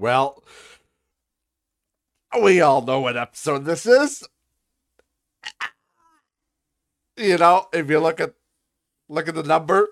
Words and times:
Well, 0.00 0.42
we 2.42 2.62
all 2.62 2.80
know 2.80 3.00
what 3.00 3.18
episode 3.18 3.66
this 3.66 3.84
is. 3.84 4.26
You 7.18 7.36
know, 7.36 7.66
if 7.74 7.90
you 7.90 8.00
look 8.00 8.18
at 8.18 8.32
look 9.10 9.28
at 9.28 9.34
the 9.34 9.42
number, 9.42 9.88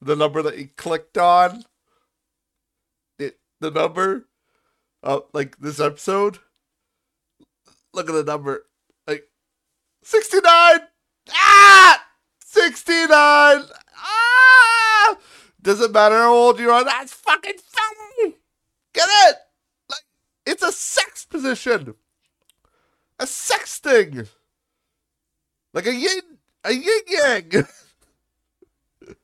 the 0.00 0.16
number 0.16 0.40
that 0.40 0.56
you 0.56 0.70
clicked 0.74 1.18
on, 1.18 1.64
it 3.18 3.38
the 3.60 3.70
number 3.70 4.24
of 5.02 5.24
like 5.34 5.58
this 5.58 5.80
episode. 5.80 6.38
Look 7.92 8.08
at 8.08 8.14
the 8.14 8.24
number, 8.24 8.64
like 9.06 9.28
sixty 10.02 10.40
nine. 10.40 10.80
Ah, 11.30 12.06
sixty 12.42 13.06
nine. 13.06 13.64
Ah, 13.98 15.18
doesn't 15.60 15.92
matter 15.92 16.14
how 16.14 16.32
old 16.32 16.58
you 16.58 16.70
are. 16.70 16.84
That's 16.84 17.12
fucking. 17.12 17.56
Get 18.96 19.08
it? 19.10 19.36
Like 19.90 20.00
it's 20.46 20.62
a 20.62 20.72
sex 20.72 21.26
position, 21.26 21.94
a 23.18 23.26
sex 23.26 23.78
thing, 23.78 24.26
like 25.74 25.86
a 25.86 25.94
yin, 25.94 26.22
a 26.64 26.72
yin 26.72 27.00
yang. 27.06 27.66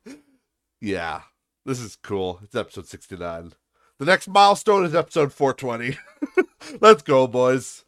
yeah, 0.82 1.22
this 1.64 1.80
is 1.80 1.96
cool. 1.96 2.40
It's 2.42 2.54
episode 2.54 2.86
sixty 2.86 3.16
nine. 3.16 3.54
The 3.98 4.04
next 4.04 4.28
milestone 4.28 4.84
is 4.84 4.94
episode 4.94 5.32
420. 5.32 5.96
Let's 6.80 7.02
go, 7.02 7.26
boys. 7.26 7.84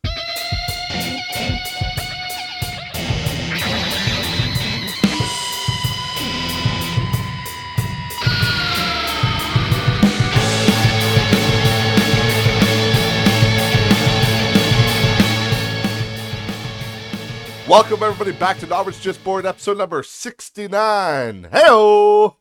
Welcome 17.75 18.05
everybody 18.05 18.31
back 18.31 18.61
to 18.61 18.69
Not 18.69 18.87
Rich 18.87 19.01
Just 19.01 19.25
Bored 19.25 19.45
episode 19.45 19.79
number 19.79 20.05
69. 20.05 21.49
Heyo! 21.53 22.37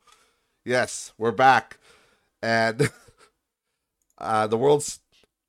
Yes, 0.63 1.11
we're 1.17 1.31
back. 1.31 1.79
And 2.43 2.91
uh, 4.19 4.45
the 4.45 4.59
world's 4.59 4.99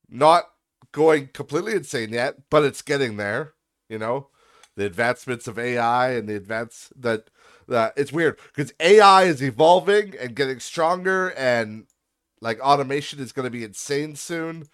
not 0.08 0.44
going 0.90 1.28
completely 1.34 1.74
insane 1.74 2.14
yet, 2.14 2.48
but 2.48 2.64
it's 2.64 2.80
getting 2.80 3.18
there, 3.18 3.52
you 3.90 3.98
know. 3.98 4.28
The 4.74 4.86
advancements 4.86 5.46
of 5.46 5.58
AI 5.58 6.12
and 6.12 6.30
the 6.30 6.36
advance 6.36 6.90
that 6.96 7.28
that 7.68 7.92
it's 7.94 8.10
weird 8.10 8.38
because 8.56 8.72
AI 8.80 9.24
is 9.24 9.42
evolving 9.42 10.14
and 10.18 10.34
getting 10.34 10.60
stronger 10.60 11.28
and 11.36 11.88
like 12.40 12.58
automation 12.60 13.20
is 13.20 13.32
going 13.32 13.44
to 13.44 13.50
be 13.50 13.64
insane 13.64 14.16
soon, 14.16 14.64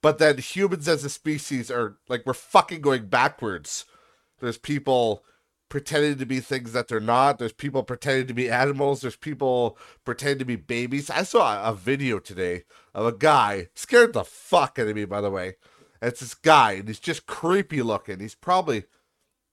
but 0.00 0.18
then 0.18 0.38
humans 0.38 0.86
as 0.86 1.04
a 1.04 1.10
species 1.10 1.72
are 1.72 1.96
like 2.08 2.24
we're 2.24 2.34
fucking 2.34 2.82
going 2.82 3.06
backwards 3.06 3.84
there's 4.40 4.58
people 4.58 5.24
pretending 5.68 6.18
to 6.18 6.26
be 6.26 6.40
things 6.40 6.72
that 6.72 6.88
they're 6.88 7.00
not. 7.00 7.38
There's 7.38 7.52
people 7.52 7.82
pretending 7.82 8.26
to 8.26 8.34
be 8.34 8.50
animals. 8.50 9.00
There's 9.00 9.16
people 9.16 9.78
pretending 10.04 10.40
to 10.40 10.44
be 10.44 10.56
babies. 10.56 11.08
I 11.08 11.22
saw 11.22 11.66
a 11.66 11.72
video 11.72 12.18
today 12.18 12.64
of 12.94 13.06
a 13.06 13.12
guy 13.12 13.68
scared 13.74 14.12
the 14.12 14.24
fuck 14.24 14.78
out 14.78 14.88
of 14.88 14.96
me, 14.96 15.04
by 15.04 15.20
the 15.20 15.30
way. 15.30 15.54
And 16.02 16.10
it's 16.10 16.20
this 16.20 16.34
guy, 16.34 16.72
and 16.72 16.88
he's 16.88 16.98
just 16.98 17.26
creepy 17.26 17.82
looking. 17.82 18.20
He's 18.20 18.34
probably 18.34 18.84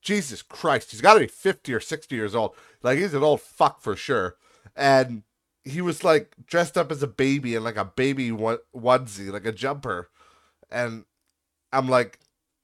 Jesus 0.01 0.41
Christ. 0.41 0.91
He's 0.91 1.01
got 1.01 1.13
to 1.13 1.19
be 1.19 1.27
50 1.27 1.73
or 1.73 1.79
60 1.79 2.15
years 2.15 2.33
old. 2.33 2.55
Like 2.81 2.97
he's 2.97 3.13
an 3.13 3.23
old 3.23 3.41
fuck 3.41 3.81
for 3.81 3.95
sure. 3.95 4.35
And 4.75 5.23
he 5.63 5.81
was 5.81 6.03
like 6.03 6.33
dressed 6.45 6.77
up 6.77 6.91
as 6.91 7.03
a 7.03 7.07
baby 7.07 7.55
in 7.55 7.63
like 7.63 7.77
a 7.77 7.85
baby 7.85 8.31
onesie, 8.31 9.31
like 9.31 9.45
a 9.45 9.51
jumper. 9.51 10.09
And 10.71 11.05
I'm 11.71 11.87
like, 11.87 12.19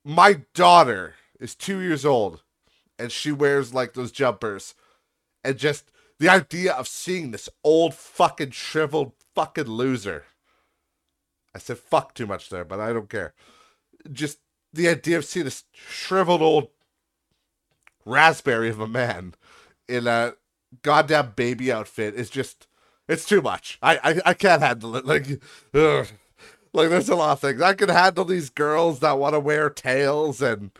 my 0.05 0.41
daughter 0.53 1.15
is 1.39 1.55
two 1.55 1.79
years 1.79 2.05
old 2.05 2.43
and 2.97 3.11
she 3.11 3.31
wears 3.31 3.73
like 3.73 3.93
those 3.93 4.11
jumpers. 4.11 4.75
And 5.43 5.57
just 5.57 5.91
the 6.19 6.29
idea 6.29 6.73
of 6.73 6.87
seeing 6.87 7.31
this 7.31 7.49
old 7.63 7.93
fucking 7.93 8.51
shriveled 8.51 9.13
fucking 9.35 9.65
loser. 9.65 10.25
I 11.55 11.59
said 11.59 11.77
fuck 11.77 12.13
too 12.13 12.25
much 12.25 12.49
there 12.49 12.65
but 12.65 12.79
i 12.79 12.93
don't 12.93 13.09
care. 13.09 13.33
Just 14.11 14.39
the 14.71 14.87
idea 14.87 15.17
of 15.17 15.25
seeing 15.25 15.45
this 15.45 15.63
shriveled 15.73 16.41
old 16.41 16.67
raspberry 18.05 18.69
of 18.69 18.79
a 18.79 18.87
man 18.87 19.33
in 19.87 20.07
a 20.07 20.33
goddamn 20.81 21.33
baby 21.35 21.71
outfit 21.71 22.15
is 22.15 22.29
just 22.29 22.67
it's 23.07 23.25
too 23.25 23.41
much. 23.41 23.77
I 23.81 23.97
i, 24.03 24.21
I 24.27 24.33
can't 24.33 24.61
handle 24.61 24.95
it. 24.95 25.05
Like 25.05 25.27
ugh. 25.73 26.07
like 26.73 26.89
there's 26.89 27.09
a 27.09 27.15
lot 27.15 27.33
of 27.33 27.39
things. 27.39 27.61
I 27.61 27.73
can 27.73 27.89
handle 27.89 28.25
these 28.25 28.49
girls 28.49 28.99
that 28.99 29.19
want 29.19 29.33
to 29.33 29.39
wear 29.39 29.69
tails 29.69 30.41
and 30.41 30.71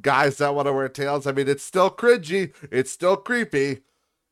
guys 0.00 0.38
that 0.38 0.54
want 0.54 0.66
to 0.66 0.72
wear 0.72 0.88
tails. 0.88 1.26
I 1.26 1.32
mean, 1.32 1.48
it's 1.48 1.64
still 1.64 1.90
cringy. 1.90 2.52
It's 2.70 2.90
still 2.90 3.16
creepy. 3.16 3.80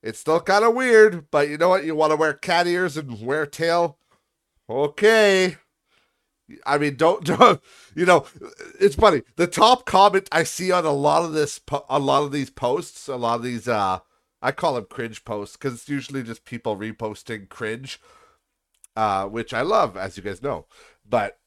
It's 0.03 0.21
still 0.21 0.41
kind 0.41 0.65
of 0.65 0.75
weird, 0.75 1.31
but 1.31 1.49
you 1.49 1.59
know 1.59 1.71
what? 1.71 1.85
You 1.85 1.95
want 1.95 2.13
to 2.13 2.17
wear 2.17 2.33
cat 2.33 2.67
ears 2.67 2.97
and 2.97 3.21
wear 3.21 3.47
tail? 3.47 3.99
Okay. 4.69 5.57
I 6.65 6.79
mean, 6.79 6.97
don't, 6.97 7.25
don't, 7.25 7.61
you 7.95 8.07
know, 8.07 8.27
it's 8.79 8.95
funny. 8.95 9.23
The 9.37 9.47
top 9.47 9.85
comment 9.85 10.29
I 10.31 10.45
see 10.45 10.71
on 10.71 10.85
a 10.85 10.93
lot 10.93 11.25
of 11.25 11.33
this, 11.33 11.61
a 11.89 11.99
lot 11.99 12.23
of 12.23 12.33
these 12.33 12.51
posts, 12.51 13.09
a 13.09 13.17
lot 13.17 13.37
of 13.37 13.43
these, 13.43 13.67
uh, 13.67 14.01
I 14.43 14.53
call 14.53 14.75
them 14.75 14.87
cringe 14.89 15.25
posts 15.25 15.57
because 15.57 15.75
it's 15.75 15.89
usually 15.89 16.23
just 16.23 16.45
people 16.45 16.77
reposting 16.77 17.49
cringe, 17.49 18.01
uh, 18.95 19.27
which 19.27 19.53
I 19.53 19.63
love, 19.63 19.97
as 19.97 20.17
you 20.17 20.23
guys 20.23 20.43
know. 20.43 20.67
But 21.09 21.39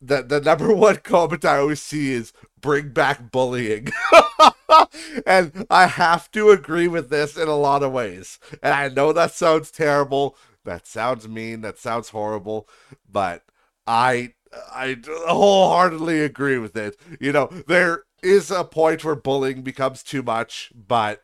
the 0.00 0.22
the 0.22 0.40
number 0.40 0.72
one 0.74 0.96
comment 0.96 1.44
I 1.44 1.58
always 1.58 1.82
see 1.82 2.12
is 2.12 2.32
bring 2.60 2.90
back 2.90 3.30
bullying. 3.30 3.88
and 5.26 5.66
I 5.70 5.86
have 5.86 6.30
to 6.32 6.50
agree 6.50 6.88
with 6.88 7.10
this 7.10 7.36
in 7.36 7.48
a 7.48 7.56
lot 7.56 7.82
of 7.82 7.92
ways. 7.92 8.38
And 8.62 8.74
I 8.74 8.88
know 8.88 9.12
that 9.12 9.32
sounds 9.32 9.70
terrible, 9.70 10.36
that 10.64 10.86
sounds 10.86 11.28
mean, 11.28 11.60
that 11.62 11.78
sounds 11.78 12.10
horrible, 12.10 12.68
but 13.10 13.44
I 13.86 14.34
I 14.72 14.98
wholeheartedly 15.06 16.20
agree 16.20 16.58
with 16.58 16.76
it. 16.76 16.96
You 17.20 17.32
know, 17.32 17.46
there 17.66 18.04
is 18.22 18.50
a 18.50 18.64
point 18.64 19.04
where 19.04 19.14
bullying 19.14 19.62
becomes 19.62 20.02
too 20.02 20.22
much, 20.22 20.72
but 20.74 21.22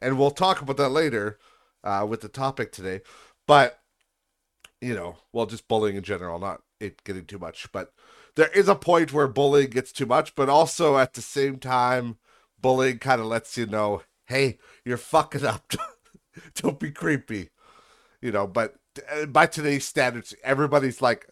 and 0.00 0.18
we'll 0.18 0.30
talk 0.30 0.60
about 0.60 0.76
that 0.76 0.90
later 0.90 1.38
uh, 1.84 2.06
with 2.08 2.20
the 2.20 2.28
topic 2.28 2.72
today. 2.72 3.00
But 3.46 3.80
you 4.80 4.94
know, 4.94 5.16
well, 5.32 5.46
just 5.46 5.68
bullying 5.68 5.96
in 5.96 6.02
general, 6.04 6.38
not 6.38 6.62
it 6.80 7.04
getting 7.04 7.24
too 7.24 7.38
much, 7.38 7.70
but 7.72 7.92
there 8.36 8.48
is 8.48 8.68
a 8.68 8.74
point 8.74 9.12
where 9.12 9.28
bullying 9.28 9.70
gets 9.70 9.92
too 9.92 10.06
much, 10.06 10.34
but 10.34 10.48
also 10.48 10.96
at 10.98 11.14
the 11.14 11.22
same 11.22 11.58
time, 11.58 12.18
bullying 12.60 12.98
kind 12.98 13.20
of 13.20 13.26
lets 13.26 13.56
you 13.56 13.66
know, 13.66 14.02
hey, 14.26 14.58
you're 14.84 14.96
fucking 14.96 15.44
up. 15.44 15.72
Don't 16.54 16.78
be 16.78 16.90
creepy, 16.90 17.50
you 18.20 18.30
know. 18.30 18.46
But 18.46 18.76
uh, 19.10 19.26
by 19.26 19.46
today's 19.46 19.84
standards, 19.86 20.34
everybody's 20.44 21.02
like, 21.02 21.28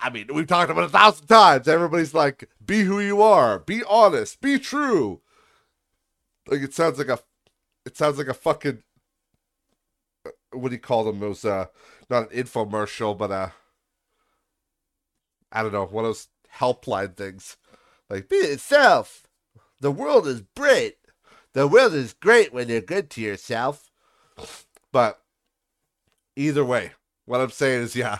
I 0.00 0.10
mean, 0.10 0.28
we've 0.32 0.46
talked 0.46 0.70
about 0.70 0.84
a 0.84 0.88
thousand 0.88 1.26
times. 1.26 1.68
Everybody's 1.68 2.14
like, 2.14 2.48
be 2.64 2.82
who 2.82 3.00
you 3.00 3.22
are, 3.22 3.58
be 3.58 3.82
honest, 3.84 4.40
be 4.40 4.58
true. 4.58 5.20
Like 6.46 6.62
it 6.62 6.74
sounds 6.74 6.98
like 6.98 7.08
a, 7.08 7.20
it 7.86 7.96
sounds 7.96 8.18
like 8.18 8.28
a 8.28 8.34
fucking, 8.34 8.82
uh, 10.26 10.30
what 10.52 10.68
do 10.70 10.74
you 10.74 10.80
call 10.80 11.04
them? 11.04 11.20
Those 11.20 11.44
uh, 11.44 11.66
not 12.08 12.32
an 12.32 12.42
infomercial, 12.42 13.16
but 13.16 13.30
uh 13.30 13.48
I 15.52 15.62
don't 15.62 15.72
know, 15.72 15.86
one 15.86 16.04
of 16.04 16.10
those 16.10 16.28
helpline 16.58 17.16
things. 17.16 17.56
Like, 18.08 18.28
be 18.28 18.36
yourself. 18.36 19.26
The 19.80 19.90
world 19.90 20.26
is 20.26 20.42
great. 20.56 20.96
The 21.52 21.66
world 21.66 21.94
is 21.94 22.12
great 22.12 22.52
when 22.52 22.68
you're 22.68 22.80
good 22.80 23.10
to 23.10 23.20
yourself. 23.20 23.90
But 24.92 25.20
either 26.36 26.64
way, 26.64 26.92
what 27.24 27.40
I'm 27.40 27.50
saying 27.50 27.82
is, 27.82 27.96
yeah, 27.96 28.18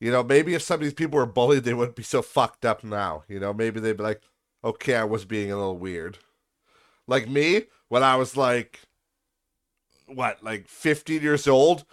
you 0.00 0.10
know, 0.10 0.22
maybe 0.22 0.54
if 0.54 0.62
some 0.62 0.76
of 0.76 0.80
these 0.80 0.94
people 0.94 1.18
were 1.18 1.26
bullied, 1.26 1.64
they 1.64 1.74
wouldn't 1.74 1.96
be 1.96 2.02
so 2.02 2.22
fucked 2.22 2.64
up 2.64 2.84
now. 2.84 3.24
You 3.28 3.40
know, 3.40 3.52
maybe 3.52 3.80
they'd 3.80 3.96
be 3.96 4.02
like, 4.02 4.22
okay, 4.62 4.94
I 4.96 5.04
was 5.04 5.24
being 5.24 5.50
a 5.50 5.56
little 5.56 5.76
weird. 5.76 6.18
Like 7.06 7.28
me, 7.28 7.64
when 7.88 8.02
I 8.02 8.16
was 8.16 8.36
like, 8.36 8.80
what, 10.06 10.42
like 10.42 10.68
15 10.68 11.22
years 11.22 11.46
old, 11.46 11.84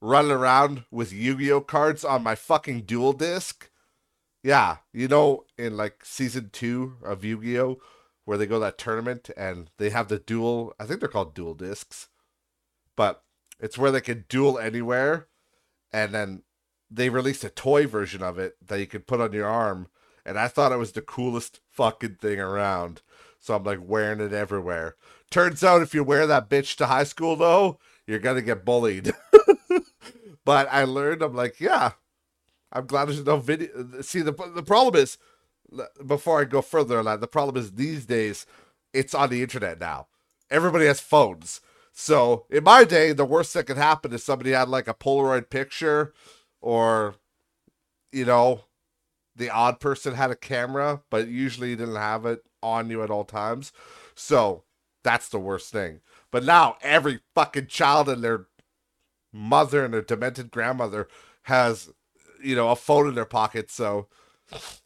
running 0.00 0.30
around 0.30 0.84
with 0.90 1.12
Yu 1.12 1.36
Gi 1.36 1.52
Oh 1.52 1.60
cards 1.60 2.04
on 2.04 2.22
my 2.22 2.34
fucking 2.34 2.82
duel 2.82 3.12
disk 3.12 3.69
yeah, 4.42 4.78
you 4.92 5.08
know, 5.08 5.44
in 5.58 5.76
like 5.76 6.04
season 6.04 6.50
two 6.52 6.96
of 7.02 7.24
Yu 7.24 7.42
Gi 7.42 7.58
Oh, 7.60 7.78
where 8.24 8.38
they 8.38 8.46
go 8.46 8.58
that 8.60 8.78
tournament 8.78 9.30
and 9.36 9.70
they 9.78 9.90
have 9.90 10.08
the 10.08 10.18
duel. 10.18 10.74
I 10.78 10.86
think 10.86 11.00
they're 11.00 11.08
called 11.08 11.34
duel 11.34 11.54
disks, 11.54 12.08
but 12.96 13.22
it's 13.58 13.76
where 13.76 13.90
they 13.90 14.00
can 14.00 14.24
duel 14.28 14.58
anywhere, 14.58 15.28
and 15.92 16.14
then 16.14 16.42
they 16.90 17.08
released 17.08 17.44
a 17.44 17.50
toy 17.50 17.86
version 17.86 18.22
of 18.22 18.38
it 18.38 18.56
that 18.66 18.80
you 18.80 18.86
could 18.86 19.06
put 19.06 19.20
on 19.20 19.32
your 19.32 19.46
arm, 19.48 19.88
and 20.24 20.38
I 20.38 20.48
thought 20.48 20.72
it 20.72 20.78
was 20.78 20.92
the 20.92 21.02
coolest 21.02 21.60
fucking 21.70 22.16
thing 22.16 22.40
around. 22.40 23.02
So 23.38 23.54
I'm 23.54 23.64
like 23.64 23.80
wearing 23.82 24.20
it 24.20 24.32
everywhere. 24.32 24.96
Turns 25.30 25.64
out 25.64 25.82
if 25.82 25.94
you 25.94 26.04
wear 26.04 26.26
that 26.26 26.50
bitch 26.50 26.76
to 26.76 26.86
high 26.86 27.04
school 27.04 27.36
though, 27.36 27.78
you're 28.06 28.18
gonna 28.18 28.42
get 28.42 28.64
bullied. 28.64 29.12
but 30.44 30.68
I 30.70 30.84
learned 30.84 31.22
I'm 31.22 31.34
like, 31.34 31.60
yeah, 31.60 31.92
I'm 32.72 32.86
glad 32.86 33.06
there's 33.06 33.24
no 33.24 33.38
video. 33.38 33.68
See, 34.02 34.20
the 34.20 34.32
the 34.54 34.62
problem 34.62 35.02
is, 35.02 35.18
before 36.04 36.40
I 36.40 36.44
go 36.44 36.62
further 36.62 37.02
the 37.16 37.26
problem 37.26 37.56
is 37.56 37.72
these 37.72 38.06
days, 38.06 38.46
it's 38.92 39.14
on 39.14 39.30
the 39.30 39.42
internet 39.42 39.80
now. 39.80 40.06
Everybody 40.50 40.86
has 40.86 41.00
phones. 41.00 41.60
So 41.92 42.46
in 42.50 42.64
my 42.64 42.84
day, 42.84 43.12
the 43.12 43.24
worst 43.24 43.54
that 43.54 43.66
could 43.66 43.76
happen 43.76 44.12
is 44.12 44.24
somebody 44.24 44.52
had 44.52 44.68
like 44.68 44.88
a 44.88 44.94
Polaroid 44.94 45.50
picture, 45.50 46.12
or, 46.60 47.16
you 48.12 48.24
know, 48.24 48.64
the 49.36 49.50
odd 49.50 49.80
person 49.80 50.14
had 50.14 50.30
a 50.30 50.36
camera, 50.36 51.02
but 51.10 51.28
usually 51.28 51.70
you 51.70 51.76
didn't 51.76 51.96
have 51.96 52.26
it 52.26 52.44
on 52.62 52.90
you 52.90 53.02
at 53.02 53.10
all 53.10 53.24
times. 53.24 53.72
So 54.14 54.64
that's 55.02 55.28
the 55.28 55.38
worst 55.38 55.72
thing. 55.72 56.00
But 56.30 56.44
now 56.44 56.76
every 56.82 57.20
fucking 57.34 57.66
child 57.66 58.08
and 58.08 58.22
their 58.22 58.46
mother 59.32 59.84
and 59.84 59.94
their 59.94 60.02
demented 60.02 60.50
grandmother 60.50 61.08
has, 61.42 61.92
you 62.42 62.56
know, 62.56 62.70
a 62.70 62.76
phone 62.76 63.08
in 63.08 63.14
their 63.14 63.24
pocket. 63.24 63.70
So, 63.70 64.08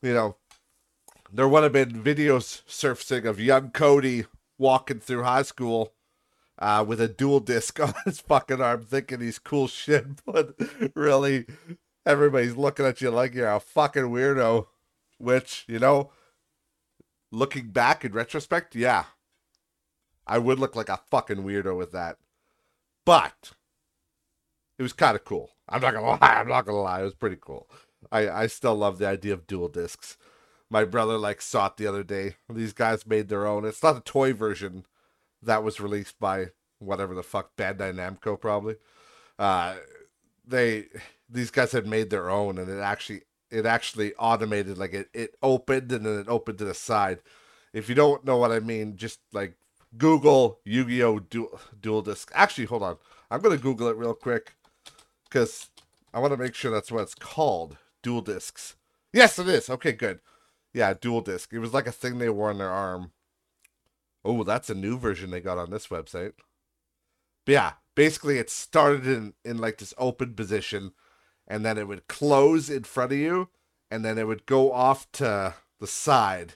you 0.02 0.14
know, 0.14 0.36
there 1.32 1.48
would 1.48 1.62
have 1.62 1.72
been 1.72 2.02
videos 2.02 2.62
surfacing 2.66 3.26
of 3.26 3.40
young 3.40 3.70
Cody 3.70 4.26
walking 4.58 5.00
through 5.00 5.24
high 5.24 5.42
school 5.42 5.94
uh, 6.58 6.84
with 6.86 7.00
a 7.00 7.08
duel 7.08 7.40
disk 7.40 7.80
on 7.80 7.94
his 8.04 8.20
fucking 8.20 8.60
arm, 8.60 8.84
thinking 8.84 9.20
he's 9.20 9.38
cool 9.38 9.68
shit, 9.68 10.06
but 10.26 10.54
really, 10.94 11.46
everybody's 12.06 12.56
looking 12.56 12.86
at 12.86 13.00
you 13.00 13.10
like 13.10 13.34
you're 13.34 13.48
a 13.48 13.60
fucking 13.60 14.04
weirdo. 14.04 14.66
Which, 15.18 15.64
you 15.68 15.78
know, 15.78 16.10
looking 17.30 17.68
back 17.68 18.04
in 18.04 18.12
retrospect, 18.12 18.74
yeah, 18.74 19.04
I 20.26 20.38
would 20.38 20.58
look 20.58 20.74
like 20.74 20.88
a 20.88 21.00
fucking 21.10 21.38
weirdo 21.38 21.76
with 21.76 21.92
that. 21.92 22.18
But 23.04 23.52
it 24.78 24.82
was 24.82 24.92
kind 24.92 25.16
of 25.16 25.24
cool. 25.24 25.50
I'm 25.68 25.80
not 25.80 25.94
gonna 25.94 26.06
lie. 26.10 26.18
I'm 26.20 26.48
not 26.48 26.66
gonna 26.66 26.80
lie. 26.80 27.00
It 27.00 27.04
was 27.04 27.14
pretty 27.14 27.38
cool. 27.40 27.68
I 28.10 28.28
I 28.28 28.46
still 28.46 28.74
love 28.74 28.98
the 28.98 29.06
idea 29.08 29.32
of 29.32 29.46
duel 29.46 29.68
disks. 29.68 30.16
My 30.70 30.84
brother 30.84 31.18
like 31.18 31.40
saw 31.40 31.66
it 31.66 31.76
the 31.76 31.86
other 31.86 32.02
day. 32.02 32.36
These 32.48 32.72
guys 32.72 33.06
made 33.06 33.28
their 33.28 33.46
own. 33.46 33.64
It's 33.64 33.82
not 33.82 33.96
a 33.96 34.00
toy 34.00 34.32
version 34.32 34.86
that 35.42 35.62
was 35.62 35.80
released 35.80 36.18
by 36.18 36.48
whatever 36.78 37.14
the 37.14 37.22
fuck 37.22 37.56
Bandai 37.56 37.94
Namco 37.94 38.40
probably. 38.40 38.76
Uh, 39.38 39.76
they 40.46 40.86
these 41.28 41.50
guys 41.50 41.72
had 41.72 41.86
made 41.86 42.10
their 42.10 42.30
own, 42.30 42.58
and 42.58 42.68
it 42.68 42.80
actually 42.80 43.22
it 43.50 43.66
actually 43.66 44.14
automated 44.14 44.78
like 44.78 44.92
it 44.92 45.08
it 45.14 45.36
opened 45.42 45.92
and 45.92 46.04
then 46.04 46.18
it 46.18 46.28
opened 46.28 46.58
to 46.58 46.64
the 46.64 46.74
side. 46.74 47.20
If 47.72 47.88
you 47.88 47.94
don't 47.94 48.24
know 48.24 48.36
what 48.36 48.52
I 48.52 48.60
mean, 48.60 48.96
just 48.96 49.20
like 49.32 49.56
Google 49.96 50.60
Yu-Gi-Oh 50.64 51.20
duel, 51.20 51.58
duel 51.80 52.02
disk. 52.02 52.30
Actually, 52.34 52.66
hold 52.66 52.82
on. 52.82 52.98
I'm 53.30 53.40
gonna 53.40 53.56
Google 53.56 53.88
it 53.88 53.96
real 53.96 54.14
quick 54.14 54.54
because 55.34 55.68
I 56.12 56.20
want 56.20 56.32
to 56.32 56.36
make 56.36 56.54
sure 56.54 56.70
that's 56.70 56.92
what 56.92 57.02
it's 57.02 57.16
called. 57.16 57.76
Duel 58.04 58.20
disks. 58.20 58.76
Yes, 59.12 59.36
it 59.36 59.48
is. 59.48 59.68
Okay, 59.68 59.90
good. 59.90 60.20
Yeah, 60.72 60.94
duel 60.94 61.22
disk. 61.22 61.52
It 61.52 61.58
was 61.58 61.74
like 61.74 61.88
a 61.88 61.92
thing 61.92 62.18
they 62.18 62.28
wore 62.28 62.50
on 62.50 62.58
their 62.58 62.70
arm. 62.70 63.10
Oh, 64.24 64.44
that's 64.44 64.70
a 64.70 64.76
new 64.76 64.96
version 64.96 65.30
they 65.30 65.40
got 65.40 65.58
on 65.58 65.70
this 65.70 65.88
website. 65.88 66.34
But 67.44 67.52
yeah, 67.52 67.72
basically 67.96 68.38
it 68.38 68.48
started 68.48 69.06
in 69.08 69.34
in 69.44 69.58
like 69.58 69.78
this 69.78 69.92
open 69.98 70.34
position, 70.34 70.92
and 71.48 71.64
then 71.64 71.78
it 71.78 71.88
would 71.88 72.06
close 72.06 72.70
in 72.70 72.84
front 72.84 73.10
of 73.10 73.18
you, 73.18 73.48
and 73.90 74.04
then 74.04 74.18
it 74.18 74.28
would 74.28 74.46
go 74.46 74.72
off 74.72 75.10
to 75.12 75.54
the 75.80 75.86
side, 75.88 76.54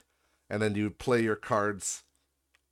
and 0.49 0.61
then 0.61 0.75
you 0.75 0.85
would 0.85 0.99
play 0.99 1.21
your 1.21 1.35
cards 1.35 2.03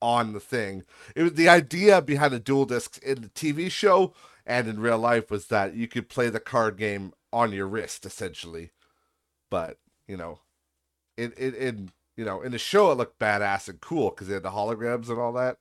on 0.02 0.32
the 0.32 0.40
thing. 0.40 0.84
It 1.16 1.24
was 1.24 1.34
the 1.34 1.50
idea 1.50 2.02
behind 2.02 2.32
the 2.32 2.40
duel 2.40 2.66
disks 2.66 2.98
in 2.98 3.22
the 3.22 3.30
TV 3.30 3.70
show 3.70 4.14
and 4.48 4.68
in 4.68 4.80
real 4.80 4.98
life 4.98 5.30
was 5.30 5.48
that 5.48 5.76
you 5.76 5.88
could 5.88 6.10
play 6.10 6.30
the 6.30 6.40
card 6.40 6.78
game 6.78 7.14
on 7.32 7.52
your 7.52 7.68
wrist 7.68 8.06
essentially. 8.06 8.72
But, 9.52 9.78
you 10.08 10.18
know, 10.18 10.40
it 11.18 11.34
it 11.38 11.54
in 11.54 11.92
you 12.16 12.26
know, 12.26 12.42
in 12.42 12.52
the 12.54 12.58
show 12.58 12.92
it 12.92 12.96
looked 12.96 13.20
badass 13.20 13.68
and 13.68 13.82
cool 13.82 14.10
because 14.10 14.28
they 14.28 14.34
had 14.34 14.44
the 14.44 14.52
holograms 14.52 15.10
and 15.10 15.20
all 15.20 15.34
that. 15.34 15.58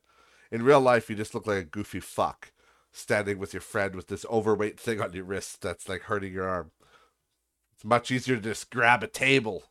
In 0.50 0.62
real 0.62 0.80
life 0.80 1.10
you 1.10 1.16
just 1.16 1.34
look 1.34 1.46
like 1.46 1.58
a 1.58 1.64
goofy 1.64 2.00
fuck 2.00 2.52
standing 2.92 3.38
with 3.38 3.52
your 3.52 3.60
friend 3.60 3.94
with 3.94 4.06
this 4.06 4.24
overweight 4.30 4.80
thing 4.80 5.00
on 5.00 5.12
your 5.12 5.24
wrist 5.24 5.60
that's 5.60 5.88
like 5.88 6.02
hurting 6.02 6.32
your 6.32 6.48
arm. 6.48 6.70
It's 7.74 7.84
much 7.84 8.10
easier 8.10 8.36
to 8.36 8.42
just 8.42 8.70
grab 8.70 9.02
a 9.02 9.08
table. 9.08 9.64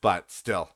But 0.00 0.30
still, 0.30 0.70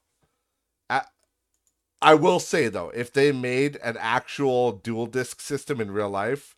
I 2.00 2.14
will 2.14 2.38
say 2.38 2.68
though, 2.68 2.90
if 2.90 3.12
they 3.12 3.32
made 3.32 3.76
an 3.82 3.96
actual 3.98 4.72
duel 4.72 5.06
disk 5.06 5.40
system 5.40 5.80
in 5.80 5.90
real 5.90 6.10
life, 6.10 6.56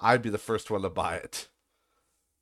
I'd 0.00 0.22
be 0.22 0.30
the 0.30 0.38
first 0.38 0.70
one 0.70 0.82
to 0.82 0.90
buy 0.90 1.16
it. 1.16 1.48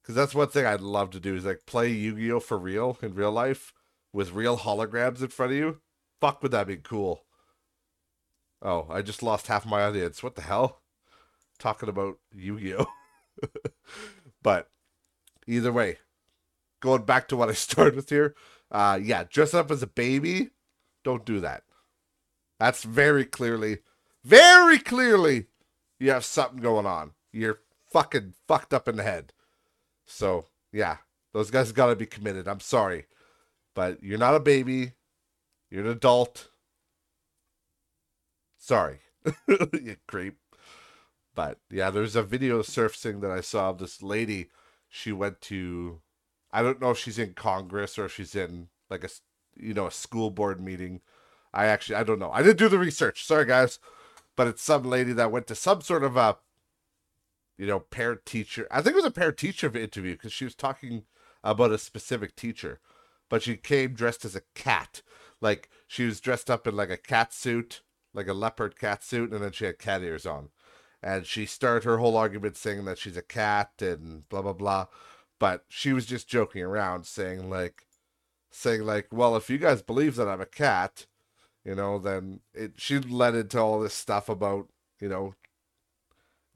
Cause 0.04 0.14
that's 0.14 0.34
one 0.34 0.48
thing 0.48 0.64
I'd 0.64 0.80
love 0.80 1.10
to 1.10 1.20
do 1.20 1.34
is 1.34 1.44
like 1.44 1.66
play 1.66 1.90
Yu-Gi-Oh 1.90 2.40
for 2.40 2.56
real 2.56 2.96
in 3.02 3.14
real 3.14 3.32
life 3.32 3.74
with 4.10 4.32
real 4.32 4.56
holograms 4.56 5.20
in 5.20 5.28
front 5.28 5.52
of 5.52 5.58
you. 5.58 5.80
Fuck 6.20 6.42
would 6.42 6.52
that 6.52 6.66
be 6.66 6.76
cool? 6.76 7.24
Oh, 8.62 8.86
I 8.90 9.02
just 9.02 9.22
lost 9.22 9.48
half 9.48 9.66
my 9.66 9.82
audience. 9.82 10.22
What 10.22 10.34
the 10.34 10.42
hell? 10.42 10.80
Talking 11.58 11.90
about 11.90 12.18
Yu-Gi-Oh. 12.34 12.86
but 14.42 14.70
either 15.46 15.72
way, 15.72 15.98
going 16.80 17.02
back 17.02 17.28
to 17.28 17.36
what 17.36 17.50
I 17.50 17.52
started 17.54 17.96
with 17.96 18.08
here, 18.08 18.34
uh 18.70 18.98
yeah, 19.02 19.24
dress 19.24 19.52
up 19.52 19.70
as 19.70 19.82
a 19.82 19.86
baby, 19.86 20.50
don't 21.04 21.26
do 21.26 21.40
that. 21.40 21.64
That's 22.58 22.82
very 22.82 23.26
clearly, 23.26 23.78
very 24.24 24.78
clearly, 24.78 25.46
you 26.00 26.10
have 26.10 26.24
something 26.24 26.60
going 26.60 26.86
on. 26.86 27.12
You're 27.32 27.60
fucking 27.90 28.34
fucked 28.46 28.74
up 28.74 28.88
in 28.88 28.96
the 28.96 29.02
head. 29.02 29.32
So, 30.06 30.46
yeah, 30.72 30.98
those 31.32 31.50
guys 31.50 31.72
got 31.72 31.86
to 31.86 31.96
be 31.96 32.06
committed. 32.06 32.48
I'm 32.48 32.60
sorry. 32.60 33.06
But 33.74 34.02
you're 34.02 34.18
not 34.18 34.34
a 34.34 34.40
baby. 34.40 34.92
You're 35.70 35.84
an 35.84 35.90
adult. 35.90 36.48
Sorry. 38.56 39.00
you 39.48 39.96
creep. 40.06 40.38
But 41.34 41.58
yeah, 41.70 41.90
there's 41.90 42.16
a 42.16 42.22
video 42.22 42.62
surfacing 42.62 43.20
that 43.20 43.30
I 43.30 43.40
saw 43.40 43.70
of 43.70 43.78
this 43.78 44.02
lady. 44.02 44.50
She 44.88 45.12
went 45.12 45.40
to, 45.42 46.00
I 46.50 46.62
don't 46.62 46.80
know 46.80 46.90
if 46.90 46.98
she's 46.98 47.18
in 47.18 47.34
Congress 47.34 47.98
or 47.98 48.06
if 48.06 48.14
she's 48.14 48.34
in 48.34 48.68
like 48.90 49.04
a, 49.04 49.10
you 49.56 49.74
know, 49.74 49.86
a 49.86 49.92
school 49.92 50.30
board 50.30 50.60
meeting 50.60 51.00
I 51.52 51.66
actually 51.66 51.96
I 51.96 52.04
don't 52.04 52.18
know. 52.18 52.30
I 52.30 52.42
didn't 52.42 52.58
do 52.58 52.68
the 52.68 52.78
research. 52.78 53.24
Sorry 53.24 53.44
guys, 53.44 53.78
but 54.36 54.46
it's 54.46 54.62
some 54.62 54.84
lady 54.84 55.12
that 55.14 55.32
went 55.32 55.46
to 55.48 55.54
some 55.54 55.80
sort 55.80 56.04
of 56.04 56.16
a 56.16 56.36
you 57.58 57.66
know 57.66 57.80
parent 57.80 58.24
teacher. 58.24 58.66
I 58.70 58.80
think 58.80 58.94
it 58.94 59.02
was 59.02 59.04
a 59.04 59.10
parent 59.10 59.36
teacher 59.36 59.66
interview 59.76 60.12
because 60.12 60.32
she 60.32 60.44
was 60.44 60.54
talking 60.54 61.04
about 61.44 61.72
a 61.72 61.78
specific 61.78 62.36
teacher, 62.36 62.80
but 63.28 63.42
she 63.42 63.56
came 63.56 63.92
dressed 63.92 64.24
as 64.24 64.36
a 64.36 64.42
cat. 64.54 65.02
Like 65.40 65.68
she 65.86 66.06
was 66.06 66.20
dressed 66.20 66.50
up 66.50 66.66
in 66.66 66.76
like 66.76 66.90
a 66.90 66.96
cat 66.96 67.34
suit, 67.34 67.82
like 68.14 68.28
a 68.28 68.32
leopard 68.32 68.78
cat 68.78 69.04
suit, 69.04 69.32
and 69.32 69.42
then 69.42 69.52
she 69.52 69.66
had 69.66 69.78
cat 69.78 70.02
ears 70.02 70.24
on. 70.24 70.50
And 71.02 71.26
she 71.26 71.46
started 71.46 71.84
her 71.84 71.98
whole 71.98 72.16
argument 72.16 72.56
saying 72.56 72.84
that 72.86 72.98
she's 72.98 73.16
a 73.16 73.22
cat 73.22 73.72
and 73.80 74.28
blah 74.28 74.42
blah 74.42 74.52
blah. 74.52 74.86
But 75.38 75.64
she 75.68 75.92
was 75.92 76.06
just 76.06 76.28
joking 76.28 76.62
around, 76.62 77.06
saying 77.06 77.50
like 77.50 77.86
saying 78.50 78.84
like, 78.84 79.08
well, 79.12 79.36
if 79.36 79.50
you 79.50 79.58
guys 79.58 79.82
believe 79.82 80.16
that 80.16 80.28
I'm 80.28 80.40
a 80.40 80.46
cat, 80.46 81.06
you 81.64 81.74
know, 81.74 81.98
then 81.98 82.40
it 82.54 82.72
she 82.76 82.98
led 82.98 83.34
into 83.34 83.58
all 83.58 83.80
this 83.80 83.94
stuff 83.94 84.28
about, 84.28 84.68
you 85.00 85.08
know, 85.08 85.34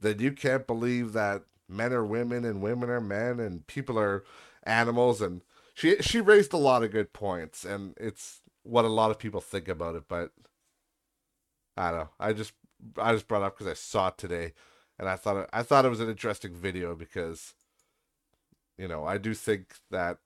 that 0.02 0.20
you 0.20 0.32
can't 0.32 0.66
believe 0.66 1.12
that 1.14 1.42
men 1.68 1.92
are 1.92 2.04
women 2.04 2.44
and 2.44 2.62
women 2.62 2.90
are 2.90 3.00
men 3.00 3.40
and 3.40 3.66
people 3.66 3.98
are 3.98 4.24
animals 4.64 5.20
and 5.20 5.42
she 5.74 5.96
she 6.02 6.20
raised 6.20 6.52
a 6.52 6.58
lot 6.58 6.82
of 6.82 6.92
good 6.92 7.12
points 7.12 7.64
and 7.64 7.94
it's 7.98 8.42
what 8.62 8.84
a 8.84 8.88
lot 8.88 9.10
of 9.10 9.18
people 9.18 9.40
think 9.40 9.68
about 9.68 9.94
it, 9.94 10.04
but 10.08 10.30
I 11.76 11.90
don't 11.90 12.00
know. 12.00 12.10
I 12.20 12.32
just 12.32 12.52
I 12.98 13.12
just 13.12 13.28
brought 13.28 13.42
up 13.42 13.56
because 13.56 13.70
I 13.70 13.74
saw 13.74 14.08
it 14.08 14.18
today, 14.18 14.52
and 14.98 15.08
I 15.08 15.16
thought 15.16 15.48
I 15.52 15.62
thought 15.62 15.84
it 15.84 15.90
was 15.90 16.00
an 16.00 16.10
interesting 16.10 16.54
video 16.54 16.94
because, 16.94 17.54
you 18.78 18.88
know, 18.88 19.04
I 19.04 19.18
do 19.18 19.34
think 19.34 19.74
that, 19.90 20.18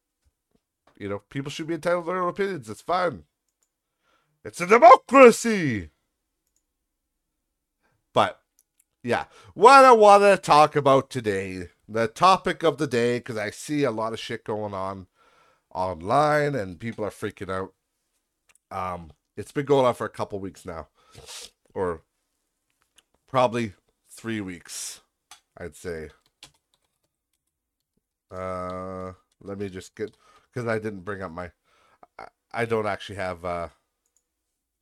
you 0.99 1.09
know, 1.09 1.23
people 1.31 1.51
should 1.51 1.67
be 1.67 1.75
entitled 1.75 2.05
to 2.05 2.11
their 2.11 2.23
own 2.23 2.29
opinions. 2.29 2.69
It's 2.69 2.83
fine. 2.83 3.25
It's 4.45 4.61
a 4.61 4.67
democracy. 4.67 5.91
But 8.13 8.41
yeah, 9.07 9.27
what 9.55 9.85
I 9.85 9.93
want 9.93 10.25
to 10.25 10.37
talk 10.37 10.75
about 10.75 11.11
today, 11.11 11.69
the 11.89 12.09
topic 12.09 12.65
of 12.65 12.79
the 12.79 12.89
day, 12.89 13.19
because 13.19 13.37
I 13.37 13.51
see 13.51 13.85
a 13.85 13.93
lot 13.93 14.13
of 14.13 14.19
shit 14.19 14.43
going 14.43 14.75
on 14.75 15.07
online 15.73 16.57
and 16.57 16.81
people 16.81 17.05
are 17.05 17.11
freaking 17.11 17.49
out. 17.49 17.73
Um, 18.77 19.13
it's 19.37 19.53
been 19.53 19.65
going 19.65 19.87
on 19.87 19.95
for 19.95 20.07
a 20.07 20.11
couple 20.11 20.41
weeks 20.41 20.67
now, 20.67 20.89
or 21.73 22.03
probably 23.29 23.75
three 24.11 24.41
weeks, 24.41 25.03
I'd 25.57 25.77
say. 25.77 26.11
Uh, 28.29 29.13
let 29.41 29.57
me 29.57 29.69
just 29.69 29.95
get 29.95 30.17
because 30.53 30.69
I 30.69 30.81
didn't 30.81 31.05
bring 31.05 31.23
up 31.23 31.31
my. 31.31 31.53
I, 32.19 32.25
I 32.53 32.65
don't 32.65 32.89
actually 32.89 33.17
have 33.17 33.45
uh 33.45 33.69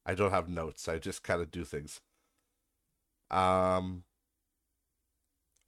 I 0.07 0.15
don't 0.15 0.31
have 0.31 0.49
notes. 0.49 0.89
I 0.89 0.99
just 0.99 1.23
kind 1.23 1.43
of 1.43 1.51
do 1.51 1.63
things. 1.65 2.01
Um. 3.31 4.05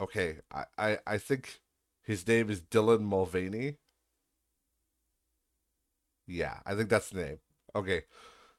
Okay, 0.01 0.39
I, 0.53 0.65
I 0.79 0.99
I 1.07 1.19
think 1.19 1.61
his 2.03 2.27
name 2.27 2.51
is 2.51 2.61
Dylan 2.61 3.01
Mulvaney. 3.03 3.77
Yeah, 6.27 6.61
I 6.67 6.75
think 6.75 6.89
that's 6.89 7.11
the 7.11 7.23
name. 7.23 7.39
Okay. 7.75 8.03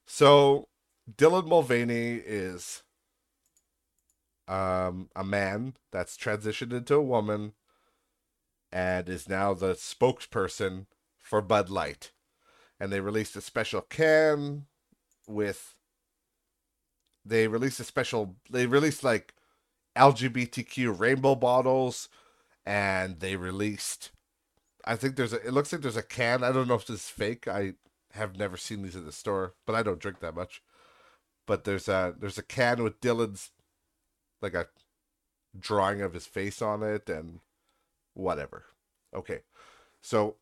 So 0.05 0.69
Dylan 1.17 1.47
Mulvaney 1.47 2.15
is 2.15 2.83
um, 4.47 5.09
a 5.15 5.23
man 5.23 5.75
that's 5.91 6.17
transitioned 6.17 6.73
into 6.73 6.95
a 6.95 7.01
woman 7.01 7.53
and 8.71 9.09
is 9.09 9.27
now 9.27 9.53
the 9.53 9.73
spokesperson 9.73 10.85
for 11.19 11.41
Bud 11.41 11.69
Light. 11.69 12.11
And 12.79 12.91
they 12.91 12.99
released 12.99 13.35
a 13.35 13.41
special 13.41 13.81
can 13.81 14.65
with 15.27 15.75
they 17.25 17.47
released 17.47 17.79
a 17.79 17.83
special 17.83 18.37
they 18.49 18.65
released 18.65 19.03
like 19.03 19.33
LGBTQ 19.97 20.97
rainbow 20.97 21.35
bottles 21.35 22.09
and 22.65 23.19
they 23.19 23.35
released 23.35 24.11
I 24.87 24.95
think 24.95 25.15
there's 25.15 25.33
a 25.33 25.45
it 25.45 25.53
looks 25.53 25.71
like 25.71 25.81
there's 25.81 25.97
a 25.97 26.01
can. 26.03 26.43
I 26.43 26.51
don't 26.51 26.67
know 26.67 26.75
if 26.75 26.87
this 26.87 27.01
is 27.01 27.09
fake. 27.09 27.47
I 27.47 27.73
have 28.13 28.37
never 28.37 28.55
seen 28.55 28.81
these 28.81 28.95
at 28.95 29.05
the 29.05 29.11
store, 29.11 29.53
but 29.65 29.75
I 29.75 29.83
don't 29.83 29.99
drink 29.99 30.21
that 30.21 30.35
much. 30.35 30.63
But 31.45 31.65
there's 31.65 31.89
a 31.89 32.15
there's 32.17 32.37
a 32.37 32.43
can 32.43 32.81
with 32.81 33.01
Dylan's 33.01 33.51
like 34.41 34.53
a 34.53 34.67
drawing 35.59 36.01
of 36.01 36.13
his 36.13 36.25
face 36.25 36.61
on 36.61 36.83
it 36.83 37.09
and 37.09 37.39
whatever. 38.13 38.65
Okay. 39.13 39.41
So 40.01 40.35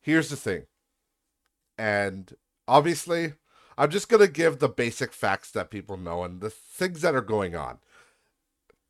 here's 0.00 0.28
the 0.28 0.36
thing. 0.36 0.66
And 1.78 2.36
obviously, 2.66 3.34
I'm 3.78 3.90
just 3.90 4.10
to 4.10 4.28
give 4.28 4.58
the 4.58 4.68
basic 4.68 5.12
facts 5.12 5.50
that 5.52 5.70
people 5.70 5.96
know 5.96 6.24
and 6.24 6.40
the 6.40 6.50
things 6.50 7.00
that 7.02 7.14
are 7.14 7.22
going 7.22 7.56
on. 7.56 7.78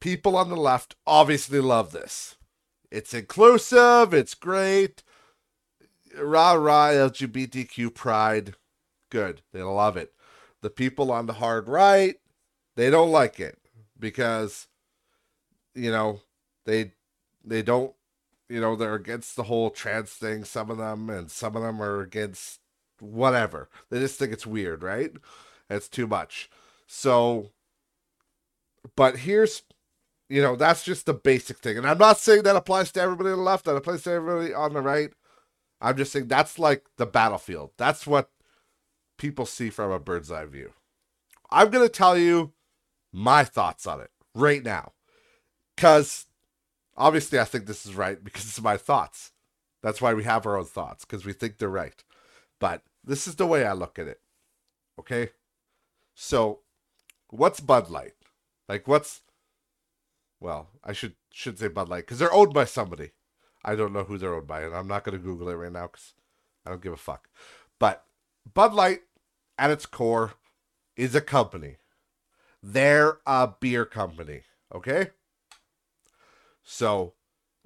People 0.00 0.36
on 0.36 0.48
the 0.48 0.56
left 0.56 0.94
obviously 1.06 1.60
love 1.60 1.92
this. 1.92 2.36
It's 2.90 3.12
inclusive, 3.12 4.14
it's 4.14 4.34
great. 4.34 5.02
Rah 6.16 6.52
rah 6.52 6.88
LGBTQ 6.88 7.94
pride. 7.94 8.54
Good. 9.10 9.42
They 9.52 9.62
love 9.62 9.96
it. 9.96 10.12
The 10.62 10.70
people 10.70 11.10
on 11.12 11.26
the 11.26 11.34
hard 11.34 11.68
right, 11.68 12.16
they 12.76 12.90
don't 12.90 13.10
like 13.10 13.38
it 13.40 13.58
because 13.98 14.68
you 15.74 15.90
know, 15.90 16.20
they 16.64 16.92
they 17.44 17.62
don't 17.62 17.94
you 18.48 18.60
know, 18.60 18.76
they're 18.76 18.94
against 18.94 19.36
the 19.36 19.44
whole 19.44 19.70
trans 19.70 20.10
thing, 20.10 20.44
some 20.44 20.70
of 20.70 20.78
them, 20.78 21.10
and 21.10 21.30
some 21.30 21.54
of 21.54 21.62
them 21.62 21.82
are 21.82 22.00
against 22.00 22.60
whatever. 23.00 23.68
They 23.90 24.00
just 24.00 24.18
think 24.18 24.32
it's 24.32 24.46
weird, 24.46 24.82
right? 24.82 25.12
It's 25.68 25.88
too 25.88 26.06
much. 26.06 26.50
So, 26.86 27.50
but 28.96 29.18
here's, 29.18 29.62
you 30.28 30.42
know, 30.42 30.56
that's 30.56 30.84
just 30.84 31.06
the 31.06 31.14
basic 31.14 31.58
thing. 31.58 31.78
And 31.78 31.86
I'm 31.86 31.98
not 31.98 32.18
saying 32.18 32.42
that 32.42 32.56
applies 32.56 32.92
to 32.92 33.00
everybody 33.00 33.30
on 33.30 33.38
the 33.38 33.42
left, 33.42 33.64
that 33.64 33.76
applies 33.76 34.02
to 34.02 34.12
everybody 34.12 34.52
on 34.52 34.74
the 34.74 34.80
right. 34.80 35.10
I'm 35.80 35.96
just 35.96 36.12
saying 36.12 36.28
that's 36.28 36.58
like 36.58 36.84
the 36.96 37.06
battlefield. 37.06 37.70
That's 37.78 38.06
what 38.06 38.30
people 39.16 39.46
see 39.46 39.70
from 39.70 39.90
a 39.90 39.98
bird's 39.98 40.30
eye 40.30 40.44
view. 40.44 40.72
I'm 41.50 41.70
going 41.70 41.84
to 41.84 41.92
tell 41.92 42.18
you 42.18 42.52
my 43.12 43.44
thoughts 43.44 43.86
on 43.86 44.00
it 44.00 44.10
right 44.34 44.62
now. 44.62 44.92
Because 45.76 46.26
obviously, 46.96 47.38
I 47.38 47.44
think 47.44 47.66
this 47.66 47.86
is 47.86 47.94
right 47.94 48.22
because 48.22 48.44
it's 48.44 48.60
my 48.60 48.76
thoughts. 48.76 49.32
That's 49.82 50.02
why 50.02 50.12
we 50.12 50.24
have 50.24 50.44
our 50.44 50.58
own 50.58 50.64
thoughts 50.64 51.04
because 51.04 51.24
we 51.24 51.32
think 51.32 51.58
they're 51.58 51.68
right. 51.68 52.02
But 52.58 52.82
this 53.04 53.28
is 53.28 53.36
the 53.36 53.46
way 53.46 53.64
I 53.64 53.72
look 53.72 53.98
at 53.98 54.08
it. 54.08 54.20
Okay? 54.98 55.30
So, 56.14 56.60
what's 57.30 57.60
Bud 57.60 57.88
Light? 57.88 58.14
Like 58.68 58.86
what's 58.86 59.22
well, 60.40 60.70
I 60.84 60.92
should 60.92 61.14
should 61.32 61.58
say 61.58 61.68
Bud 61.68 61.88
Light 61.88 62.06
cuz 62.06 62.18
they're 62.18 62.32
owned 62.32 62.54
by 62.54 62.64
somebody. 62.64 63.12
I 63.64 63.74
don't 63.74 63.92
know 63.92 64.04
who 64.04 64.18
they're 64.18 64.34
owned 64.34 64.46
by 64.46 64.62
and 64.62 64.74
I'm 64.74 64.88
not 64.88 65.04
going 65.04 65.16
to 65.16 65.22
google 65.22 65.48
it 65.48 65.54
right 65.54 65.72
now 65.72 65.88
cuz 65.88 66.14
I 66.64 66.70
don't 66.70 66.82
give 66.82 66.92
a 66.92 66.96
fuck. 66.96 67.28
But 67.78 68.04
Bud 68.52 68.74
Light 68.74 69.02
at 69.58 69.70
its 69.70 69.86
core 69.86 70.34
is 70.96 71.14
a 71.14 71.20
company. 71.20 71.76
They're 72.62 73.18
a 73.26 73.48
beer 73.60 73.84
company, 73.84 74.42
okay? 74.74 75.10
So, 76.62 77.14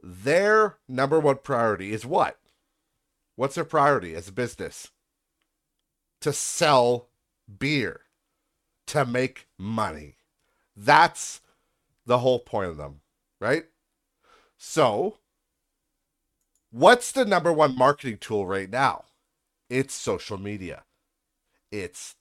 their 0.03 0.79
number 0.89 1.19
one 1.19 1.39
priority 1.39 1.93
is 1.93 2.05
what? 2.05 2.39
What's 3.37 3.55
their 3.55 3.65
priority 3.65 4.15
as 4.15 4.29
a 4.29 4.33
business? 4.33 4.91
To 6.21 6.33
sell 6.33 7.09
beer, 7.59 8.03
to 8.89 9.05
make 9.05 9.49
money. 9.59 10.17
That's 10.77 11.41
the 12.07 12.19
whole 12.19 12.39
point 12.39 12.71
of 12.71 12.77
them, 12.77 13.01
right? 13.41 13.65
So, 14.57 15.19
what's 16.71 17.13
the 17.13 17.25
number 17.25 17.53
one 17.53 17.77
marketing 17.77 18.19
tool 18.19 18.47
right 18.47 18.71
now? 18.71 19.05
It's 19.69 19.95
social 19.95 20.39
media. 20.39 20.85
It's 21.71 22.17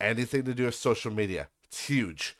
anything 0.00 0.44
to 0.44 0.54
do 0.54 0.64
with 0.66 0.74
social 0.74 1.12
media. 1.12 1.48
It's 1.64 1.86
huge. 1.86 2.36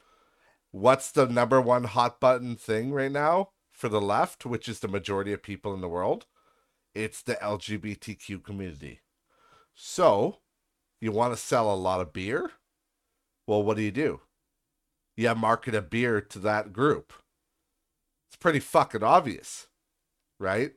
What's 0.70 1.10
the 1.10 1.26
number 1.26 1.60
one 1.60 1.84
hot 1.84 2.20
button 2.20 2.56
thing 2.56 2.92
right 2.92 3.12
now 3.12 3.50
for 3.70 3.88
the 3.88 4.00
left, 4.00 4.44
which 4.44 4.68
is 4.68 4.80
the 4.80 4.88
majority 4.88 5.32
of 5.32 5.42
people 5.42 5.72
in 5.72 5.80
the 5.80 5.88
world? 5.88 6.26
it's 6.98 7.22
the 7.22 7.36
LGBTQ 7.36 8.42
community. 8.42 9.00
So, 9.74 10.38
you 11.00 11.12
want 11.12 11.32
to 11.32 11.40
sell 11.40 11.72
a 11.72 11.76
lot 11.76 12.00
of 12.00 12.12
beer? 12.12 12.50
Well, 13.46 13.62
what 13.62 13.76
do 13.76 13.82
you 13.84 13.92
do? 13.92 14.20
You 15.18 15.34
market 15.34 15.74
a 15.74 15.82
beer 15.82 16.20
to 16.20 16.38
that 16.38 16.72
group. 16.72 17.12
It's 18.28 18.36
pretty 18.36 18.60
fucking 18.60 19.02
obvious, 19.02 19.66
right? 20.38 20.74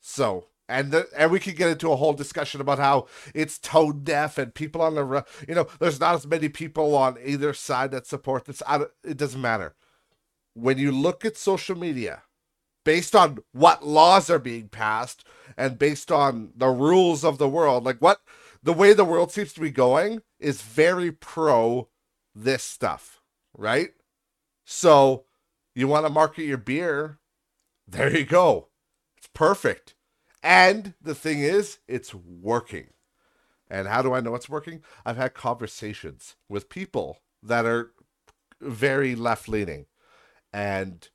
So, 0.00 0.46
and 0.68 0.90
the, 0.90 1.06
and 1.16 1.30
we 1.30 1.38
could 1.38 1.54
get 1.54 1.70
into 1.70 1.92
a 1.92 1.96
whole 1.96 2.14
discussion 2.14 2.60
about 2.60 2.80
how 2.80 3.06
it's 3.36 3.60
tone 3.60 4.00
deaf 4.02 4.38
and 4.38 4.52
people 4.52 4.82
on 4.82 4.96
the 4.96 5.24
you 5.46 5.54
know 5.54 5.68
there's 5.78 6.00
not 6.00 6.16
as 6.16 6.26
many 6.26 6.48
people 6.48 6.96
on 6.96 7.16
either 7.24 7.54
side 7.54 7.92
that 7.92 8.08
support 8.08 8.46
this. 8.46 8.60
it 9.04 9.16
doesn't 9.16 9.40
matter. 9.40 9.76
When 10.54 10.76
you 10.78 10.90
look 10.90 11.24
at 11.24 11.36
social 11.36 11.78
media, 11.78 12.22
based 12.84 13.14
on 13.14 13.38
what 13.52 13.86
laws 13.86 14.28
are 14.30 14.40
being 14.40 14.68
passed 14.68 15.24
and 15.56 15.78
based 15.78 16.10
on 16.10 16.50
the 16.56 16.70
rules 16.70 17.22
of 17.22 17.38
the 17.38 17.48
world. 17.48 17.84
Like 17.84 17.98
what 17.98 18.20
the 18.64 18.72
way 18.72 18.94
the 18.94 19.04
world 19.04 19.30
seems 19.30 19.52
to 19.52 19.60
be 19.60 19.70
going 19.70 20.22
is 20.40 20.62
very 20.62 21.12
pro 21.12 21.88
this 22.34 22.62
stuff, 22.62 23.17
right? 23.58 23.90
So 24.64 25.24
you 25.74 25.88
want 25.88 26.06
to 26.06 26.12
market 26.12 26.44
your 26.44 26.56
beer, 26.58 27.18
there 27.86 28.16
you 28.16 28.24
go. 28.24 28.68
It's 29.18 29.28
perfect. 29.34 29.94
And 30.42 30.94
the 31.02 31.14
thing 31.14 31.40
is, 31.40 31.78
it's 31.88 32.14
working. 32.14 32.88
And 33.68 33.88
how 33.88 34.00
do 34.00 34.14
I 34.14 34.20
know 34.20 34.34
it's 34.34 34.48
working? 34.48 34.82
I've 35.04 35.18
had 35.18 35.34
conversations 35.34 36.36
with 36.48 36.70
people 36.70 37.18
that 37.42 37.66
are 37.66 37.92
very 38.60 39.14
left 39.14 39.48
leaning 39.48 39.86
and 40.52 41.08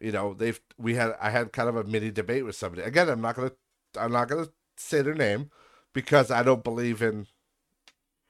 you 0.00 0.10
know 0.10 0.34
they've 0.34 0.60
we 0.78 0.94
had 0.94 1.14
i 1.20 1.30
had 1.30 1.52
kind 1.52 1.68
of 1.68 1.76
a 1.76 1.84
mini 1.84 2.10
debate 2.10 2.44
with 2.44 2.56
somebody 2.56 2.82
again 2.82 3.08
i'm 3.08 3.20
not 3.20 3.36
gonna 3.36 3.52
i'm 3.98 4.12
not 4.12 4.28
gonna 4.28 4.48
say 4.76 5.02
their 5.02 5.14
name 5.14 5.50
because 5.92 6.30
i 6.30 6.42
don't 6.42 6.64
believe 6.64 7.02
in 7.02 7.26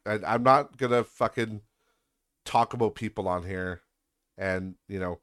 and 0.04 0.24
i'm 0.26 0.42
not 0.42 0.76
gonna 0.76 1.04
fucking 1.04 1.62
talk 2.44 2.74
about 2.74 2.94
people 2.94 3.28
on 3.28 3.44
here 3.44 3.82
and 4.36 4.74
you 4.88 4.98
know 4.98 5.20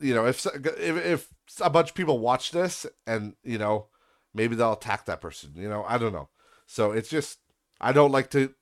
you 0.00 0.14
know 0.14 0.26
if 0.26 0.44
if, 0.46 0.78
if 0.78 1.28
a 1.60 1.70
bunch 1.70 1.90
of 1.90 1.94
people 1.94 2.18
watch 2.18 2.50
this 2.50 2.86
and 3.06 3.34
you 3.42 3.58
know 3.58 3.86
maybe 4.34 4.54
they'll 4.54 4.72
attack 4.72 5.04
that 5.06 5.20
person 5.20 5.52
you 5.56 5.68
know 5.68 5.84
i 5.86 5.96
don't 5.96 6.12
know 6.12 6.28
so 6.66 6.92
it's 6.92 7.08
just 7.08 7.38
i 7.80 7.92
don't 7.92 8.12
like 8.12 8.30
to 8.30 8.52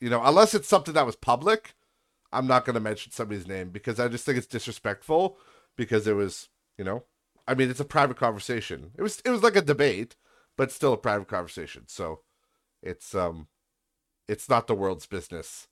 you 0.00 0.10
know 0.10 0.22
unless 0.24 0.54
it's 0.54 0.68
something 0.68 0.94
that 0.94 1.06
was 1.06 1.16
public 1.16 1.74
i'm 2.32 2.46
not 2.46 2.64
going 2.64 2.74
to 2.74 2.80
mention 2.80 3.12
somebody's 3.12 3.46
name 3.46 3.70
because 3.70 4.00
i 4.00 4.08
just 4.08 4.24
think 4.24 4.36
it's 4.36 4.46
disrespectful 4.46 5.38
because 5.76 6.06
it 6.06 6.14
was, 6.14 6.48
you 6.78 6.84
know, 6.84 7.04
I 7.46 7.54
mean, 7.54 7.70
it's 7.70 7.80
a 7.80 7.84
private 7.84 8.16
conversation. 8.16 8.92
It 8.96 9.02
was 9.02 9.20
it 9.24 9.30
was 9.30 9.42
like 9.42 9.56
a 9.56 9.62
debate, 9.62 10.16
but 10.56 10.70
still 10.70 10.92
a 10.92 10.98
private 10.98 11.28
conversation. 11.28 11.84
So 11.86 12.20
it's 12.82 13.14
um 13.14 13.48
it's 14.28 14.48
not 14.48 14.66
the 14.66 14.74
world's 14.74 15.06
business. 15.06 15.68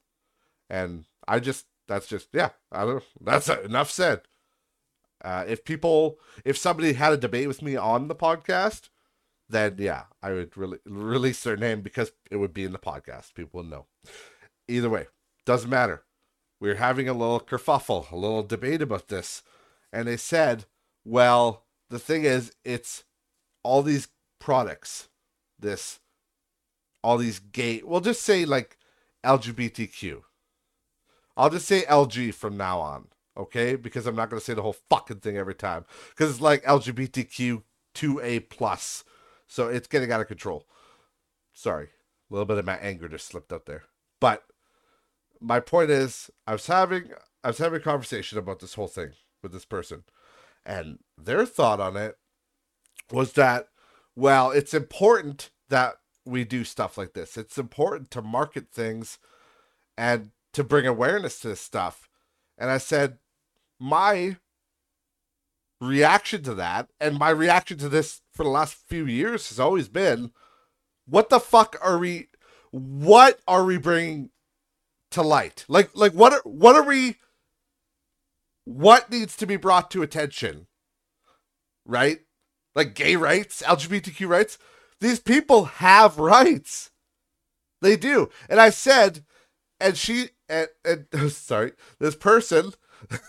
And 0.68 1.04
I 1.26 1.40
just 1.40 1.66
that's 1.88 2.06
just 2.06 2.28
yeah, 2.32 2.50
I 2.72 2.84
don't 2.84 3.04
that's 3.20 3.48
enough 3.64 3.90
said. 3.90 4.22
Uh, 5.22 5.44
if 5.46 5.64
people 5.64 6.18
if 6.44 6.56
somebody 6.56 6.94
had 6.94 7.12
a 7.12 7.16
debate 7.16 7.48
with 7.48 7.62
me 7.62 7.76
on 7.76 8.08
the 8.08 8.14
podcast, 8.14 8.88
then 9.48 9.76
yeah, 9.78 10.04
I 10.22 10.32
would 10.32 10.56
really 10.56 10.78
release 10.86 11.42
their 11.42 11.56
name 11.56 11.82
because 11.82 12.12
it 12.30 12.36
would 12.36 12.54
be 12.54 12.64
in 12.64 12.72
the 12.72 12.78
podcast. 12.78 13.34
People 13.34 13.60
would 13.60 13.70
know. 13.70 13.86
Either 14.68 14.88
way, 14.88 15.08
doesn't 15.44 15.68
matter. 15.70 16.04
We're 16.60 16.76
having 16.76 17.08
a 17.08 17.14
little 17.14 17.40
kerfuffle, 17.40 18.10
a 18.10 18.16
little 18.16 18.42
debate 18.42 18.82
about 18.82 19.08
this 19.08 19.42
and 19.92 20.08
they 20.08 20.16
said, 20.16 20.66
well, 21.04 21.64
the 21.88 21.98
thing 21.98 22.24
is, 22.24 22.52
it's 22.64 23.04
all 23.62 23.82
these 23.82 24.08
products, 24.38 25.08
this, 25.58 26.00
all 27.02 27.18
these 27.18 27.38
gay, 27.38 27.82
we'll 27.84 28.00
just 28.00 28.22
say 28.22 28.44
like 28.44 28.78
LGBTQ. 29.24 30.22
I'll 31.40 31.48
just 31.48 31.66
say 31.66 31.84
LG 31.88 32.34
from 32.34 32.58
now 32.58 32.80
on, 32.80 33.08
okay? 33.34 33.74
Because 33.74 34.06
I'm 34.06 34.14
not 34.14 34.28
to 34.28 34.40
say 34.40 34.52
the 34.52 34.60
whole 34.60 34.76
fucking 34.90 35.20
thing 35.20 35.38
every 35.38 35.54
time. 35.54 35.86
Because 36.10 36.30
it's 36.30 36.40
like 36.42 36.62
LGBTQ 36.64 37.62
2A 37.94 38.50
plus. 38.50 39.04
So 39.46 39.68
it's 39.68 39.88
getting 39.88 40.12
out 40.12 40.20
of 40.20 40.28
control. 40.28 40.66
Sorry, 41.54 41.86
a 41.86 42.34
little 42.34 42.44
bit 42.44 42.58
of 42.58 42.66
my 42.66 42.76
anger 42.76 43.08
just 43.08 43.26
slipped 43.26 43.54
out 43.54 43.64
there. 43.64 43.84
But 44.20 44.44
my 45.40 45.60
point 45.60 45.90
is, 45.90 46.30
I 46.46 46.52
was 46.52 46.66
having 46.66 47.04
I 47.42 47.48
was 47.48 47.56
having 47.58 47.80
a 47.80 47.82
conversation 47.82 48.36
about 48.36 48.60
this 48.60 48.74
whole 48.74 48.86
thing 48.86 49.12
with 49.42 49.52
this 49.52 49.64
person, 49.64 50.04
and 50.66 50.98
their 51.16 51.46
thought 51.46 51.80
on 51.80 51.96
it 51.96 52.18
was 53.10 53.32
that, 53.32 53.68
well, 54.14 54.50
it's 54.50 54.74
important 54.74 55.48
that 55.70 55.94
we 56.26 56.44
do 56.44 56.64
stuff 56.64 56.98
like 56.98 57.14
this. 57.14 57.38
It's 57.38 57.56
important 57.56 58.10
to 58.10 58.20
market 58.20 58.66
things 58.70 59.18
and 59.96 60.32
to 60.52 60.64
bring 60.64 60.86
awareness 60.86 61.40
to 61.40 61.48
this 61.48 61.60
stuff. 61.60 62.08
And 62.58 62.70
I 62.70 62.78
said, 62.78 63.18
my 63.78 64.36
reaction 65.80 66.42
to 66.42 66.54
that 66.54 66.90
and 67.00 67.18
my 67.18 67.30
reaction 67.30 67.78
to 67.78 67.88
this 67.88 68.20
for 68.32 68.44
the 68.44 68.50
last 68.50 68.74
few 68.74 69.06
years 69.06 69.48
has 69.48 69.58
always 69.58 69.88
been 69.88 70.30
what 71.06 71.30
the 71.30 71.40
fuck 71.40 71.76
are 71.82 71.98
we 71.98 72.28
what 72.70 73.40
are 73.48 73.64
we 73.64 73.78
bringing 73.78 74.30
to 75.10 75.22
light? 75.22 75.64
Like 75.68 75.90
like 75.94 76.12
what 76.12 76.34
are 76.34 76.42
what 76.44 76.76
are 76.76 76.84
we 76.84 77.16
what 78.64 79.10
needs 79.10 79.36
to 79.38 79.46
be 79.46 79.56
brought 79.56 79.90
to 79.92 80.02
attention 80.02 80.66
right? 81.86 82.20
Like 82.74 82.94
gay 82.94 83.16
rights 83.16 83.62
lgbtq 83.62 84.28
rights 84.28 84.58
these 85.00 85.18
people 85.18 85.64
have 85.64 86.18
rights. 86.18 86.90
They 87.80 87.96
do. 87.96 88.28
And 88.50 88.60
i 88.60 88.68
said 88.68 89.24
and 89.80 89.96
she 89.96 90.30
and, 90.48 90.68
and 90.84 91.06
sorry 91.30 91.72
this 91.98 92.14
person 92.14 92.72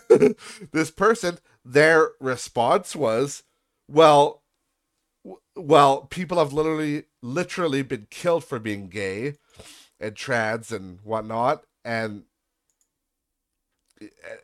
this 0.72 0.90
person 0.90 1.38
their 1.64 2.10
response 2.20 2.96
was, 2.96 3.42
well, 3.88 4.42
well, 5.54 6.02
people 6.02 6.38
have 6.38 6.52
literally, 6.52 7.04
literally 7.22 7.82
been 7.82 8.06
killed 8.10 8.44
for 8.44 8.58
being 8.58 8.88
gay 8.88 9.34
and 10.00 10.16
trans 10.16 10.72
and 10.72 10.98
whatnot, 11.04 11.64
and 11.84 12.24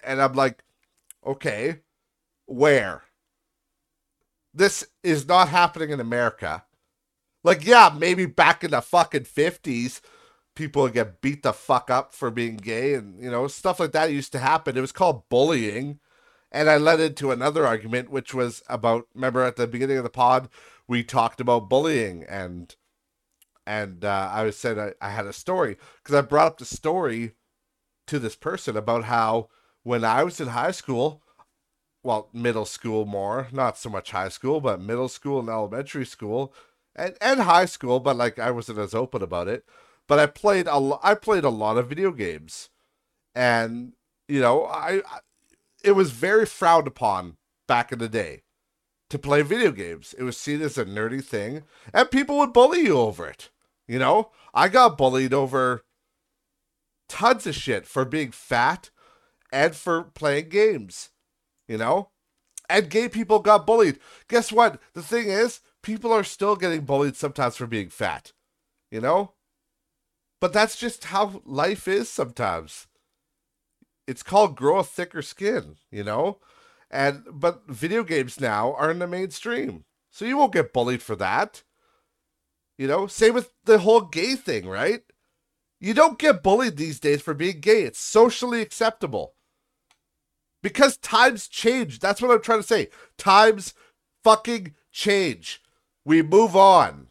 and 0.04 0.22
I'm 0.22 0.34
like, 0.34 0.62
okay, 1.26 1.78
where? 2.46 3.02
This 4.54 4.86
is 5.02 5.26
not 5.26 5.48
happening 5.48 5.90
in 5.90 5.98
America. 5.98 6.64
Like, 7.42 7.66
yeah, 7.66 7.92
maybe 7.96 8.26
back 8.26 8.62
in 8.62 8.70
the 8.70 8.80
fucking 8.80 9.24
fifties, 9.24 10.00
people 10.58 10.82
would 10.82 10.92
get 10.92 11.22
beat 11.22 11.42
the 11.42 11.52
fuck 11.54 11.90
up 11.90 12.12
for 12.14 12.30
being 12.30 12.56
gay, 12.56 12.94
and 12.94 13.22
you 13.22 13.30
know 13.30 13.46
stuff 13.48 13.80
like 13.80 13.92
that 13.92 14.12
used 14.12 14.32
to 14.32 14.38
happen. 14.38 14.76
It 14.76 14.82
was 14.82 14.92
called 14.92 15.28
bullying 15.30 16.00
and 16.50 16.70
I 16.70 16.78
led 16.78 17.00
into 17.00 17.30
another 17.30 17.66
argument, 17.66 18.10
which 18.10 18.34
was 18.34 18.62
about 18.68 19.06
remember 19.14 19.42
at 19.42 19.56
the 19.56 19.66
beginning 19.66 19.98
of 19.98 20.04
the 20.04 20.10
pod 20.10 20.48
we 20.86 21.04
talked 21.04 21.40
about 21.40 21.68
bullying 21.68 22.24
and 22.28 22.74
and 23.66 24.04
uh, 24.04 24.30
I 24.32 24.48
said 24.50 24.78
I, 24.78 24.92
I 25.00 25.10
had 25.10 25.26
a 25.26 25.32
story 25.32 25.76
because 26.02 26.14
I 26.14 26.22
brought 26.22 26.46
up 26.46 26.58
the 26.58 26.64
story 26.64 27.32
to 28.06 28.18
this 28.18 28.36
person 28.36 28.76
about 28.76 29.04
how 29.04 29.48
when 29.82 30.04
I 30.04 30.24
was 30.24 30.40
in 30.40 30.48
high 30.48 30.70
school, 30.70 31.22
well, 32.02 32.30
middle 32.32 32.64
school 32.64 33.04
more, 33.04 33.48
not 33.52 33.76
so 33.76 33.90
much 33.90 34.12
high 34.12 34.30
school, 34.30 34.60
but 34.60 34.80
middle 34.80 35.08
school 35.08 35.40
and 35.40 35.48
elementary 35.50 36.06
school, 36.06 36.54
and 36.96 37.14
and 37.20 37.40
high 37.40 37.66
school, 37.66 38.00
but 38.00 38.16
like 38.16 38.38
I 38.38 38.50
wasn't 38.50 38.78
as 38.78 38.94
open 38.94 39.22
about 39.22 39.48
it. 39.48 39.64
But 40.08 40.18
I 40.18 40.26
played 40.26 40.66
a 40.66 40.98
I 41.02 41.14
played 41.14 41.44
a 41.44 41.50
lot 41.50 41.76
of 41.76 41.88
video 41.88 42.10
games, 42.10 42.70
and 43.34 43.92
you 44.26 44.40
know 44.40 44.64
I 44.66 45.02
it 45.84 45.92
was 45.92 46.10
very 46.10 46.46
frowned 46.46 46.86
upon 46.86 47.36
back 47.68 47.92
in 47.92 47.98
the 47.98 48.08
day 48.08 48.42
to 49.10 49.18
play 49.18 49.42
video 49.42 49.70
games. 49.70 50.14
It 50.18 50.22
was 50.22 50.36
seen 50.36 50.62
as 50.62 50.78
a 50.78 50.84
nerdy 50.84 51.22
thing, 51.22 51.62
and 51.92 52.10
people 52.10 52.38
would 52.38 52.52
bully 52.52 52.80
you 52.80 52.98
over 52.98 53.26
it. 53.26 53.50
You 53.86 53.98
know, 53.98 54.32
I 54.52 54.68
got 54.68 54.98
bullied 54.98 55.32
over 55.32 55.84
tons 57.08 57.46
of 57.46 57.54
shit 57.54 57.86
for 57.86 58.04
being 58.04 58.32
fat 58.32 58.90
and 59.52 59.74
for 59.74 60.04
playing 60.04 60.48
games. 60.48 61.10
You 61.68 61.76
know, 61.76 62.10
and 62.68 62.88
gay 62.90 63.08
people 63.08 63.40
got 63.40 63.66
bullied. 63.66 63.98
Guess 64.28 64.52
what? 64.52 64.80
The 64.94 65.02
thing 65.02 65.28
is, 65.28 65.60
people 65.82 66.12
are 66.12 66.24
still 66.24 66.56
getting 66.56 66.82
bullied 66.82 67.16
sometimes 67.16 67.56
for 67.56 67.66
being 67.66 67.90
fat. 67.90 68.32
You 68.90 69.02
know, 69.02 69.34
but 70.40 70.52
that's 70.52 70.76
just 70.76 71.04
how 71.04 71.42
life 71.44 71.88
is 71.88 72.08
sometimes 72.08 72.86
it's 74.08 74.22
called 74.22 74.56
grow 74.56 74.78
a 74.78 74.84
thicker 74.84 75.20
skin, 75.20 75.76
you 75.90 76.02
know? 76.02 76.38
And 76.90 77.24
but 77.30 77.66
video 77.68 78.02
games 78.02 78.40
now 78.40 78.72
are 78.74 78.90
in 78.90 78.98
the 78.98 79.06
mainstream. 79.06 79.84
So 80.10 80.24
you 80.24 80.38
won't 80.38 80.54
get 80.54 80.72
bullied 80.72 81.02
for 81.02 81.14
that. 81.16 81.62
You 82.78 82.88
know, 82.88 83.06
same 83.06 83.34
with 83.34 83.52
the 83.64 83.80
whole 83.80 84.00
gay 84.00 84.34
thing, 84.34 84.66
right? 84.66 85.02
You 85.78 85.92
don't 85.92 86.18
get 86.18 86.42
bullied 86.42 86.78
these 86.78 86.98
days 86.98 87.20
for 87.20 87.34
being 87.34 87.60
gay. 87.60 87.82
It's 87.82 88.00
socially 88.00 88.62
acceptable. 88.62 89.34
Because 90.62 90.96
times 90.96 91.46
change. 91.46 91.98
That's 91.98 92.22
what 92.22 92.30
I'm 92.30 92.40
trying 92.40 92.60
to 92.60 92.66
say. 92.66 92.88
Times 93.18 93.74
fucking 94.24 94.74
change. 94.90 95.62
We 96.04 96.22
move 96.22 96.56
on. 96.56 97.08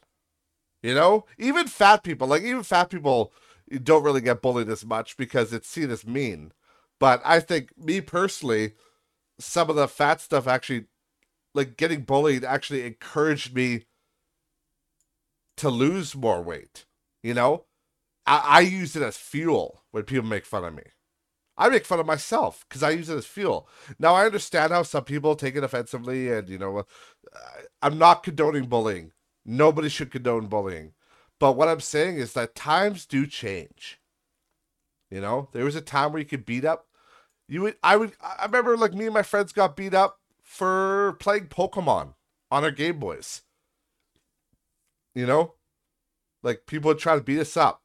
You 0.88 0.95
know? 0.95 1.26
Even 1.38 1.67
fat 1.67 2.02
people, 2.02 2.28
like 2.30 2.43
even 2.43 2.63
fat 2.63 2.89
people 2.89 3.34
don't 3.84 4.04
really 4.04 4.21
get 4.21 4.41
bullied 4.41 4.69
as 4.69 4.86
much 4.86 5.17
because 5.17 5.52
it's 5.52 5.67
seen 5.67 5.91
as 5.91 6.08
mean. 6.08 6.54
But 6.97 7.21
I 7.26 7.41
think 7.41 7.78
me 7.78 8.00
personally, 8.00 8.76
some 9.38 9.69
of 9.69 9.76
the 9.76 9.89
fat 9.89 10.21
stuff 10.21 10.47
actually, 10.47 10.86
like 11.54 11.76
getting 11.76 12.04
bullied, 12.04 12.45
actually 12.45 12.86
encouraged 12.86 13.54
me 13.54 13.84
to 15.58 15.69
lose 15.69 16.15
more 16.15 16.41
weight. 16.41 16.86
You 17.21 17.34
know, 17.34 17.65
I, 18.26 18.43
I 18.45 18.60
use 18.62 18.95
it 18.95 19.04
as 19.04 19.17
fuel 19.17 19.84
when 19.91 20.04
people 20.04 20.30
make 20.30 20.45
fun 20.45 20.63
of 20.63 20.73
me. 20.73 20.84
I 21.58 21.67
make 21.67 21.84
fun 21.84 22.00
of 22.00 22.06
myself 22.06 22.65
because 22.69 22.82
I 22.82 22.91
use 22.91 23.10
it 23.10 23.17
as 23.17 23.26
fuel. 23.26 23.67
Now 24.00 24.13
I 24.13 24.26
understand 24.26 24.71
how 24.71 24.84
some 24.84 25.04
people 25.04 25.36
take 25.36 25.58
it 25.58 25.65
offensively, 25.65 26.32
and 26.32 26.47
you 26.47 26.58
know, 26.58 26.78
uh, 26.78 27.39
I'm 27.82 27.97
not 27.97 28.23
condoning 28.23 28.67
bullying. 28.67 29.12
Nobody 29.47 29.89
should 29.89 30.12
condone 30.12 30.45
bullying. 30.45 30.93
But 31.39 31.53
what 31.53 31.67
I'm 31.67 31.79
saying 31.79 32.17
is 32.17 32.33
that 32.33 32.53
times 32.53 33.05
do 33.07 33.25
change. 33.25 33.99
You 35.10 35.21
know, 35.21 35.49
there 35.53 35.65
was 35.65 35.75
a 35.75 35.81
time 35.81 36.12
where 36.12 36.19
you 36.19 36.27
could 36.27 36.45
beat 36.45 36.65
up 36.65 36.88
you 37.47 37.62
would, 37.62 37.75
I 37.81 37.95
would, 37.95 38.13
I 38.21 38.45
remember 38.45 38.75
like 38.75 38.93
me 38.93 39.05
and 39.05 39.13
my 39.13 39.23
friends 39.23 39.53
got 39.53 39.75
beat 39.75 39.93
up 39.93 40.19
for 40.43 41.15
playing 41.19 41.47
Pokemon 41.47 42.13
on 42.51 42.63
our 42.63 42.71
Game 42.71 42.99
Boys. 42.99 43.43
You 45.15 45.25
know, 45.25 45.53
like 46.43 46.63
people 46.67 46.89
would 46.89 46.99
try 46.99 47.15
to 47.15 47.21
beat 47.21 47.39
us 47.39 47.57
up, 47.57 47.81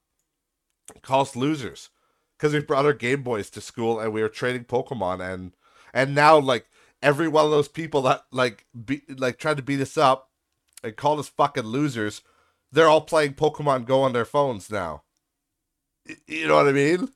call 1.01 1.23
us 1.23 1.37
losers, 1.37 1.91
because 2.37 2.53
we 2.53 2.61
brought 2.61 2.85
our 2.85 2.93
Game 2.93 3.23
Boys 3.23 3.51
to 3.51 3.61
school 3.61 4.01
and 4.01 4.13
we 4.13 4.21
were 4.21 4.29
trading 4.29 4.65
Pokemon, 4.65 5.21
and 5.21 5.53
and 5.95 6.15
now 6.15 6.39
like 6.39 6.67
every 7.03 7.29
one 7.29 7.45
of 7.45 7.51
those 7.51 7.69
people 7.69 8.03
that 8.03 8.25
like 8.31 8.67
be, 8.85 9.03
like 9.09 9.39
tried 9.39 9.57
to 9.57 9.63
beat 9.63 9.81
us 9.81 9.97
up 9.97 10.31
and 10.83 10.97
called 10.97 11.21
us 11.21 11.29
fucking 11.29 11.65
losers, 11.65 12.23
they're 12.71 12.89
all 12.89 13.03
playing 13.03 13.35
Pokemon 13.35 13.87
Go 13.87 14.03
on 14.03 14.13
their 14.13 14.25
phones 14.25 14.71
now. 14.71 15.03
You 16.27 16.49
know 16.49 16.57
what 16.57 16.69
I 16.69 16.73
mean? 16.73 17.09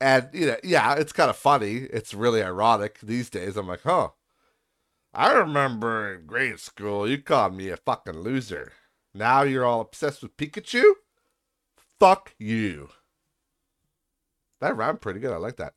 And 0.00 0.28
you 0.32 0.46
know, 0.46 0.56
yeah, 0.62 0.94
it's 0.94 1.12
kind 1.12 1.30
of 1.30 1.36
funny. 1.36 1.88
It's 1.92 2.14
really 2.14 2.42
ironic 2.42 3.00
these 3.00 3.30
days. 3.30 3.56
I'm 3.56 3.66
like, 3.66 3.82
huh. 3.82 4.10
I 5.12 5.32
remember 5.32 6.14
in 6.14 6.26
grade 6.26 6.60
school 6.60 7.08
you 7.08 7.18
called 7.18 7.54
me 7.54 7.70
a 7.70 7.76
fucking 7.76 8.20
loser. 8.20 8.72
Now 9.14 9.42
you're 9.42 9.64
all 9.64 9.80
obsessed 9.80 10.22
with 10.22 10.36
Pikachu? 10.36 10.92
Fuck 11.98 12.34
you. 12.38 12.90
That 14.60 14.76
rhymed 14.76 15.00
pretty 15.00 15.20
good. 15.20 15.32
I 15.32 15.36
like 15.38 15.56
that. 15.56 15.74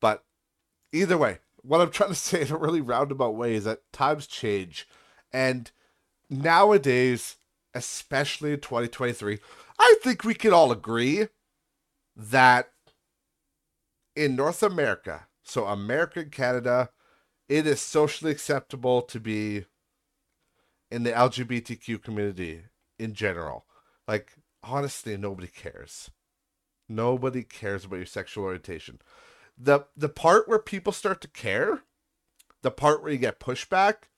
But 0.00 0.24
either 0.92 1.16
way, 1.16 1.38
what 1.64 1.80
I'm 1.80 1.90
trying 1.90 2.10
to 2.10 2.14
say 2.14 2.42
in 2.42 2.52
a 2.52 2.56
really 2.56 2.80
roundabout 2.80 3.34
way 3.34 3.54
is 3.54 3.64
that 3.64 3.80
times 3.92 4.26
change. 4.26 4.86
And 5.32 5.70
nowadays, 6.30 7.36
especially 7.74 8.52
in 8.52 8.60
2023, 8.60 9.38
I 9.78 9.96
think 10.02 10.24
we 10.24 10.34
can 10.34 10.52
all 10.52 10.70
agree 10.70 11.28
that 12.16 12.70
in 14.14 14.36
North 14.36 14.62
America, 14.62 15.26
so 15.42 15.66
America 15.66 16.20
and 16.20 16.30
Canada, 16.30 16.90
it 17.48 17.66
is 17.66 17.80
socially 17.80 18.30
acceptable 18.30 19.02
to 19.02 19.18
be 19.18 19.64
in 20.90 21.02
the 21.02 21.10
LGBTQ 21.10 22.02
community 22.02 22.62
in 22.98 23.14
general. 23.14 23.66
Like, 24.06 24.32
honestly, 24.62 25.16
nobody 25.16 25.48
cares. 25.48 26.10
Nobody 26.88 27.42
cares 27.42 27.84
about 27.84 27.96
your 27.96 28.06
sexual 28.06 28.44
orientation. 28.44 29.00
The 29.56 29.86
the 29.96 30.08
part 30.08 30.48
where 30.48 30.58
people 30.58 30.92
start 30.92 31.20
to 31.22 31.28
care, 31.28 31.82
the 32.62 32.70
part 32.70 33.02
where 33.02 33.12
you 33.12 33.18
get 33.18 33.40
pushback, 33.40 34.08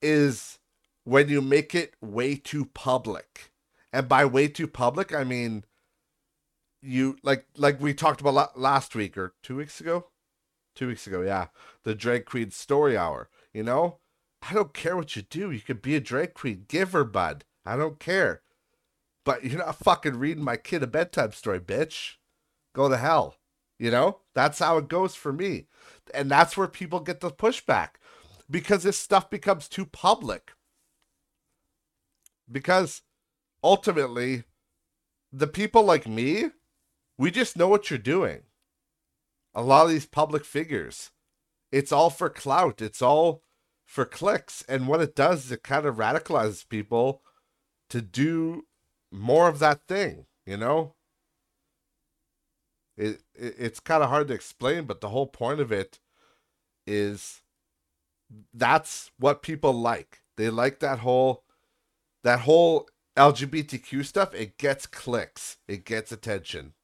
is 0.00 0.58
when 1.04 1.28
you 1.28 1.40
make 1.40 1.74
it 1.74 1.94
way 2.00 2.36
too 2.36 2.66
public. 2.66 3.50
And 3.92 4.08
by 4.08 4.24
way 4.24 4.48
too 4.48 4.66
public, 4.66 5.14
I 5.14 5.24
mean 5.24 5.64
you 6.80 7.16
like 7.22 7.46
like 7.56 7.80
we 7.80 7.94
talked 7.94 8.20
about 8.20 8.58
last 8.58 8.94
week 8.94 9.16
or 9.16 9.34
two 9.42 9.56
weeks 9.56 9.80
ago 9.80 10.08
two 10.74 10.88
weeks 10.88 11.06
ago 11.06 11.22
yeah 11.22 11.46
the 11.84 11.94
drag 11.94 12.26
queen 12.26 12.50
story 12.50 12.94
hour 12.94 13.30
you 13.54 13.62
know 13.62 14.00
i 14.42 14.52
don't 14.52 14.74
care 14.74 14.94
what 14.94 15.16
you 15.16 15.22
do 15.22 15.50
you 15.50 15.60
could 15.60 15.80
be 15.80 15.96
a 15.96 16.00
drag 16.00 16.34
queen 16.34 16.66
give 16.68 16.92
her 16.92 17.04
bud 17.04 17.44
I 17.66 17.76
don't 17.76 17.98
care. 17.98 18.42
But 19.24 19.44
you're 19.44 19.58
not 19.58 19.76
fucking 19.76 20.18
reading 20.18 20.44
my 20.44 20.56
kid 20.56 20.82
a 20.82 20.86
bedtime 20.86 21.32
story, 21.32 21.60
bitch. 21.60 22.14
Go 22.74 22.88
to 22.88 22.96
hell. 22.96 23.36
You 23.84 23.90
know? 23.90 24.20
That's 24.32 24.60
how 24.60 24.78
it 24.78 24.88
goes 24.88 25.14
for 25.14 25.30
me. 25.30 25.66
And 26.14 26.30
that's 26.30 26.56
where 26.56 26.68
people 26.68 27.00
get 27.00 27.20
the 27.20 27.30
pushback 27.30 27.96
because 28.50 28.82
this 28.82 28.96
stuff 28.96 29.28
becomes 29.28 29.68
too 29.68 29.84
public. 29.84 30.52
Because 32.50 33.02
ultimately, 33.62 34.44
the 35.30 35.46
people 35.46 35.82
like 35.82 36.08
me, 36.08 36.46
we 37.18 37.30
just 37.30 37.58
know 37.58 37.68
what 37.68 37.90
you're 37.90 37.98
doing. 37.98 38.44
A 39.54 39.62
lot 39.62 39.84
of 39.84 39.90
these 39.90 40.06
public 40.06 40.46
figures, 40.46 41.10
it's 41.70 41.92
all 41.92 42.08
for 42.08 42.30
clout. 42.30 42.80
It's 42.80 43.02
all 43.02 43.42
for 43.84 44.06
clicks. 44.06 44.64
And 44.66 44.88
what 44.88 45.02
it 45.02 45.14
does 45.14 45.44
is 45.44 45.52
it 45.52 45.62
kind 45.62 45.84
of 45.84 45.96
radicalizes 45.96 46.66
people 46.66 47.20
to 47.90 48.00
do 48.00 48.64
more 49.12 49.46
of 49.46 49.58
that 49.58 49.86
thing, 49.86 50.24
you 50.46 50.56
know? 50.56 50.94
It, 52.96 53.22
it 53.34 53.54
it's 53.58 53.80
kind 53.80 54.02
of 54.02 54.10
hard 54.10 54.28
to 54.28 54.34
explain, 54.34 54.84
but 54.84 55.00
the 55.00 55.08
whole 55.08 55.26
point 55.26 55.60
of 55.60 55.72
it 55.72 55.98
is 56.86 57.42
that's 58.52 59.10
what 59.18 59.42
people 59.42 59.72
like. 59.72 60.22
They 60.36 60.50
like 60.50 60.80
that 60.80 61.00
whole 61.00 61.44
that 62.22 62.40
whole 62.40 62.88
LGBTQ 63.16 64.04
stuff. 64.04 64.34
It 64.34 64.58
gets 64.58 64.86
clicks. 64.86 65.58
It 65.68 65.84
gets 65.84 66.12
attention 66.12 66.74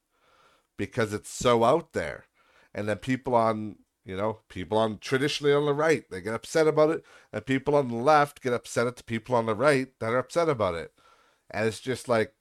because 0.77 1.13
it's 1.13 1.31
so 1.31 1.65
out 1.65 1.93
there. 1.93 2.25
And 2.75 2.89
then 2.89 2.99
people 2.99 3.35
on 3.35 3.77
you 4.05 4.17
know, 4.17 4.39
people 4.49 4.79
on 4.79 4.99
traditionally 4.99 5.53
on 5.53 5.67
the 5.67 5.75
right, 5.75 6.05
they 6.11 6.21
get 6.21 6.35
upset 6.35 6.67
about 6.67 6.91
it, 6.91 7.05
and 7.33 7.45
people 7.45 7.77
on 7.77 7.89
the 7.89 7.95
left 7.95 8.43
get 8.43 8.53
upset 8.53 8.87
at 8.87 8.97
the 8.97 9.05
people 9.05 9.35
on 9.35 9.47
the 9.47 9.55
right 9.55 9.89
that 10.01 10.13
are 10.13 10.19
upset 10.19 10.49
about 10.49 10.75
it. 10.75 10.93
And 11.51 11.67
it's 11.67 11.81
just 11.81 12.09
like, 12.09 12.35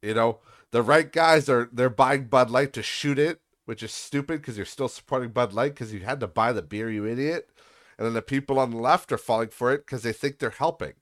you 0.00 0.14
know, 0.14 0.38
the 0.72 0.82
right 0.82 1.10
guys 1.12 1.48
are 1.48 1.68
they're 1.72 1.90
buying 1.90 2.24
Bud 2.24 2.50
Light 2.50 2.72
to 2.72 2.82
shoot 2.82 3.18
it, 3.18 3.40
which 3.66 3.82
is 3.82 3.92
stupid 3.92 4.40
because 4.40 4.56
you're 4.56 4.66
still 4.66 4.88
supporting 4.88 5.30
Bud 5.30 5.52
Light 5.52 5.74
because 5.74 5.92
you 5.92 6.00
had 6.00 6.20
to 6.20 6.26
buy 6.26 6.52
the 6.52 6.62
beer, 6.62 6.90
you 6.90 7.06
idiot. 7.06 7.50
And 7.96 8.06
then 8.06 8.14
the 8.14 8.22
people 8.22 8.58
on 8.58 8.70
the 8.70 8.78
left 8.78 9.12
are 9.12 9.18
falling 9.18 9.50
for 9.50 9.72
it 9.72 9.86
because 9.86 10.02
they 10.02 10.12
think 10.12 10.38
they're 10.38 10.50
helping. 10.50 10.94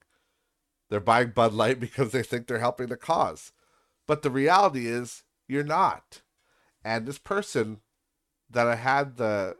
They're 0.90 1.00
buying 1.00 1.30
Bud 1.30 1.54
Light 1.54 1.80
because 1.80 2.10
they 2.12 2.22
think 2.22 2.46
they're 2.46 2.58
helping 2.58 2.88
the 2.88 2.96
cause. 2.96 3.52
But 4.06 4.22
the 4.22 4.30
reality 4.30 4.88
is, 4.88 5.22
you're 5.48 5.64
not. 5.64 6.22
And 6.84 7.06
this 7.06 7.18
person 7.18 7.78
that 8.50 8.66
I 8.66 8.74
had 8.74 9.16
the 9.16 9.56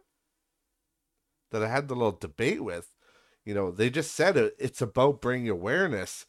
that 1.52 1.62
I 1.62 1.68
had 1.68 1.88
the 1.88 1.94
little 1.94 2.12
debate 2.12 2.62
with, 2.62 2.94
you 3.44 3.54
know, 3.54 3.70
they 3.70 3.90
just 3.90 4.12
said 4.14 4.36
it, 4.36 4.54
it's 4.58 4.80
about 4.80 5.20
bringing 5.20 5.48
awareness 5.48 6.26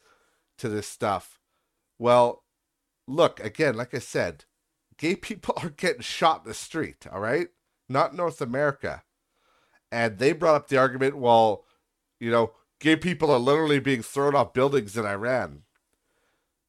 to 0.58 0.68
this 0.68 0.86
stuff. 0.88 1.38
Well, 1.98 2.42
look, 3.06 3.40
again, 3.40 3.74
like 3.74 3.94
I 3.94 3.98
said, 3.98 4.44
gay 4.98 5.16
people 5.16 5.54
are 5.62 5.70
getting 5.70 6.02
shot 6.02 6.42
in 6.44 6.48
the 6.48 6.54
street, 6.54 7.06
all 7.10 7.20
right? 7.20 7.48
Not 7.88 8.14
North 8.14 8.40
America. 8.40 9.02
And 9.90 10.18
they 10.18 10.32
brought 10.32 10.54
up 10.54 10.68
the 10.68 10.78
argument, 10.78 11.16
well, 11.16 11.64
you 12.18 12.30
know, 12.30 12.52
gay 12.80 12.96
people 12.96 13.30
are 13.30 13.38
literally 13.38 13.80
being 13.80 14.02
thrown 14.02 14.34
off 14.34 14.54
buildings 14.54 14.96
in 14.96 15.04
Iran. 15.04 15.62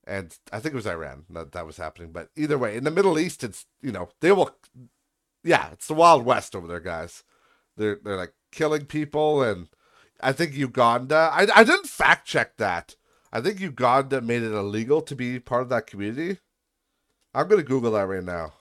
And 0.05 0.37
I 0.51 0.59
think 0.59 0.73
it 0.73 0.75
was 0.75 0.87
Iran 0.87 1.23
that 1.29 1.53
that 1.53 1.65
was 1.65 1.77
happening. 1.77 2.11
But 2.11 2.29
either 2.35 2.57
way, 2.57 2.75
in 2.75 2.83
the 2.83 2.91
Middle 2.91 3.17
East, 3.17 3.41
it's, 3.41 3.65
you 3.81 3.93
know, 3.93 4.09
they 4.19 4.33
will 4.33 4.53
yeah, 5.43 5.69
it's 5.71 5.87
the 5.87 5.93
Wild 5.93 6.25
West 6.25 6.55
over 6.55 6.67
there, 6.67 6.79
guys. 6.79 7.23
They're 7.75 7.99
they're 8.03 8.17
like 8.17 8.33
killing 8.51 8.85
people, 8.85 9.43
and 9.43 9.69
I 10.21 10.31
think 10.31 10.53
Uganda. 10.53 11.29
I 11.33 11.47
I 11.53 11.63
didn't 11.63 11.87
fact 11.87 12.27
check 12.27 12.57
that. 12.57 12.95
I 13.35 13.41
think 13.41 13.59
Uganda 13.59 14.21
made 14.21 14.43
it 14.43 14.53
illegal 14.53 15.01
to 15.01 15.15
be 15.15 15.39
part 15.39 15.63
of 15.63 15.69
that 15.69 15.87
community. 15.87 16.37
I'm 17.33 17.47
gonna 17.47 17.63
Google 17.63 17.93
that 17.93 18.07
right 18.07 18.23
now. 18.23 18.53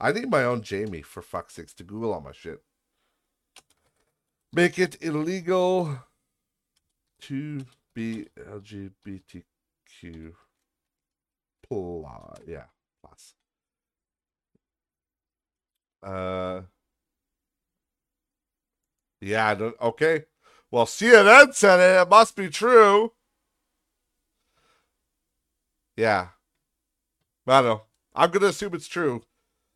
I 0.00 0.12
need 0.12 0.30
my 0.30 0.44
own 0.44 0.62
Jamie 0.62 1.02
for 1.02 1.20
fuck's 1.20 1.54
sakes 1.54 1.74
to 1.74 1.82
Google 1.82 2.12
all 2.12 2.20
my 2.20 2.30
shit. 2.30 2.62
Make 4.52 4.78
it 4.78 4.98
illegal 5.00 5.98
to 7.22 7.66
be 7.92 8.28
LGBTQ 8.38 9.42
plus. 11.68 12.38
Yeah, 12.46 12.66
plus. 13.04 13.34
Uh, 16.04 16.60
yeah, 19.20 19.70
okay. 19.82 20.26
Well, 20.70 20.86
CNN 20.86 21.52
said 21.54 21.80
it. 21.80 22.02
It 22.02 22.08
must 22.08 22.36
be 22.36 22.48
true. 22.48 23.10
Yeah. 25.96 26.28
I 27.46 27.60
don't 27.60 27.64
know. 27.64 27.82
I'm 28.14 28.30
going 28.30 28.42
to 28.42 28.48
assume 28.48 28.74
it's 28.74 28.88
true. 28.88 29.22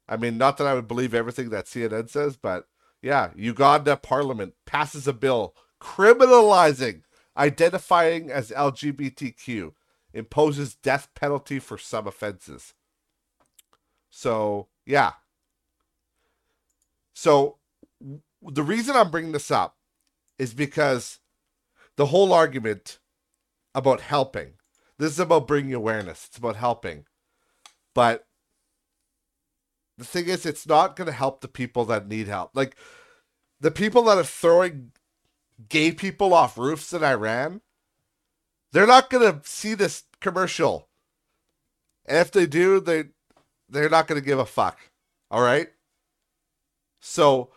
I 0.08 0.16
mean, 0.16 0.38
not 0.38 0.56
that 0.56 0.66
I 0.66 0.74
would 0.74 0.88
believe 0.88 1.14
everything 1.14 1.50
that 1.50 1.66
CNN 1.66 2.08
says, 2.08 2.36
but 2.36 2.66
yeah, 3.02 3.30
Uganda 3.36 3.96
Parliament 3.96 4.54
passes 4.66 5.06
a 5.06 5.12
bill 5.12 5.54
criminalizing 5.80 7.02
identifying 7.36 8.30
as 8.30 8.50
LGBTQ, 8.50 9.72
imposes 10.12 10.74
death 10.74 11.08
penalty 11.14 11.60
for 11.60 11.78
some 11.78 12.06
offenses. 12.06 12.74
So, 14.10 14.68
yeah, 14.84 15.12
so 17.14 17.58
the 18.42 18.62
reason 18.62 18.96
I'm 18.96 19.10
bringing 19.10 19.32
this 19.32 19.50
up 19.50 19.76
is 20.38 20.54
because 20.54 21.18
the 21.96 22.06
whole 22.06 22.32
argument 22.32 22.98
about 23.74 24.00
helping. 24.00 24.54
This 24.98 25.12
is 25.12 25.20
about 25.20 25.46
bringing 25.46 25.74
awareness. 25.74 26.26
It's 26.26 26.38
about 26.38 26.56
helping. 26.56 27.04
But 27.94 28.26
the 29.96 30.04
thing 30.04 30.26
is, 30.26 30.46
it's 30.46 30.66
not 30.66 30.96
going 30.96 31.06
to 31.06 31.12
help 31.12 31.40
the 31.40 31.48
people 31.48 31.84
that 31.86 32.08
need 32.08 32.28
help. 32.28 32.50
Like 32.54 32.76
the 33.60 33.70
people 33.70 34.04
that 34.04 34.18
are 34.18 34.24
throwing 34.24 34.92
gay 35.68 35.92
people 35.92 36.34
off 36.34 36.58
roofs 36.58 36.92
in 36.92 37.02
Iran, 37.02 37.60
they're 38.72 38.86
not 38.86 39.10
going 39.10 39.32
to 39.32 39.48
see 39.48 39.74
this 39.74 40.04
commercial. 40.20 40.88
And 42.06 42.18
if 42.18 42.30
they 42.30 42.46
do, 42.46 42.80
they 42.80 43.04
they're 43.68 43.90
not 43.90 44.06
going 44.06 44.20
to 44.20 44.26
give 44.26 44.38
a 44.38 44.46
fuck. 44.46 44.78
All 45.30 45.42
right? 45.42 45.68
So 47.00 47.50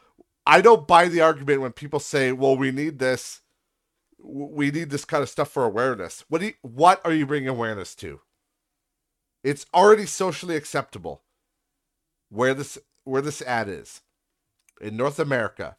I 0.46 0.62
don't 0.62 0.88
buy 0.88 1.08
the 1.08 1.22
argument 1.22 1.62
when 1.62 1.72
people 1.72 2.00
say, 2.00 2.32
"Well, 2.32 2.58
we 2.58 2.72
need 2.72 3.00
this, 3.00 3.42
we 4.24 4.72
need 4.72 4.90
this 4.90 5.06
kind 5.06 5.24
of 5.24 5.30
stuff 5.30 5.50
for 5.50 5.66
awareness." 5.66 6.24
What 6.30 6.42
do 6.42 6.48
you, 6.48 6.54
what 6.62 7.02
are 7.06 7.14
you 7.14 7.26
bringing 7.26 7.50
awareness 7.50 7.96
to? 7.96 8.22
It's 9.44 9.66
already 9.74 10.06
socially 10.06 10.56
acceptable 10.56 11.24
where 12.30 12.54
this 12.54 12.78
where 13.04 13.22
this 13.22 13.42
ad 13.42 13.68
is 13.68 14.02
in 14.80 14.98
North 14.98 15.20
America. 15.20 15.78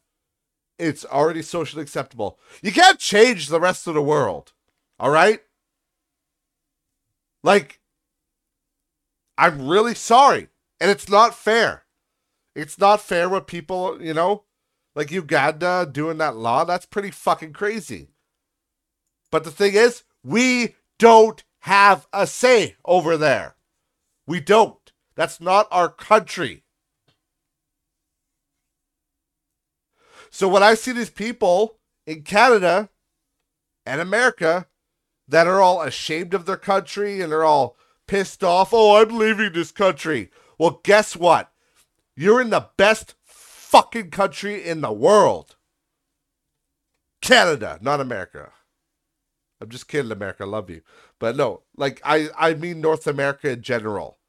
It's 0.79 1.05
already 1.05 1.41
socially 1.41 1.83
acceptable. 1.83 2.39
You 2.61 2.71
can't 2.71 2.99
change 2.99 3.47
the 3.47 3.59
rest 3.59 3.87
of 3.87 3.93
the 3.93 4.01
world. 4.01 4.53
All 4.99 5.11
right? 5.11 5.41
Like 7.43 7.79
I'm 9.37 9.67
really 9.67 9.95
sorry, 9.95 10.49
and 10.79 10.91
it's 10.91 11.09
not 11.09 11.35
fair. 11.35 11.83
It's 12.55 12.77
not 12.77 13.01
fair 13.01 13.27
what 13.27 13.47
people, 13.47 14.01
you 14.01 14.13
know, 14.13 14.43
like 14.95 15.11
Uganda 15.11 15.89
doing 15.91 16.19
that 16.19 16.35
law. 16.35 16.63
That's 16.65 16.85
pretty 16.85 17.11
fucking 17.11 17.53
crazy. 17.53 18.09
But 19.33 19.45
the 19.45 19.49
thing 19.49 19.73
is, 19.73 20.03
we 20.23 20.75
don't 20.99 21.43
have 21.61 22.07
a 22.13 22.27
say 22.27 22.75
over 22.85 23.17
there. 23.17 23.55
We 24.27 24.39
don't. 24.39 24.91
That's 25.15 25.41
not 25.41 25.67
our 25.71 25.89
country. 25.89 26.65
So 30.29 30.47
when 30.47 30.61
I 30.61 30.75
see 30.75 30.91
these 30.91 31.09
people 31.09 31.79
in 32.05 32.21
Canada 32.21 32.89
and 33.87 33.99
America 33.99 34.67
that 35.27 35.47
are 35.47 35.61
all 35.61 35.81
ashamed 35.81 36.35
of 36.35 36.45
their 36.45 36.55
country 36.55 37.19
and 37.19 37.31
they're 37.31 37.43
all 37.43 37.75
pissed 38.05 38.43
off, 38.43 38.69
oh, 38.71 39.01
I'm 39.01 39.17
leaving 39.17 39.53
this 39.53 39.71
country. 39.71 40.29
Well, 40.59 40.79
guess 40.83 41.15
what? 41.15 41.51
You're 42.15 42.39
in 42.39 42.51
the 42.51 42.69
best 42.77 43.15
fucking 43.25 44.11
country 44.11 44.63
in 44.63 44.81
the 44.81 44.93
world. 44.93 45.55
Canada, 47.19 47.79
not 47.81 47.99
America. 47.99 48.51
I'm 49.63 49.69
just 49.69 49.87
kidding, 49.87 50.11
America. 50.11 50.43
I 50.43 50.47
love 50.47 50.69
you. 50.69 50.81
But 51.19 51.37
no, 51.37 51.61
like 51.77 52.01
I, 52.03 52.27
I 52.37 52.53
mean 52.53 52.81
North 52.81 53.07
America 53.07 53.49
in 53.49 53.61
general. 53.61 54.19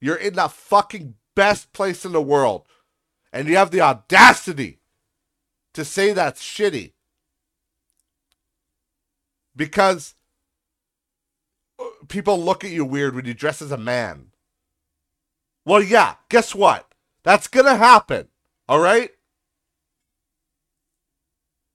You're 0.00 0.16
in 0.16 0.34
the 0.34 0.48
fucking 0.48 1.14
best 1.34 1.72
place 1.72 2.04
in 2.04 2.12
the 2.12 2.20
world. 2.20 2.66
And 3.32 3.48
you 3.48 3.56
have 3.56 3.70
the 3.70 3.80
audacity 3.80 4.80
to 5.72 5.84
say 5.84 6.12
that's 6.12 6.42
shitty. 6.42 6.92
Because 9.56 10.14
uh, 11.78 11.84
people 12.08 12.38
look 12.38 12.64
at 12.64 12.70
you 12.70 12.84
weird 12.84 13.14
when 13.14 13.24
you 13.24 13.32
dress 13.34 13.62
as 13.62 13.72
a 13.72 13.78
man. 13.78 14.26
Well, 15.64 15.82
yeah, 15.82 16.16
guess 16.28 16.54
what? 16.54 16.92
That's 17.22 17.48
going 17.48 17.66
to 17.66 17.76
happen. 17.76 18.28
All 18.68 18.80
right? 18.80 19.10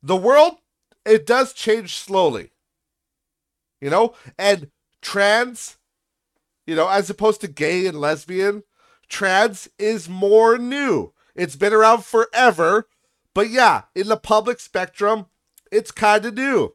The 0.04 0.16
world, 0.16 0.58
it 1.06 1.26
does 1.26 1.54
change 1.54 1.96
slowly. 1.96 2.52
You 3.86 3.92
know? 3.92 4.16
And 4.40 4.72
trans, 5.00 5.78
you 6.66 6.76
know, 6.76 6.88
as 6.90 7.08
opposed 7.08 7.40
to 7.42 7.48
gay 7.48 7.86
and 7.86 8.02
lesbian, 8.02 8.64
trans 9.08 9.70
is 9.78 10.10
more 10.10 10.58
new. 10.58 11.14
It's 11.36 11.56
been 11.56 11.72
around 11.72 12.04
forever, 12.04 12.90
but 13.36 13.52
yeah, 13.52 13.84
in 13.94 14.08
the 14.08 14.18
public 14.18 14.60
spectrum, 14.60 15.28
it's 15.72 15.92
kind 15.92 16.26
of 16.26 16.34
new. 16.34 16.74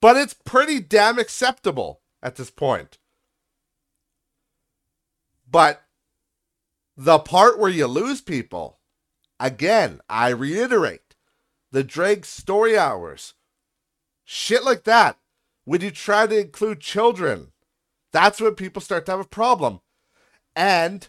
But 0.00 0.16
it's 0.16 0.32
pretty 0.32 0.78
damn 0.78 1.18
acceptable 1.18 2.02
at 2.22 2.36
this 2.36 2.52
point. 2.52 2.98
But 5.50 5.82
the 6.96 7.18
part 7.18 7.58
where 7.58 7.70
you 7.70 7.88
lose 7.88 8.20
people, 8.20 8.78
again, 9.40 10.00
I 10.08 10.28
reiterate, 10.28 11.16
the 11.72 11.82
drag 11.82 12.24
story 12.24 12.78
hours, 12.78 13.34
shit 14.24 14.62
like 14.62 14.84
that, 14.84 15.18
when 15.66 15.82
you 15.82 15.90
try 15.90 16.26
to 16.26 16.40
include 16.40 16.80
children, 16.80 17.52
that's 18.12 18.40
when 18.40 18.54
people 18.54 18.80
start 18.80 19.04
to 19.06 19.12
have 19.12 19.20
a 19.20 19.24
problem. 19.24 19.80
And 20.54 21.08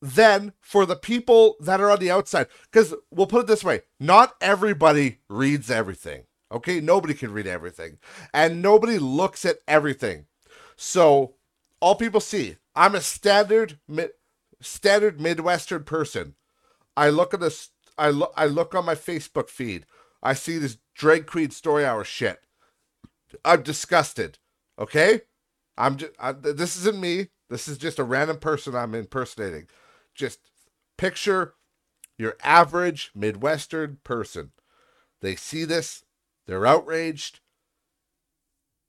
then 0.00 0.52
for 0.60 0.86
the 0.86 0.96
people 0.96 1.56
that 1.60 1.80
are 1.80 1.90
on 1.90 1.98
the 1.98 2.10
outside, 2.10 2.46
because 2.70 2.94
we'll 3.10 3.26
put 3.26 3.40
it 3.40 3.46
this 3.48 3.64
way 3.64 3.82
not 3.98 4.34
everybody 4.40 5.18
reads 5.28 5.70
everything. 5.70 6.24
Okay, 6.52 6.80
nobody 6.80 7.14
can 7.14 7.32
read 7.32 7.46
everything, 7.46 7.98
and 8.34 8.60
nobody 8.60 8.98
looks 8.98 9.44
at 9.44 9.58
everything. 9.66 10.26
So 10.76 11.34
all 11.80 11.94
people 11.94 12.20
see, 12.20 12.56
I'm 12.74 12.94
a 12.94 13.00
standard 13.00 13.78
standard 14.60 15.20
Midwestern 15.20 15.84
person. 15.84 16.34
I 16.96 17.08
look 17.10 17.32
at 17.32 17.40
this. 17.40 17.70
I 17.96 18.10
look. 18.10 18.32
I 18.36 18.46
look 18.46 18.74
on 18.74 18.84
my 18.84 18.94
Facebook 18.94 19.48
feed. 19.48 19.86
I 20.22 20.34
see 20.34 20.58
this 20.58 20.78
drag 20.94 21.26
queen 21.26 21.50
story 21.50 21.84
hour 21.84 22.04
shit. 22.04 22.40
I'm 23.44 23.62
disgusted. 23.62 24.38
Okay, 24.78 25.22
I'm 25.76 25.96
just. 25.96 26.12
I, 26.18 26.32
this 26.32 26.76
isn't 26.76 27.00
me. 27.00 27.28
This 27.48 27.68
is 27.68 27.78
just 27.78 27.98
a 27.98 28.04
random 28.04 28.38
person 28.38 28.74
I'm 28.74 28.94
impersonating. 28.94 29.66
Just 30.14 30.40
picture 30.96 31.54
your 32.18 32.36
average 32.42 33.10
Midwestern 33.14 33.98
person. 34.04 34.52
They 35.20 35.36
see 35.36 35.64
this. 35.64 36.04
They're 36.46 36.66
outraged. 36.66 37.40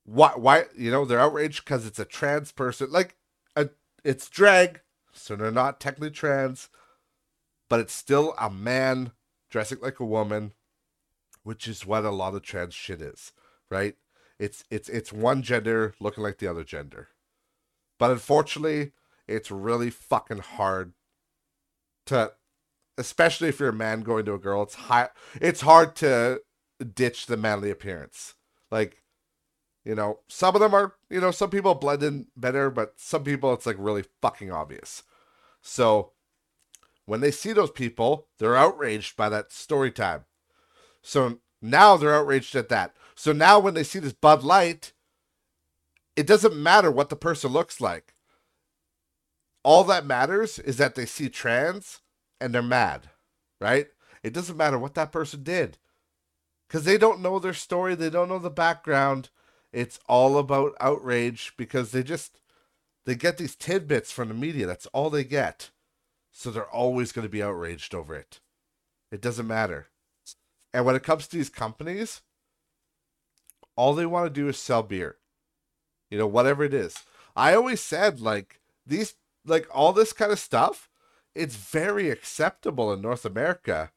Why? 0.03 0.31
Why? 0.35 0.65
You 0.77 0.91
know, 0.91 1.05
they're 1.05 1.19
outraged 1.19 1.63
because 1.63 1.85
it's 1.85 1.99
a 1.99 2.05
trans 2.05 2.51
person. 2.51 2.91
Like, 2.91 3.17
a, 3.55 3.69
it's 4.03 4.29
drag, 4.29 4.81
so 5.11 5.35
they're 5.35 5.51
not 5.51 5.79
technically 5.79 6.11
trans, 6.11 6.69
but 7.69 7.79
it's 7.79 7.93
still 7.93 8.33
a 8.39 8.49
man 8.49 9.11
dressing 9.49 9.79
like 9.81 9.99
a 9.99 10.05
woman, 10.05 10.53
which 11.43 11.67
is 11.67 11.85
what 11.85 12.05
a 12.05 12.11
lot 12.11 12.33
of 12.33 12.41
trans 12.41 12.73
shit 12.73 13.01
is, 13.01 13.31
right? 13.69 13.95
It's 14.41 14.63
it's 14.71 14.89
it's 14.89 15.13
one 15.13 15.43
gender 15.43 15.93
looking 15.99 16.23
like 16.23 16.39
the 16.39 16.47
other 16.47 16.63
gender. 16.63 17.09
But 17.99 18.09
unfortunately, 18.09 18.91
it's 19.27 19.51
really 19.51 19.91
fucking 19.91 20.39
hard 20.39 20.93
to 22.07 22.33
especially 22.97 23.49
if 23.49 23.59
you're 23.59 23.69
a 23.69 23.73
man 23.73 24.01
going 24.01 24.25
to 24.25 24.33
a 24.33 24.39
girl, 24.39 24.63
it's 24.63 24.73
high 24.73 25.09
it's 25.35 25.61
hard 25.61 25.95
to 25.97 26.41
ditch 26.95 27.27
the 27.27 27.37
manly 27.37 27.69
appearance. 27.69 28.33
Like, 28.71 29.03
you 29.85 29.93
know, 29.93 30.21
some 30.27 30.55
of 30.55 30.61
them 30.61 30.73
are, 30.73 30.95
you 31.07 31.21
know, 31.21 31.29
some 31.29 31.51
people 31.51 31.75
blend 31.75 32.01
in 32.01 32.25
better, 32.35 32.71
but 32.71 32.93
some 32.97 33.23
people 33.23 33.53
it's 33.53 33.67
like 33.67 33.75
really 33.77 34.05
fucking 34.23 34.51
obvious. 34.51 35.03
So 35.61 36.13
when 37.05 37.21
they 37.21 37.29
see 37.29 37.53
those 37.53 37.69
people, 37.69 38.27
they're 38.39 38.57
outraged 38.57 39.15
by 39.15 39.29
that 39.29 39.51
story 39.51 39.91
time. 39.91 40.25
So 41.03 41.37
now 41.61 41.95
they're 41.95 42.15
outraged 42.15 42.55
at 42.55 42.69
that. 42.69 42.95
So 43.21 43.33
now 43.33 43.59
when 43.59 43.75
they 43.75 43.83
see 43.83 43.99
this 43.99 44.13
Bud 44.13 44.41
Light, 44.41 44.93
it 46.15 46.25
doesn't 46.25 46.57
matter 46.57 46.89
what 46.89 47.09
the 47.09 47.15
person 47.15 47.51
looks 47.51 47.79
like. 47.79 48.15
All 49.63 49.83
that 49.83 50.07
matters 50.07 50.57
is 50.57 50.77
that 50.77 50.95
they 50.95 51.05
see 51.05 51.29
trans 51.29 51.99
and 52.39 52.51
they're 52.51 52.63
mad, 52.63 53.11
right? 53.59 53.89
It 54.23 54.33
doesn't 54.33 54.57
matter 54.57 54.79
what 54.79 54.95
that 54.95 55.11
person 55.11 55.43
did 55.43 55.77
because 56.67 56.83
they 56.83 56.97
don't 56.97 57.21
know 57.21 57.37
their 57.37 57.53
story, 57.53 57.93
they 57.93 58.09
don't 58.09 58.27
know 58.27 58.39
the 58.39 58.49
background. 58.49 59.29
It's 59.71 59.99
all 60.09 60.39
about 60.39 60.73
outrage 60.81 61.53
because 61.57 61.91
they 61.91 62.01
just 62.01 62.39
they 63.05 63.13
get 63.13 63.37
these 63.37 63.55
tidbits 63.55 64.11
from 64.11 64.29
the 64.29 64.33
media. 64.33 64.65
That's 64.65 64.87
all 64.87 65.11
they 65.11 65.25
get. 65.25 65.69
So 66.31 66.49
they're 66.49 66.65
always 66.65 67.11
going 67.11 67.27
to 67.27 67.31
be 67.31 67.43
outraged 67.43 67.93
over 67.93 68.15
it. 68.15 68.39
It 69.11 69.21
doesn't 69.21 69.45
matter. 69.45 69.89
And 70.73 70.85
when 70.85 70.95
it 70.95 71.03
comes 71.03 71.27
to 71.27 71.37
these 71.37 71.49
companies, 71.49 72.23
all 73.75 73.93
they 73.93 74.05
want 74.05 74.25
to 74.25 74.41
do 74.41 74.47
is 74.47 74.57
sell 74.57 74.83
beer. 74.83 75.17
You 76.09 76.17
know, 76.17 76.27
whatever 76.27 76.63
it 76.63 76.73
is. 76.73 77.03
I 77.35 77.55
always 77.55 77.81
said 77.81 78.19
like 78.19 78.59
these 78.85 79.15
like 79.45 79.67
all 79.73 79.93
this 79.93 80.13
kind 80.13 80.31
of 80.31 80.39
stuff, 80.39 80.89
it's 81.33 81.55
very 81.55 82.09
acceptable 82.09 82.91
in 82.93 83.01
North 83.01 83.25
America. 83.25 83.91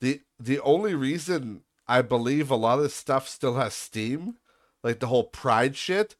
The 0.00 0.22
the 0.38 0.60
only 0.60 0.94
reason 0.94 1.62
I 1.86 2.02
believe 2.02 2.50
a 2.50 2.56
lot 2.56 2.78
of 2.78 2.84
this 2.84 2.94
stuff 2.94 3.28
still 3.28 3.56
has 3.56 3.74
steam, 3.74 4.36
like 4.82 5.00
the 5.00 5.08
whole 5.08 5.24
pride 5.24 5.76
shit, 5.76 6.16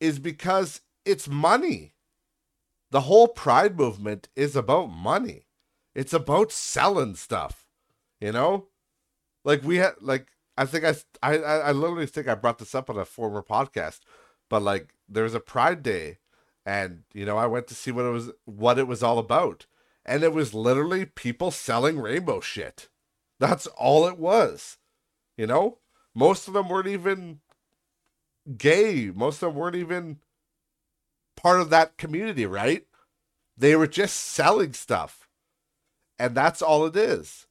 is 0.00 0.18
because 0.18 0.80
it's 1.04 1.28
money. 1.28 1.94
The 2.90 3.02
whole 3.02 3.28
pride 3.28 3.76
movement 3.76 4.28
is 4.36 4.56
about 4.56 4.86
money. 4.86 5.46
It's 5.94 6.12
about 6.12 6.52
selling 6.52 7.14
stuff. 7.14 7.66
You 8.20 8.32
know? 8.32 8.68
Like 9.44 9.62
we 9.62 9.76
had 9.76 9.94
like 10.00 10.28
I 10.56 10.64
think 10.64 10.84
I, 10.84 10.94
I 11.22 11.36
I 11.36 11.72
literally 11.72 12.06
think 12.06 12.28
I 12.28 12.34
brought 12.34 12.58
this 12.58 12.74
up 12.74 12.88
on 12.88 12.98
a 12.98 13.04
former 13.04 13.42
podcast, 13.42 14.00
but 14.48 14.62
like 14.62 14.94
there 15.08 15.24
was 15.24 15.34
a 15.34 15.40
Pride 15.40 15.82
Day, 15.82 16.18
and 16.64 17.02
you 17.12 17.24
know 17.26 17.36
I 17.36 17.46
went 17.46 17.66
to 17.68 17.74
see 17.74 17.90
what 17.90 18.06
it 18.06 18.10
was 18.10 18.30
what 18.44 18.78
it 18.78 18.86
was 18.86 19.02
all 19.02 19.18
about, 19.18 19.66
and 20.04 20.22
it 20.22 20.32
was 20.32 20.54
literally 20.54 21.04
people 21.04 21.50
selling 21.50 21.98
rainbow 21.98 22.40
shit. 22.40 22.88
That's 23.38 23.66
all 23.68 24.06
it 24.06 24.18
was. 24.18 24.78
You 25.36 25.46
know, 25.46 25.78
most 26.14 26.48
of 26.48 26.54
them 26.54 26.68
weren't 26.68 26.88
even 26.88 27.40
gay. 28.56 29.10
Most 29.14 29.42
of 29.42 29.50
them 29.50 29.56
weren't 29.56 29.76
even 29.76 30.20
part 31.36 31.60
of 31.60 31.68
that 31.70 31.98
community, 31.98 32.46
right? 32.46 32.86
They 33.58 33.76
were 33.76 33.86
just 33.86 34.16
selling 34.16 34.72
stuff, 34.72 35.28
and 36.18 36.34
that's 36.34 36.62
all 36.62 36.86
it 36.86 36.96
is. 36.96 37.46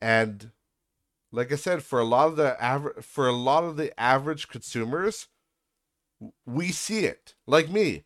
And 0.00 0.52
like 1.36 1.52
I 1.52 1.56
said, 1.56 1.82
for 1.82 2.00
a 2.00 2.04
lot 2.04 2.28
of 2.28 2.36
the 2.36 2.60
average 2.62 3.04
for 3.04 3.28
a 3.28 3.32
lot 3.32 3.62
of 3.62 3.76
the 3.76 3.98
average 4.00 4.48
consumers, 4.48 5.28
we 6.46 6.72
see 6.72 7.00
it. 7.00 7.34
Like 7.46 7.68
me, 7.68 8.04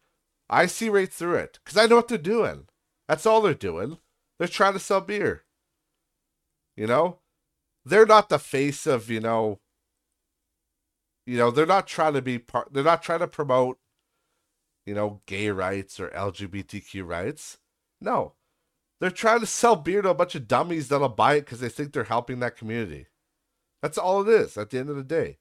I 0.49 0.67
see 0.67 0.89
right 0.89 1.11
through 1.11 1.37
it 1.37 1.61
because 1.65 1.79
I 1.79 1.87
know 1.87 1.97
what 1.97 2.09
they're 2.09 2.19
doing. 2.19 2.67
That's 3.09 3.27
all 3.27 3.41
they're 3.41 3.55
doing. 3.55 3.99
They're 4.39 4.49
trying 4.49 4.73
to 4.73 4.81
sell 4.81 5.01
beer. 5.01 5.45
You 6.77 6.89
know, 6.89 7.21
they're 7.85 8.05
not 8.05 8.31
the 8.31 8.39
face 8.41 8.85
of 8.85 9.09
you 9.09 9.21
know. 9.21 9.61
You 11.25 11.39
know, 11.39 11.53
they're 11.53 11.67
not 11.67 11.87
trying 11.87 12.15
to 12.15 12.23
be 12.23 12.41
part. 12.41 12.73
They're 12.73 12.83
not 12.83 13.05
trying 13.05 13.21
to 13.21 13.29
promote, 13.29 13.79
you 14.85 14.95
know, 14.95 15.21
gay 15.27 15.51
rights 15.51 16.01
or 16.01 16.09
LGBTQ 16.09 17.07
rights. 17.07 17.59
No, 18.01 18.35
they're 19.01 19.11
trying 19.11 19.39
to 19.41 19.47
sell 19.47 19.77
beer 19.77 20.03
to 20.03 20.09
a 20.09 20.15
bunch 20.15 20.35
of 20.35 20.49
dummies 20.49 20.89
that'll 20.89 21.11
buy 21.11 21.35
it 21.35 21.43
because 21.43 21.61
they 21.61 21.69
think 21.69 21.93
they're 21.93 22.05
helping 22.05 22.41
that 22.41 22.57
community. 22.57 23.07
That's 23.83 23.99
all 23.99 24.23
it 24.23 24.29
is 24.29 24.57
at 24.57 24.71
the 24.71 24.79
end 24.79 24.91
of 24.91 24.97
the 24.97 25.03
day. 25.03 25.39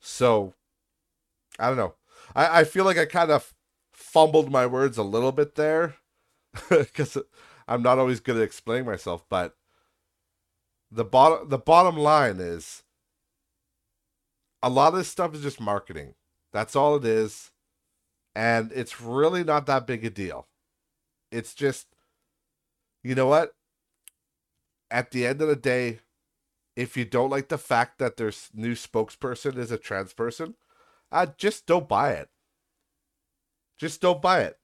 So, 0.00 0.54
I 1.58 1.68
don't 1.68 1.76
know. 1.76 1.94
I, 2.34 2.60
I 2.60 2.64
feel 2.64 2.84
like 2.84 2.98
I 2.98 3.04
kind 3.04 3.30
of 3.30 3.54
fumbled 3.92 4.50
my 4.50 4.66
words 4.66 4.96
a 4.96 5.02
little 5.02 5.32
bit 5.32 5.56
there 5.56 5.96
because 6.68 7.18
I'm 7.66 7.82
not 7.82 7.98
always 7.98 8.20
good 8.20 8.36
at 8.36 8.42
explaining 8.42 8.86
myself. 8.86 9.24
But 9.28 9.54
the 10.90 11.04
bottom 11.04 11.48
the 11.48 11.58
bottom 11.58 11.96
line 11.96 12.38
is 12.38 12.82
a 14.62 14.70
lot 14.70 14.92
of 14.92 14.98
this 14.98 15.08
stuff 15.08 15.34
is 15.34 15.42
just 15.42 15.60
marketing. 15.60 16.14
That's 16.52 16.74
all 16.74 16.96
it 16.96 17.04
is, 17.04 17.50
and 18.34 18.72
it's 18.72 19.00
really 19.00 19.44
not 19.44 19.66
that 19.66 19.86
big 19.86 20.04
a 20.04 20.10
deal. 20.10 20.48
It's 21.30 21.54
just 21.54 21.88
you 23.02 23.14
know 23.14 23.26
what? 23.26 23.52
At 24.90 25.10
the 25.10 25.26
end 25.26 25.42
of 25.42 25.48
the 25.48 25.56
day, 25.56 25.98
if 26.78 26.96
you 26.96 27.04
don't 27.04 27.30
like 27.30 27.48
the 27.48 27.58
fact 27.58 27.98
that 27.98 28.16
their 28.16 28.30
new 28.54 28.74
spokesperson 28.74 29.58
is 29.58 29.72
a 29.72 29.76
trans 29.76 30.12
person, 30.12 30.54
uh, 31.10 31.26
just 31.36 31.66
don't 31.66 31.88
buy 31.88 32.12
it. 32.12 32.28
Just 33.76 34.00
don't 34.00 34.22
buy 34.22 34.42
it. 34.42 34.58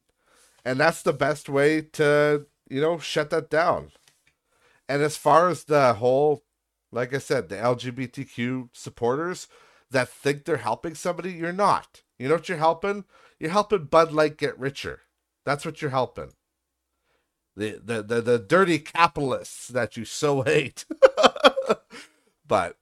And 0.64 0.78
that's 0.78 1.02
the 1.02 1.12
best 1.12 1.48
way 1.48 1.80
to, 1.82 2.46
you 2.70 2.80
know, 2.80 2.98
shut 3.00 3.30
that 3.30 3.50
down. 3.50 3.90
And 4.88 5.02
as 5.02 5.16
far 5.16 5.48
as 5.48 5.64
the 5.64 5.94
whole, 5.94 6.44
like 6.92 7.12
I 7.12 7.18
said, 7.18 7.48
the 7.48 7.56
LGBTQ 7.56 8.68
supporters 8.72 9.48
that 9.90 10.08
think 10.08 10.44
they're 10.44 10.58
helping 10.58 10.94
somebody, 10.94 11.32
you're 11.32 11.52
not. 11.52 12.02
You 12.16 12.28
know 12.28 12.34
what 12.34 12.48
you're 12.48 12.58
helping? 12.58 13.06
You're 13.40 13.50
helping 13.50 13.86
Bud 13.86 14.12
Light 14.12 14.38
get 14.38 14.56
richer. 14.56 15.00
That's 15.44 15.66
what 15.66 15.82
you're 15.82 15.90
helping 15.90 16.30
the 17.56 17.80
the 17.82 18.02
the, 18.02 18.20
the 18.20 18.38
dirty 18.38 18.78
capitalists 18.78 19.68
that 19.68 19.96
you 19.96 20.04
so 20.04 20.42
hate. 20.42 20.84
but 22.46 22.76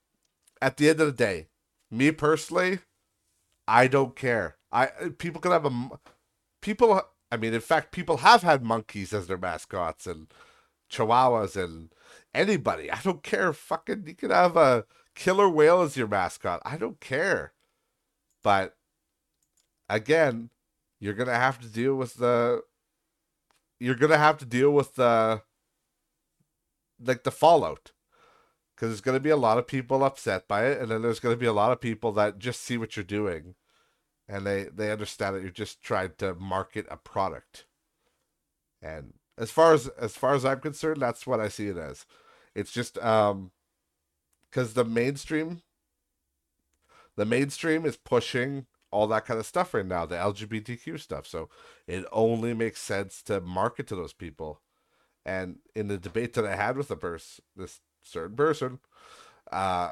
at 0.60 0.76
the 0.76 0.88
end 0.88 1.00
of 1.00 1.06
the 1.06 1.12
day, 1.12 1.48
me 1.90 2.10
personally, 2.10 2.80
I 3.68 3.86
don't 3.86 4.16
care. 4.16 4.56
I 4.72 4.86
people 5.18 5.40
can 5.40 5.52
have 5.52 5.66
a 5.66 5.90
people. 6.60 7.02
I 7.30 7.36
mean, 7.36 7.54
in 7.54 7.60
fact, 7.60 7.92
people 7.92 8.18
have 8.18 8.42
had 8.42 8.62
monkeys 8.62 9.12
as 9.12 9.26
their 9.26 9.38
mascots 9.38 10.06
and 10.06 10.28
chihuahuas 10.90 11.62
and 11.62 11.90
anybody. 12.34 12.90
I 12.90 13.00
don't 13.02 13.22
care. 13.22 13.52
Fucking, 13.52 14.04
you 14.06 14.14
can 14.14 14.30
have 14.30 14.56
a 14.56 14.84
killer 15.14 15.48
whale 15.48 15.82
as 15.82 15.96
your 15.96 16.08
mascot. 16.08 16.60
I 16.64 16.76
don't 16.76 17.00
care. 17.00 17.52
But 18.42 18.76
again, 19.88 20.50
you're 21.00 21.14
gonna 21.14 21.34
have 21.34 21.60
to 21.60 21.68
deal 21.68 21.94
with 21.94 22.14
the. 22.14 22.62
You're 23.80 23.94
gonna 23.94 24.18
have 24.18 24.38
to 24.38 24.46
deal 24.46 24.70
with 24.70 24.94
the. 24.94 25.42
Like 27.04 27.24
the 27.24 27.32
fallout 27.32 27.90
because 28.82 28.94
there's 28.94 29.00
going 29.00 29.16
to 29.16 29.20
be 29.20 29.30
a 29.30 29.36
lot 29.36 29.58
of 29.58 29.66
people 29.68 30.02
upset 30.02 30.48
by 30.48 30.66
it 30.66 30.80
and 30.80 30.90
then 30.90 31.02
there's 31.02 31.20
going 31.20 31.32
to 31.32 31.38
be 31.38 31.46
a 31.46 31.52
lot 31.52 31.70
of 31.70 31.80
people 31.80 32.10
that 32.10 32.40
just 32.40 32.60
see 32.60 32.76
what 32.76 32.96
you're 32.96 33.04
doing 33.04 33.54
and 34.28 34.44
they 34.44 34.64
they 34.64 34.90
understand 34.90 35.36
that 35.36 35.42
you're 35.42 35.52
just 35.52 35.80
trying 35.84 36.10
to 36.18 36.34
market 36.34 36.84
a 36.90 36.96
product. 36.96 37.66
And 38.82 39.14
as 39.38 39.52
far 39.52 39.72
as 39.72 39.86
as 39.86 40.16
far 40.16 40.34
as 40.34 40.44
i'm 40.44 40.58
concerned 40.58 41.00
that's 41.00 41.28
what 41.28 41.38
i 41.38 41.46
see 41.46 41.68
it 41.68 41.76
as. 41.76 42.06
It's 42.56 42.72
just 42.72 42.98
um 42.98 43.52
because 44.50 44.74
the 44.74 44.84
mainstream 44.84 45.62
the 47.14 47.24
mainstream 47.24 47.86
is 47.86 47.96
pushing 47.96 48.66
all 48.90 49.06
that 49.06 49.26
kind 49.26 49.38
of 49.38 49.46
stuff 49.46 49.74
right 49.74 49.86
now 49.86 50.06
the 50.06 50.16
lgbtq 50.16 50.98
stuff. 50.98 51.28
So 51.28 51.48
it 51.86 52.04
only 52.10 52.52
makes 52.52 52.80
sense 52.80 53.22
to 53.26 53.40
market 53.40 53.86
to 53.86 53.94
those 53.94 54.12
people. 54.12 54.60
And 55.24 55.58
in 55.76 55.86
the 55.86 55.98
debate 55.98 56.32
that 56.32 56.44
i 56.44 56.56
had 56.56 56.76
with 56.76 56.88
the 56.88 56.96
person 56.96 57.44
this 57.54 57.78
certain 58.02 58.36
person, 58.36 58.78
uh, 59.50 59.90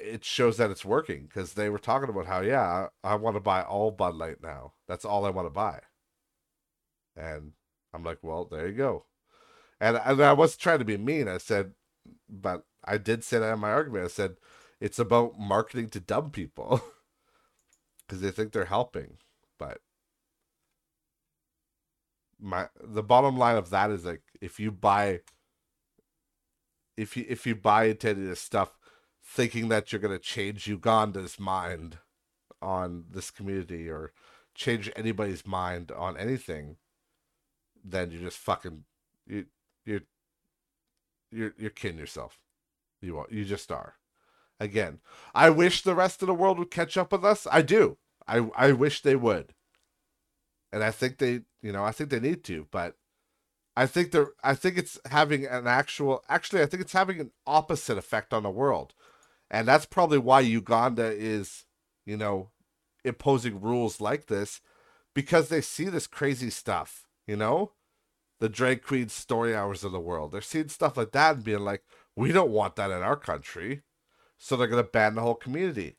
it 0.00 0.24
shows 0.24 0.56
that 0.58 0.70
it's 0.70 0.84
working 0.84 1.24
because 1.26 1.54
they 1.54 1.68
were 1.68 1.78
talking 1.78 2.08
about 2.08 2.26
how 2.26 2.40
yeah 2.40 2.88
I, 3.02 3.14
want 3.16 3.36
to 3.36 3.40
buy 3.40 3.62
all 3.62 3.90
Bud 3.90 4.14
Light 4.14 4.42
now. 4.42 4.74
That's 4.86 5.04
all 5.04 5.24
I 5.24 5.30
want 5.30 5.46
to 5.46 5.50
buy. 5.50 5.80
And 7.16 7.52
I'm 7.92 8.04
like, 8.04 8.18
well, 8.22 8.44
there 8.44 8.68
you 8.68 8.74
go. 8.74 9.06
And, 9.80 10.00
and 10.04 10.22
I 10.22 10.32
was 10.32 10.56
trying 10.56 10.78
to 10.78 10.84
be 10.84 10.96
mean. 10.96 11.28
I 11.28 11.38
said, 11.38 11.72
but 12.28 12.64
I 12.84 12.98
did 12.98 13.24
say 13.24 13.38
that 13.38 13.52
in 13.52 13.58
my 13.58 13.70
argument. 13.70 14.04
I 14.04 14.08
said, 14.08 14.36
it's 14.80 14.98
about 14.98 15.38
marketing 15.38 15.88
to 15.90 16.00
dumb 16.00 16.30
people 16.30 16.82
because 18.06 18.20
they 18.20 18.30
think 18.30 18.52
they're 18.52 18.64
helping. 18.66 19.18
But 19.58 19.78
my 22.40 22.68
the 22.82 23.02
bottom 23.02 23.36
line 23.36 23.56
of 23.56 23.70
that 23.70 23.90
is 23.90 24.04
like 24.04 24.22
if 24.40 24.58
you 24.58 24.72
buy 24.72 25.20
if 26.96 27.16
you 27.16 27.24
if 27.28 27.46
you 27.46 27.54
buy 27.54 27.84
into 27.84 28.10
any 28.10 28.22
of 28.22 28.28
this 28.28 28.40
stuff 28.40 28.78
thinking 29.24 29.68
that 29.68 29.92
you're 29.92 30.00
gonna 30.00 30.18
change 30.18 30.66
Uganda's 30.66 31.38
mind 31.38 31.98
on 32.60 33.04
this 33.10 33.30
community 33.30 33.88
or 33.88 34.12
change 34.54 34.90
anybody's 34.94 35.46
mind 35.46 35.90
on 35.92 36.16
anything, 36.16 36.76
then 37.84 38.10
you're 38.10 38.22
just 38.22 38.38
fucking 38.38 38.84
you 39.26 39.46
you 39.84 40.00
you're 41.30 41.54
you're 41.58 41.70
kidding 41.70 41.98
yourself. 41.98 42.38
You 43.00 43.18
are, 43.18 43.26
you 43.30 43.44
just 43.44 43.72
are. 43.72 43.94
Again, 44.60 45.00
I 45.34 45.50
wish 45.50 45.82
the 45.82 45.94
rest 45.94 46.22
of 46.22 46.28
the 46.28 46.34
world 46.34 46.58
would 46.58 46.70
catch 46.70 46.96
up 46.96 47.10
with 47.10 47.24
us. 47.24 47.46
I 47.50 47.62
do. 47.62 47.98
I 48.28 48.48
I 48.56 48.72
wish 48.72 49.02
they 49.02 49.16
would. 49.16 49.54
And 50.72 50.82
I 50.82 50.90
think 50.90 51.18
they, 51.18 51.42
you 51.60 51.72
know, 51.72 51.84
I 51.84 51.92
think 51.92 52.10
they 52.10 52.20
need 52.20 52.44
to, 52.44 52.66
but 52.70 52.96
I 53.76 53.86
think 53.86 54.10
they're 54.10 54.32
I 54.42 54.54
think 54.54 54.76
it's 54.76 54.98
having 55.06 55.46
an 55.46 55.66
actual 55.66 56.22
actually 56.28 56.62
I 56.62 56.66
think 56.66 56.82
it's 56.82 56.92
having 56.92 57.20
an 57.20 57.30
opposite 57.46 57.98
effect 57.98 58.32
on 58.32 58.42
the 58.42 58.50
world. 58.50 58.94
And 59.50 59.68
that's 59.68 59.86
probably 59.86 60.18
why 60.18 60.40
Uganda 60.40 61.10
is, 61.10 61.64
you 62.06 62.16
know, 62.16 62.50
imposing 63.04 63.60
rules 63.60 64.00
like 64.00 64.26
this 64.26 64.60
because 65.14 65.48
they 65.48 65.60
see 65.60 65.84
this 65.84 66.06
crazy 66.06 66.50
stuff, 66.50 67.06
you 67.26 67.36
know? 67.36 67.72
The 68.40 68.48
drag 68.48 68.82
queen 68.82 69.08
story 69.08 69.54
hours 69.54 69.84
of 69.84 69.92
the 69.92 70.00
world. 70.00 70.32
They're 70.32 70.40
seeing 70.40 70.68
stuff 70.68 70.96
like 70.96 71.12
that 71.12 71.36
and 71.36 71.44
being 71.44 71.60
like, 71.60 71.82
we 72.16 72.32
don't 72.32 72.50
want 72.50 72.76
that 72.76 72.90
in 72.90 73.02
our 73.02 73.16
country. 73.16 73.82
So 74.38 74.56
they're 74.56 74.66
going 74.66 74.82
to 74.82 74.90
ban 74.90 75.14
the 75.14 75.20
whole 75.20 75.36
community. 75.36 75.96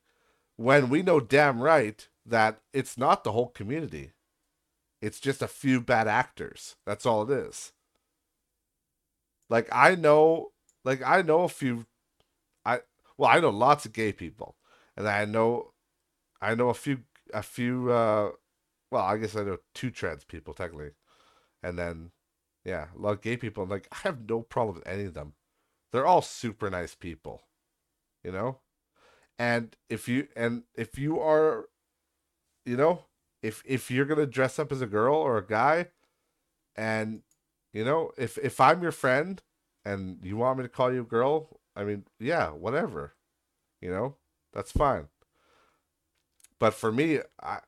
When 0.58 0.90
we 0.90 1.04
know 1.04 1.20
damn 1.20 1.62
right 1.62 2.08
that 2.26 2.60
it's 2.74 2.98
not 2.98 3.24
the 3.24 3.32
whole 3.32 3.50
community. 3.50 4.13
It's 5.04 5.20
just 5.20 5.42
a 5.42 5.50
few 5.50 5.82
bad 5.82 6.08
actors. 6.08 6.78
That's 6.86 7.06
all 7.06 7.24
it 7.24 7.32
is. 7.48 7.74
Like 9.50 9.68
I 9.72 9.96
know, 9.96 10.52
like 10.84 11.02
I 11.04 11.22
know 11.22 11.42
a 11.44 11.50
few, 11.50 11.86
I 12.66 12.82
well 13.18 13.32
I 13.32 13.40
know 13.40 13.50
lots 13.50 13.86
of 13.86 13.94
gay 13.94 14.14
people, 14.14 14.58
and 14.98 15.08
I 15.08 15.26
know, 15.26 15.74
I 16.42 16.56
know 16.56 16.70
a 16.70 16.74
few 16.74 17.02
a 17.34 17.44
few. 17.44 17.92
uh 17.92 18.32
Well, 18.92 19.04
I 19.06 19.18
guess 19.18 19.36
I 19.36 19.44
know 19.44 19.60
two 19.76 19.92
trans 19.92 20.26
people 20.26 20.54
technically, 20.54 20.92
and 21.64 21.80
then 21.80 22.12
yeah, 22.66 22.88
a 22.96 23.00
lot 23.00 23.14
of 23.14 23.22
gay 23.22 23.38
people. 23.38 23.66
like 23.68 23.88
I 23.92 23.98
have 24.04 24.30
no 24.30 24.42
problem 24.44 24.78
with 24.78 24.88
any 24.88 25.06
of 25.06 25.14
them. 25.16 25.36
They're 25.92 26.08
all 26.08 26.22
super 26.24 26.70
nice 26.72 26.96
people, 26.96 27.44
you 28.24 28.32
know. 28.32 28.60
And 29.40 29.76
if 29.90 30.08
you 30.10 30.28
and 30.36 30.64
if 30.76 30.98
you 31.00 31.20
are, 31.20 31.70
you 32.66 32.78
know, 32.78 33.06
if 33.44 33.62
if 33.66 33.92
you're 33.92 34.06
gonna 34.06 34.26
dress 34.26 34.58
up 34.58 34.72
as 34.72 34.82
a 34.82 34.88
girl 34.88 35.16
or 35.16 35.38
a 35.38 35.46
guy, 35.46 35.88
and 36.76 37.22
you 37.74 37.84
know, 37.86 38.12
if 38.18 38.38
if 38.40 38.60
I'm 38.62 38.82
your 38.82 38.92
friend 38.94 39.42
and 39.86 40.20
you 40.24 40.38
want 40.38 40.58
me 40.58 40.64
to 40.64 40.70
call 40.70 40.94
you 40.94 41.02
a 41.02 41.06
girl, 41.06 41.60
I 41.76 41.84
mean, 41.84 42.06
yeah, 42.20 42.50
whatever. 42.50 43.16
You 43.82 43.92
know, 43.92 44.16
that's 44.54 44.72
fine. 44.72 45.10
But 46.60 46.74
for 46.74 46.92
me, 46.92 47.20
I 47.42 47.60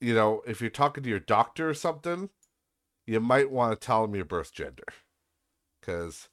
you 0.00 0.14
know, 0.14 0.42
if 0.46 0.60
you're 0.60 0.70
talking 0.70 1.02
to 1.04 1.10
your 1.10 1.20
doctor 1.20 1.68
or 1.68 1.74
something, 1.74 2.30
you 3.06 3.20
might 3.20 3.50
want 3.50 3.80
to 3.80 3.86
tell 3.86 4.02
them 4.02 4.14
your 4.14 4.24
birth 4.24 4.52
gender. 4.52 4.84
Cuz 5.82 6.28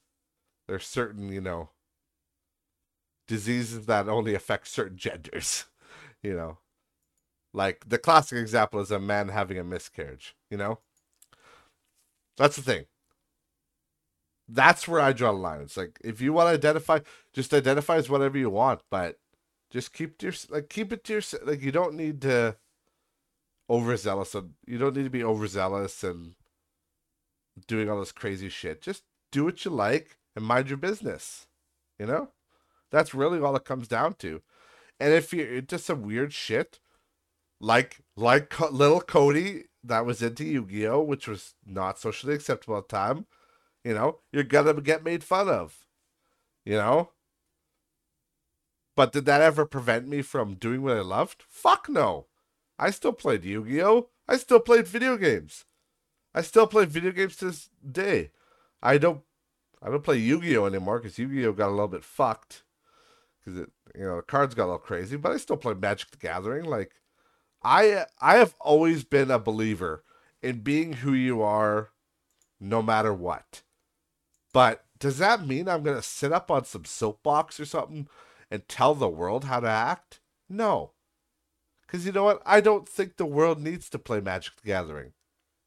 there's 0.68 0.88
certain, 0.88 1.30
you 1.32 1.42
know, 1.42 1.70
diseases 3.28 3.86
that 3.86 4.10
only 4.10 4.34
affect 4.36 4.68
certain 4.68 4.98
genders, 5.06 5.66
you 6.24 6.34
know. 6.36 6.60
Like 7.56 7.88
the 7.88 7.98
classic 7.98 8.38
example 8.38 8.82
is 8.82 8.92
a 8.92 9.00
man 9.00 9.30
having 9.30 9.58
a 9.58 9.64
miscarriage, 9.64 10.36
you 10.52 10.58
know? 10.58 10.80
That's 12.38 12.58
the 12.58 12.62
thing. 12.62 12.86
That's 14.48 14.88
where 14.88 15.00
I 15.00 15.14
draw 15.14 15.32
the 15.32 15.38
line. 15.38 15.62
It's 15.62 15.78
like 15.78 15.98
if 16.04 16.22
you 16.22 16.34
want 16.34 16.50
to 16.50 16.54
identify, 16.54 17.00
just 17.34 17.54
identify 17.54 17.96
as 17.96 18.10
whatever 18.10 18.38
you 18.38 18.50
want, 18.50 18.82
but 18.92 19.18
just 19.72 19.94
keep 19.94 20.22
your 20.22 20.34
like 20.50 20.70
keep 20.70 20.92
it 20.92 21.04
to 21.06 21.14
yourself. 21.14 21.44
like 21.46 21.62
you 21.62 21.72
don't 21.72 21.96
need 21.96 22.22
to 22.22 22.58
overzealous 23.70 24.36
and 24.36 24.52
you 24.68 24.78
don't 24.78 24.96
need 24.96 25.06
to 25.06 25.10
be 25.10 25.24
overzealous 25.24 26.04
and 26.04 26.36
doing 27.68 27.90
all 27.90 28.00
this 28.00 28.12
crazy 28.12 28.50
shit. 28.50 28.82
Just 28.82 29.04
do 29.32 29.46
what 29.46 29.64
you 29.64 29.72
like 29.72 30.18
and 30.36 30.46
mind 30.46 30.68
your 30.68 30.78
business. 30.78 31.48
You 31.98 32.06
know? 32.06 32.30
That's 32.92 33.14
really 33.14 33.40
all 33.40 33.56
it 33.56 33.66
comes 33.66 33.88
down 33.88 34.16
to. 34.16 34.42
And 35.00 35.14
if 35.14 35.34
you're 35.34 35.56
into 35.56 35.80
some 35.80 36.04
weird 36.04 36.34
shit, 36.34 36.80
like 37.66 37.98
like 38.16 38.60
little 38.72 39.02
Cody 39.02 39.64
that 39.84 40.06
was 40.06 40.22
into 40.22 40.46
Yu-Gi-Oh, 40.46 41.02
which 41.02 41.28
was 41.28 41.56
not 41.66 42.00
socially 42.00 42.36
acceptable 42.36 42.78
at 42.78 42.88
the 42.88 42.96
time. 42.96 43.26
You 43.84 43.96
know, 43.96 44.20
you're 44.32 44.44
gonna 44.44 44.80
get 44.82 45.04
made 45.04 45.24
fun 45.24 45.50
of. 45.50 45.88
You 46.64 46.76
know. 46.76 47.10
But 48.96 49.12
did 49.12 49.26
that 49.26 49.42
ever 49.42 49.66
prevent 49.66 50.08
me 50.08 50.22
from 50.22 50.56
doing 50.56 50.84
what 50.84 50.96
I 50.96 51.02
loved? 51.02 51.44
Fuck 51.50 51.90
no. 51.90 52.28
I 52.78 52.92
still 52.92 53.14
played 53.14 53.44
Yu-Gi-Oh. 53.44 54.10
I 54.28 54.38
still 54.38 54.60
played 54.60 54.88
video 54.88 55.18
games. 55.18 55.66
I 56.34 56.42
still 56.42 56.68
play 56.68 56.86
video 56.86 57.12
games 57.12 57.36
to 57.38 57.46
this 57.46 57.70
day. 57.90 58.32
I 58.82 59.00
don't 59.00 59.24
I 59.82 59.90
don't 59.90 60.04
play 60.04 60.18
Yu-Gi-Oh 60.18 60.66
anymore 60.66 61.00
because 61.00 61.18
Yu-Gi-Oh 61.18 61.54
got 61.54 61.70
a 61.70 61.72
little 61.72 61.88
bit 61.88 62.04
fucked 62.04 62.64
because 63.44 63.60
it 63.60 63.72
you 63.96 64.04
know 64.04 64.18
the 64.18 64.22
cards 64.22 64.54
got 64.54 64.66
a 64.66 64.66
little 64.66 64.78
crazy. 64.78 65.18
But 65.18 65.32
I 65.32 65.38
still 65.38 65.58
play 65.58 65.74
Magic 65.74 66.12
the 66.12 66.18
Gathering. 66.18 66.66
Like 66.66 66.92
I 67.66 68.06
I 68.22 68.36
have 68.36 68.54
always 68.60 69.04
been 69.04 69.32
a 69.32 69.40
believer 69.40 70.04
in 70.44 70.60
being 70.60 70.94
who 70.94 71.14
you 71.14 71.42
are 71.42 71.90
no 72.60 72.84
matter 72.84 73.12
what. 73.12 73.64
But 74.54 74.86
does 75.00 75.18
that 75.18 75.46
mean 75.46 75.68
I'm 75.68 75.84
going 75.84 75.98
to 75.98 76.04
sit 76.04 76.32
up 76.32 76.52
on 76.52 76.64
some 76.64 76.86
soapbox 76.86 77.60
or 77.60 77.66
something 77.66 78.08
and 78.52 78.68
tell 78.70 78.94
the 78.94 79.10
world 79.10 79.46
how 79.46 79.60
to 79.60 79.68
act? 79.68 80.22
No. 80.48 80.92
Cuz 81.88 82.06
you 82.06 82.12
know 82.12 82.24
what? 82.24 82.42
I 82.46 82.62
don't 82.62 82.88
think 82.88 83.18
the 83.18 83.26
world 83.26 83.60
needs 83.60 83.90
to 83.90 84.00
play 84.00 84.22
Magic 84.22 84.56
the 84.58 84.68
Gathering. 84.68 85.14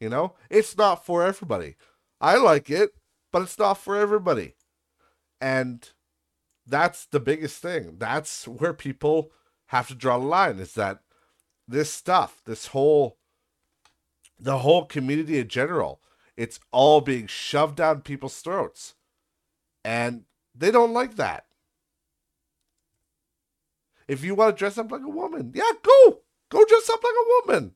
You 0.01 0.09
know? 0.09 0.37
It's 0.49 0.77
not 0.77 1.05
for 1.05 1.25
everybody. 1.25 1.75
I 2.21 2.37
like 2.37 2.71
it, 2.71 2.95
but 3.33 3.43
it's 3.43 3.59
not 3.59 3.75
for 3.75 3.97
everybody. 3.97 4.55
And 5.41 5.91
that's 6.65 7.07
the 7.07 7.21
biggest 7.21 7.61
thing. 7.61 7.97
That's 7.99 8.47
where 8.47 8.73
people 8.73 9.33
have 9.67 9.89
to 9.89 9.95
draw 9.97 10.19
the 10.19 10.25
line 10.25 10.61
is 10.61 10.75
that 10.75 11.01
this 11.69 11.93
stuff, 11.93 12.41
this 12.47 12.69
whole 12.69 13.19
the 14.41 14.59
whole 14.59 14.85
community 14.85 15.39
in 15.39 15.49
general, 15.49 16.01
it's 16.37 16.61
all 16.73 17.01
being 17.01 17.27
shoved 17.27 17.77
down 17.77 18.01
people's 18.01 18.41
throats. 18.41 18.95
And 19.85 20.25
they 20.55 20.71
don't 20.71 20.93
like 20.93 21.17
that. 21.17 21.45
If 24.07 24.25
you 24.25 24.35
want 24.35 24.57
to 24.57 24.59
dress 24.59 24.79
up 24.79 24.91
like 24.91 25.03
a 25.03 25.09
woman, 25.09 25.53
yeah, 25.55 25.71
go. 25.83 26.21
Go 26.51 26.65
dress 26.65 26.89
up 26.89 27.03
like 27.03 27.13
a 27.13 27.47
woman. 27.47 27.75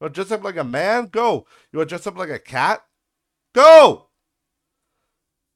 You 0.00 0.04
want 0.04 0.14
to 0.14 0.22
dress 0.22 0.30
up 0.30 0.44
like 0.44 0.56
a 0.56 0.64
man? 0.64 1.06
Go. 1.06 1.46
You 1.70 1.78
want 1.78 1.88
to 1.90 1.96
dress 1.96 2.06
up 2.06 2.16
like 2.16 2.30
a 2.30 2.38
cat? 2.38 2.82
Go. 3.52 4.06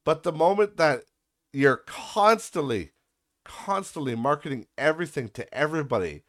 But 0.04 0.22
the 0.22 0.32
moment 0.32 0.76
that 0.76 1.04
you're 1.52 1.82
constantly, 1.86 2.90
constantly 3.44 4.14
marketing 4.14 4.66
everything 4.76 5.28
to 5.30 5.54
everybody 5.54 6.24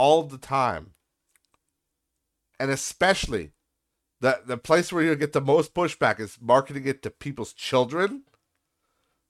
all 0.00 0.22
the 0.22 0.38
time, 0.38 0.94
and 2.58 2.70
especially 2.70 3.50
the 4.22 4.40
the 4.46 4.56
place 4.56 4.90
where 4.90 5.02
you 5.02 5.14
get 5.14 5.34
the 5.34 5.42
most 5.42 5.74
pushback 5.74 6.18
is 6.18 6.38
marketing 6.40 6.86
it 6.86 7.02
to 7.02 7.10
people's 7.10 7.52
children, 7.52 8.22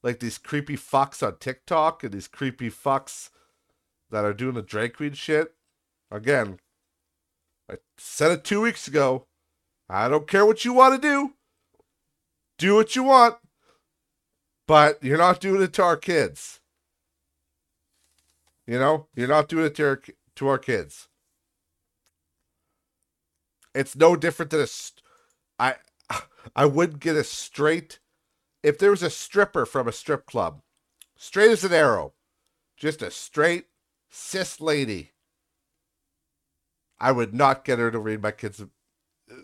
like 0.04 0.20
these 0.20 0.38
creepy 0.38 0.76
fucks 0.76 1.26
on 1.26 1.38
TikTok 1.38 2.04
and 2.04 2.12
these 2.12 2.28
creepy 2.28 2.70
fucks 2.70 3.30
that 4.12 4.24
are 4.24 4.32
doing 4.32 4.54
the 4.54 4.62
drag 4.62 4.96
queen 4.96 5.12
shit. 5.12 5.54
Again, 6.08 6.60
I 7.68 7.78
said 7.98 8.30
it 8.30 8.44
two 8.44 8.60
weeks 8.60 8.86
ago. 8.86 9.26
I 9.88 10.08
don't 10.08 10.28
care 10.28 10.46
what 10.46 10.64
you 10.64 10.72
want 10.72 10.94
to 10.94 11.08
do. 11.08 11.32
Do 12.58 12.76
what 12.76 12.94
you 12.94 13.02
want, 13.02 13.38
but 14.68 15.02
you're 15.02 15.18
not 15.18 15.40
doing 15.40 15.62
it 15.62 15.72
to 15.72 15.82
our 15.82 15.96
kids. 15.96 16.60
You 18.68 18.78
know, 18.78 19.08
you're 19.16 19.26
not 19.26 19.48
doing 19.48 19.66
it 19.66 19.74
to 19.76 19.84
our, 19.84 20.00
to 20.40 20.48
our 20.48 20.58
kids. 20.58 21.06
It's 23.74 23.94
no 23.94 24.16
different 24.16 24.50
than 24.50 24.60
a. 24.60 24.66
St- 24.66 25.02
I 25.58 25.76
I 26.56 26.64
would 26.64 26.98
get 26.98 27.14
a 27.14 27.22
straight. 27.22 28.00
If 28.62 28.78
there 28.78 28.90
was 28.90 29.02
a 29.02 29.10
stripper 29.10 29.66
from 29.66 29.86
a 29.86 29.92
strip 29.92 30.24
club, 30.24 30.62
straight 31.16 31.50
as 31.50 31.62
an 31.62 31.74
arrow, 31.74 32.14
just 32.76 33.02
a 33.02 33.10
straight 33.10 33.66
cis 34.08 34.60
lady, 34.62 35.12
I 36.98 37.12
would 37.12 37.34
not 37.34 37.64
get 37.64 37.78
her 37.78 37.90
to 37.90 37.98
read 37.98 38.22
my 38.22 38.30
kids. 38.30 38.62
Uh, 38.62 39.34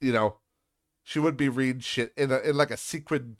you 0.00 0.12
know, 0.12 0.36
she 1.02 1.18
would 1.18 1.36
be 1.36 1.48
reading 1.48 1.80
shit 1.80 2.12
in 2.16 2.30
a 2.30 2.38
in 2.38 2.56
like 2.56 2.70
a 2.70 2.76
sequin, 2.76 3.36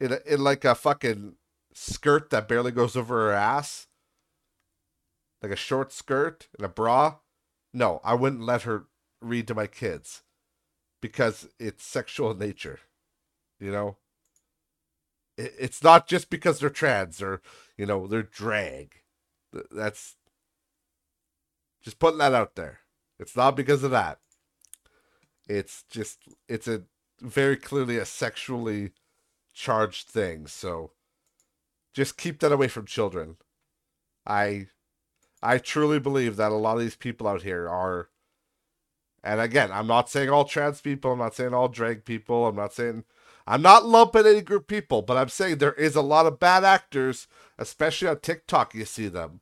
in 0.00 0.12
a, 0.14 0.18
in 0.26 0.42
like 0.42 0.64
a 0.64 0.74
fucking 0.74 1.36
skirt 1.74 2.30
that 2.30 2.48
barely 2.48 2.72
goes 2.72 2.96
over 2.96 3.26
her 3.26 3.32
ass, 3.32 3.86
like 5.44 5.52
a 5.52 5.56
short 5.56 5.92
skirt 5.92 6.48
and 6.56 6.64
a 6.64 6.70
bra. 6.70 7.16
No, 7.74 8.00
I 8.02 8.14
wouldn't 8.14 8.42
let 8.42 8.62
her 8.62 8.86
read 9.20 9.46
to 9.48 9.54
my 9.54 9.66
kids 9.66 10.22
because 11.02 11.48
it's 11.60 11.84
sexual 11.84 12.34
nature. 12.46 12.80
You 13.60 13.70
know, 13.70 13.96
it's 15.36 15.82
not 15.82 16.08
just 16.08 16.30
because 16.30 16.58
they're 16.58 16.70
trans 16.70 17.20
or 17.20 17.42
you 17.76 17.84
know 17.84 18.06
they're 18.06 18.22
drag. 18.22 19.02
That's 19.70 20.16
just 21.82 21.98
putting 21.98 22.18
that 22.18 22.34
out 22.34 22.54
there. 22.54 22.80
It's 23.20 23.36
not 23.36 23.54
because 23.54 23.84
of 23.84 23.90
that. 23.90 24.20
It's 25.46 25.84
just 25.90 26.20
it's 26.48 26.66
a 26.66 26.84
very 27.20 27.56
clearly 27.58 27.98
a 27.98 28.06
sexually 28.06 28.92
charged 29.52 30.08
thing. 30.08 30.46
So 30.46 30.92
just 31.92 32.16
keep 32.16 32.40
that 32.40 32.50
away 32.50 32.68
from 32.68 32.86
children. 32.86 33.36
I 34.26 34.68
I 35.44 35.58
truly 35.58 36.00
believe 36.00 36.36
that 36.36 36.52
a 36.52 36.56
lot 36.56 36.76
of 36.76 36.82
these 36.82 36.96
people 36.96 37.28
out 37.28 37.42
here 37.42 37.68
are 37.68 38.08
and 39.22 39.40
again, 39.40 39.72
I'm 39.72 39.86
not 39.86 40.10
saying 40.10 40.28
all 40.28 40.44
trans 40.44 40.82
people, 40.82 41.12
I'm 41.12 41.18
not 41.18 41.34
saying 41.34 41.54
all 41.54 41.68
drag 41.68 42.04
people, 42.04 42.46
I'm 42.46 42.56
not 42.56 42.72
saying 42.74 43.04
I'm 43.46 43.62
not 43.62 43.84
lumping 43.84 44.26
any 44.26 44.40
group 44.40 44.66
people, 44.68 45.02
but 45.02 45.16
I'm 45.18 45.28
saying 45.28 45.58
there 45.58 45.74
is 45.74 45.96
a 45.96 46.02
lot 46.02 46.26
of 46.26 46.40
bad 46.40 46.64
actors, 46.64 47.26
especially 47.58 48.08
on 48.08 48.20
TikTok, 48.20 48.74
you 48.74 48.86
see 48.86 49.08
them. 49.08 49.40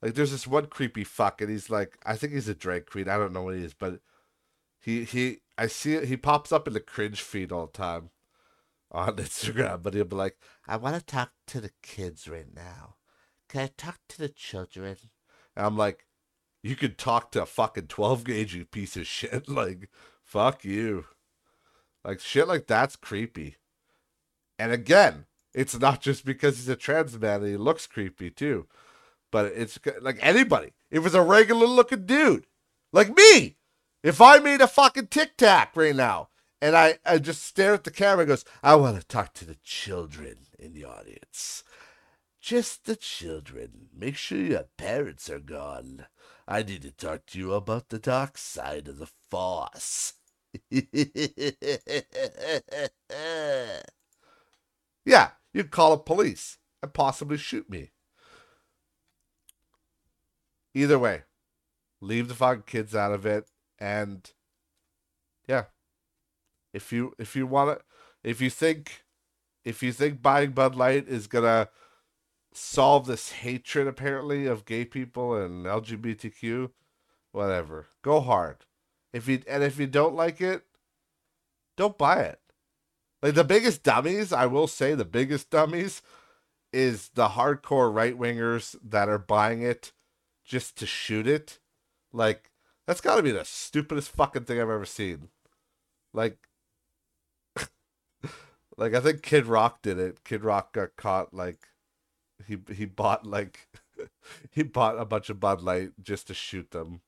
Like 0.00 0.14
there's 0.14 0.30
this 0.30 0.46
one 0.46 0.66
creepy 0.66 1.04
fuck 1.04 1.40
and 1.40 1.50
he's 1.50 1.68
like 1.68 1.98
I 2.06 2.16
think 2.16 2.32
he's 2.32 2.48
a 2.48 2.54
drag 2.54 2.86
queen, 2.86 3.08
I 3.08 3.18
don't 3.18 3.32
know 3.32 3.42
what 3.42 3.56
he 3.56 3.64
is, 3.64 3.74
but 3.74 4.00
he 4.80 5.04
he 5.04 5.38
I 5.58 5.66
see 5.66 5.94
it 5.94 6.04
he 6.04 6.16
pops 6.16 6.52
up 6.52 6.68
in 6.68 6.74
the 6.74 6.80
cringe 6.80 7.22
feed 7.22 7.52
all 7.52 7.66
the 7.66 7.72
time 7.72 8.10
on 8.92 9.16
Instagram, 9.16 9.82
but 9.82 9.94
he'll 9.94 10.04
be 10.04 10.16
like, 10.16 10.36
I 10.66 10.76
wanna 10.76 11.00
talk 11.00 11.32
to 11.48 11.60
the 11.60 11.72
kids 11.82 12.28
right 12.28 12.52
now. 12.54 12.96
Can 13.48 13.62
I 13.62 13.70
talk 13.76 13.98
to 14.08 14.18
the 14.18 14.28
children? 14.28 14.96
And 15.56 15.66
I'm 15.66 15.76
like, 15.76 16.06
you 16.62 16.76
could 16.76 16.98
talk 16.98 17.32
to 17.32 17.42
a 17.42 17.46
fucking 17.46 17.86
12 17.86 18.24
gauge, 18.24 18.54
you 18.54 18.64
piece 18.64 18.96
of 18.96 19.06
shit. 19.06 19.48
Like, 19.48 19.88
fuck 20.22 20.64
you. 20.64 21.06
Like, 22.04 22.20
shit 22.20 22.48
like 22.48 22.66
that's 22.66 22.96
creepy. 22.96 23.56
And 24.58 24.72
again, 24.72 25.26
it's 25.54 25.78
not 25.78 26.00
just 26.00 26.24
because 26.24 26.56
he's 26.56 26.68
a 26.68 26.76
trans 26.76 27.18
man 27.18 27.40
and 27.42 27.50
he 27.50 27.56
looks 27.56 27.86
creepy 27.86 28.30
too, 28.30 28.66
but 29.30 29.46
it's 29.46 29.78
like 30.00 30.18
anybody. 30.20 30.72
If 30.90 31.04
it's 31.04 31.14
a 31.14 31.22
regular 31.22 31.66
looking 31.66 32.06
dude, 32.06 32.46
like 32.92 33.14
me, 33.16 33.56
if 34.02 34.20
I 34.20 34.38
made 34.38 34.60
a 34.60 34.68
fucking 34.68 35.08
tic 35.08 35.36
tac 35.36 35.72
right 35.74 35.94
now 35.94 36.28
and 36.60 36.76
I, 36.76 36.98
I 37.04 37.18
just 37.18 37.42
stare 37.42 37.74
at 37.74 37.84
the 37.84 37.90
camera 37.90 38.20
and 38.20 38.28
goes, 38.28 38.44
I 38.62 38.76
want 38.76 39.00
to 39.00 39.06
talk 39.06 39.34
to 39.34 39.44
the 39.44 39.56
children 39.62 40.36
in 40.58 40.72
the 40.72 40.84
audience. 40.84 41.64
Just 42.40 42.86
the 42.86 42.96
children. 42.96 43.88
Make 43.94 44.16
sure 44.16 44.38
your 44.38 44.64
parents 44.78 45.28
are 45.28 45.38
gone. 45.38 46.06
I 46.48 46.62
need 46.62 46.82
to 46.82 46.90
talk 46.90 47.26
to 47.26 47.38
you 47.38 47.52
about 47.52 47.90
the 47.90 47.98
dark 47.98 48.38
side 48.38 48.88
of 48.88 48.98
the 48.98 49.08
Force. 49.30 50.14
yeah, 55.04 55.30
you'd 55.52 55.70
call 55.70 55.90
the 55.92 55.98
police 55.98 56.58
and 56.82 56.92
possibly 56.92 57.36
shoot 57.36 57.68
me. 57.70 57.90
Either 60.74 60.98
way, 60.98 61.22
leave 62.00 62.28
the 62.28 62.34
fucking 62.34 62.64
kids 62.66 62.94
out 62.94 63.12
of 63.12 63.26
it, 63.26 63.44
and 63.78 64.32
yeah, 65.46 65.64
if 66.72 66.92
you 66.92 67.12
if 67.18 67.36
you 67.36 67.46
want 67.46 67.78
to, 67.78 67.84
if 68.22 68.40
you 68.40 68.50
think 68.50 69.04
if 69.64 69.82
you 69.82 69.92
think 69.92 70.22
buying 70.22 70.52
Bud 70.52 70.74
Light 70.74 71.08
is 71.08 71.26
gonna 71.26 71.68
solve 72.52 73.06
this 73.06 73.32
hatred 73.32 73.86
apparently 73.86 74.46
of 74.46 74.64
gay 74.64 74.84
people 74.84 75.34
and 75.34 75.66
LGBTQ, 75.66 76.70
whatever. 77.32 77.88
Go 78.02 78.20
hard. 78.20 78.64
If 79.12 79.28
you 79.28 79.42
and 79.48 79.62
if 79.62 79.78
you 79.78 79.86
don't 79.86 80.14
like 80.14 80.40
it, 80.40 80.64
don't 81.76 81.98
buy 81.98 82.20
it. 82.20 82.40
Like 83.22 83.34
the 83.34 83.44
biggest 83.44 83.82
dummies, 83.82 84.32
I 84.32 84.46
will 84.46 84.66
say 84.66 84.94
the 84.94 85.04
biggest 85.04 85.50
dummies 85.50 86.02
is 86.72 87.10
the 87.14 87.30
hardcore 87.30 87.92
right 87.92 88.18
wingers 88.18 88.76
that 88.82 89.08
are 89.08 89.18
buying 89.18 89.62
it 89.62 89.92
just 90.44 90.76
to 90.78 90.86
shoot 90.86 91.26
it. 91.26 91.58
Like 92.12 92.50
that's 92.86 93.00
got 93.00 93.16
to 93.16 93.22
be 93.22 93.32
the 93.32 93.44
stupidest 93.44 94.10
fucking 94.10 94.44
thing 94.44 94.60
I've 94.60 94.70
ever 94.70 94.84
seen. 94.84 95.28
Like 96.12 96.38
like 98.76 98.94
I 98.94 99.00
think 99.00 99.22
Kid 99.22 99.46
Rock 99.46 99.82
did 99.82 99.98
it. 99.98 100.24
Kid 100.24 100.44
Rock 100.44 100.72
got 100.72 100.96
caught 100.96 101.34
like 101.34 101.68
he 102.46 102.58
he 102.72 102.84
bought 102.84 103.26
like 103.26 103.68
he 104.50 104.62
bought 104.62 104.98
a 104.98 105.04
bunch 105.04 105.30
of 105.30 105.40
Bud 105.40 105.62
Light 105.62 105.92
just 106.02 106.26
to 106.28 106.34
shoot 106.34 106.70
them. 106.70 107.00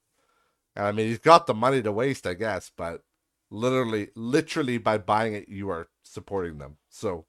And 0.75 0.87
I 0.87 0.93
mean, 0.93 1.09
he's 1.09 1.19
got 1.19 1.47
the 1.47 1.55
money 1.55 1.83
to 1.83 1.93
waste, 1.93 2.27
I 2.27 2.35
guess, 2.35 2.71
but 2.75 3.03
literally, 3.51 4.09
literally 4.15 4.79
by 4.79 4.99
buying 4.99 5.35
it, 5.35 5.49
you 5.49 5.69
are 5.71 5.89
supporting 6.03 6.59
them. 6.59 6.79
So 6.89 7.27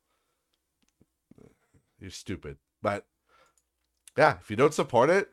you're 1.99 2.11
stupid. 2.11 2.57
But 2.81 3.05
yeah, 4.17 4.37
if 4.41 4.49
you 4.49 4.55
don't 4.55 4.73
support 4.73 5.09
it, 5.09 5.29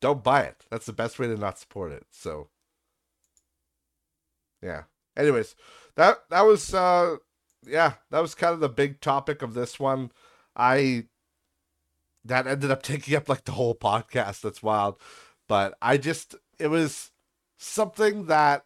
don't 0.00 0.24
buy 0.24 0.42
it. 0.42 0.64
That's 0.70 0.86
the 0.86 0.92
best 0.92 1.18
way 1.18 1.26
to 1.26 1.36
not 1.36 1.58
support 1.58 1.92
it. 1.92 2.06
So 2.10 2.48
yeah. 4.62 4.84
Anyways, 5.16 5.54
that 5.96 6.22
that 6.30 6.42
was 6.42 6.72
uh 6.72 7.16
yeah, 7.66 7.94
that 8.10 8.20
was 8.20 8.34
kind 8.34 8.54
of 8.54 8.60
the 8.60 8.68
big 8.68 9.00
topic 9.00 9.42
of 9.42 9.54
this 9.54 9.78
one. 9.78 10.10
I 10.56 11.06
that 12.24 12.46
ended 12.46 12.70
up 12.70 12.82
taking 12.82 13.14
up 13.16 13.28
like 13.28 13.44
the 13.44 13.52
whole 13.52 13.74
podcast. 13.74 14.40
That's 14.40 14.62
wild. 14.62 14.98
But 15.48 15.74
I 15.82 15.96
just, 15.96 16.34
it 16.58 16.68
was 16.68 17.10
something 17.58 18.26
that 18.26 18.64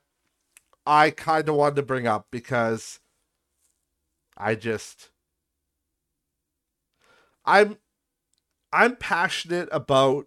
I 0.87 1.11
kind 1.11 1.49
of 1.49 1.57
wanted 1.57 1.77
to 1.77 1.83
bring 1.83 2.07
up 2.07 2.29
because 2.31 3.01
I 4.37 4.55
just, 4.55 5.11
I'm, 7.45 7.79
I'm 8.73 8.97
passionate 8.97 9.69
about, 9.73 10.27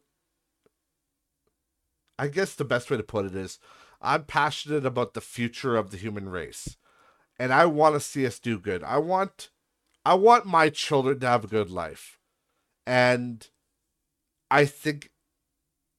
I 2.18 2.28
guess 2.28 2.56
the 2.56 2.66
best 2.66 2.90
way 2.90 2.98
to 2.98 3.04
put 3.04 3.26
it 3.26 3.36
is, 3.36 3.60
I'm 4.02 4.24
passionate 4.24 4.86
about 4.86 5.14
the 5.14 5.22
future 5.22 5.76
of 5.76 5.92
the 5.92 5.98
human 5.98 6.30
race. 6.30 6.78
And 7.38 7.54
I 7.54 7.66
want 7.66 7.96
to 7.96 8.02
see 8.02 8.26
us 8.26 8.40
do 8.40 8.60
good. 8.60 8.84
I 8.84 8.98
want, 8.98 9.50
I 10.06 10.16
want 10.16 10.46
my 10.46 10.70
children 10.70 11.20
to 11.20 11.28
have 11.28 11.46
a 11.46 11.48
good 11.48 11.70
life. 11.70 12.19
And 12.90 13.48
I 14.50 14.66
think 14.66 15.12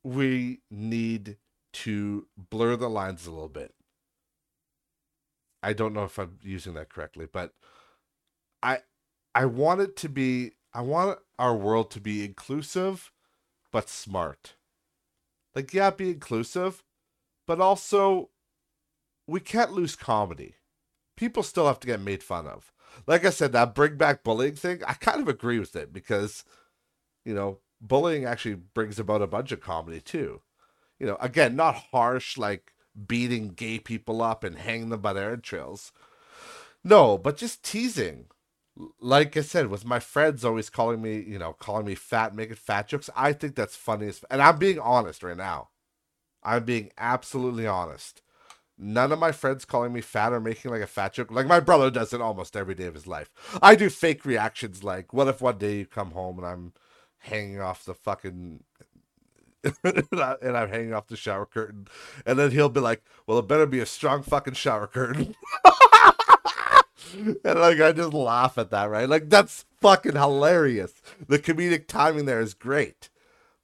we 0.02 0.62
need 0.72 1.36
to 1.74 2.26
blur 2.36 2.74
the 2.74 2.90
lines 2.90 3.28
a 3.28 3.30
little 3.30 3.48
bit. 3.48 3.74
I 5.62 5.72
don't 5.72 5.94
know 5.94 6.02
if 6.02 6.18
I'm 6.18 6.38
using 6.42 6.74
that 6.74 6.88
correctly, 6.88 7.28
but 7.32 7.54
I 8.62 8.78
I 9.34 9.44
want 9.46 9.80
it 9.82 9.96
to 9.98 10.08
be 10.08 10.52
I 10.74 10.80
want 10.80 11.20
our 11.38 11.54
world 11.54 11.90
to 11.92 12.00
be 12.00 12.24
inclusive 12.24 13.12
but 13.70 13.88
smart. 13.88 14.56
Like, 15.54 15.72
yeah, 15.74 15.90
be 15.90 16.10
inclusive, 16.10 16.82
but 17.46 17.60
also 17.60 18.30
we 19.26 19.40
can't 19.40 19.72
lose 19.72 19.96
comedy. 19.96 20.56
People 21.16 21.42
still 21.42 21.66
have 21.66 21.80
to 21.80 21.86
get 21.86 22.00
made 22.00 22.22
fun 22.22 22.46
of. 22.46 22.72
Like 23.06 23.24
I 23.24 23.30
said, 23.30 23.52
that 23.52 23.74
bring 23.74 23.96
back 23.96 24.24
bullying 24.24 24.56
thing, 24.56 24.82
I 24.86 24.94
kind 24.94 25.20
of 25.20 25.28
agree 25.28 25.58
with 25.60 25.76
it 25.76 25.92
because, 25.92 26.44
you 27.24 27.34
know, 27.34 27.58
bullying 27.80 28.24
actually 28.24 28.54
brings 28.54 28.98
about 28.98 29.22
a 29.22 29.26
bunch 29.26 29.52
of 29.52 29.60
comedy 29.60 30.00
too. 30.00 30.40
You 30.98 31.06
know, 31.06 31.16
again, 31.20 31.56
not 31.56 31.74
harsh 31.92 32.36
like 32.36 32.72
beating 33.06 33.48
gay 33.48 33.78
people 33.78 34.22
up 34.22 34.44
and 34.44 34.56
hanging 34.56 34.90
them 34.90 35.00
by 35.00 35.12
their 35.12 35.32
entrails. 35.32 35.92
No, 36.84 37.18
but 37.18 37.36
just 37.36 37.62
teasing. 37.62 38.26
Like 39.00 39.36
I 39.36 39.42
said, 39.42 39.68
with 39.68 39.84
my 39.84 39.98
friends 39.98 40.44
always 40.44 40.70
calling 40.70 41.02
me, 41.02 41.20
you 41.20 41.38
know, 41.38 41.52
calling 41.52 41.86
me 41.86 41.94
fat, 41.94 42.34
making 42.34 42.56
fat 42.56 42.88
jokes, 42.88 43.10
I 43.14 43.32
think 43.32 43.54
that's 43.54 43.76
funniest. 43.76 44.24
And 44.30 44.40
I'm 44.40 44.58
being 44.58 44.78
honest 44.78 45.22
right 45.22 45.36
now. 45.36 45.68
I'm 46.42 46.64
being 46.64 46.90
absolutely 46.96 47.66
honest. 47.66 48.22
None 48.78 49.12
of 49.12 49.18
my 49.18 49.32
friends 49.32 49.66
calling 49.66 49.92
me 49.92 50.00
fat 50.00 50.32
or 50.32 50.40
making 50.40 50.70
like 50.70 50.80
a 50.80 50.86
fat 50.86 51.12
joke. 51.12 51.30
Like 51.30 51.46
my 51.46 51.60
brother 51.60 51.90
does 51.90 52.14
it 52.14 52.22
almost 52.22 52.56
every 52.56 52.74
day 52.74 52.86
of 52.86 52.94
his 52.94 53.06
life. 53.06 53.30
I 53.60 53.74
do 53.74 53.90
fake 53.90 54.24
reactions 54.24 54.82
like, 54.82 55.12
what 55.12 55.28
if 55.28 55.42
one 55.42 55.58
day 55.58 55.78
you 55.78 55.86
come 55.86 56.12
home 56.12 56.38
and 56.38 56.46
I'm 56.46 56.72
hanging 57.20 57.60
off 57.60 57.84
the 57.84 57.94
fucking 57.94 58.64
and 59.84 60.56
I'm 60.56 60.68
hanging 60.70 60.94
off 60.94 61.08
the 61.08 61.16
shower 61.16 61.46
curtain. 61.46 61.86
And 62.24 62.38
then 62.38 62.50
he'll 62.50 62.68
be 62.68 62.80
like, 62.80 63.02
Well, 63.26 63.38
it 63.38 63.48
better 63.48 63.66
be 63.66 63.80
a 63.80 63.86
strong 63.86 64.22
fucking 64.22 64.54
shower 64.54 64.86
curtain. 64.86 65.34
and 67.14 67.36
like 67.44 67.80
I 67.80 67.92
just 67.92 68.12
laugh 68.12 68.58
at 68.58 68.70
that, 68.70 68.90
right? 68.90 69.08
Like 69.08 69.28
that's 69.28 69.64
fucking 69.80 70.14
hilarious. 70.16 70.94
The 71.28 71.38
comedic 71.38 71.86
timing 71.86 72.26
there 72.26 72.40
is 72.40 72.54
great. 72.54 73.10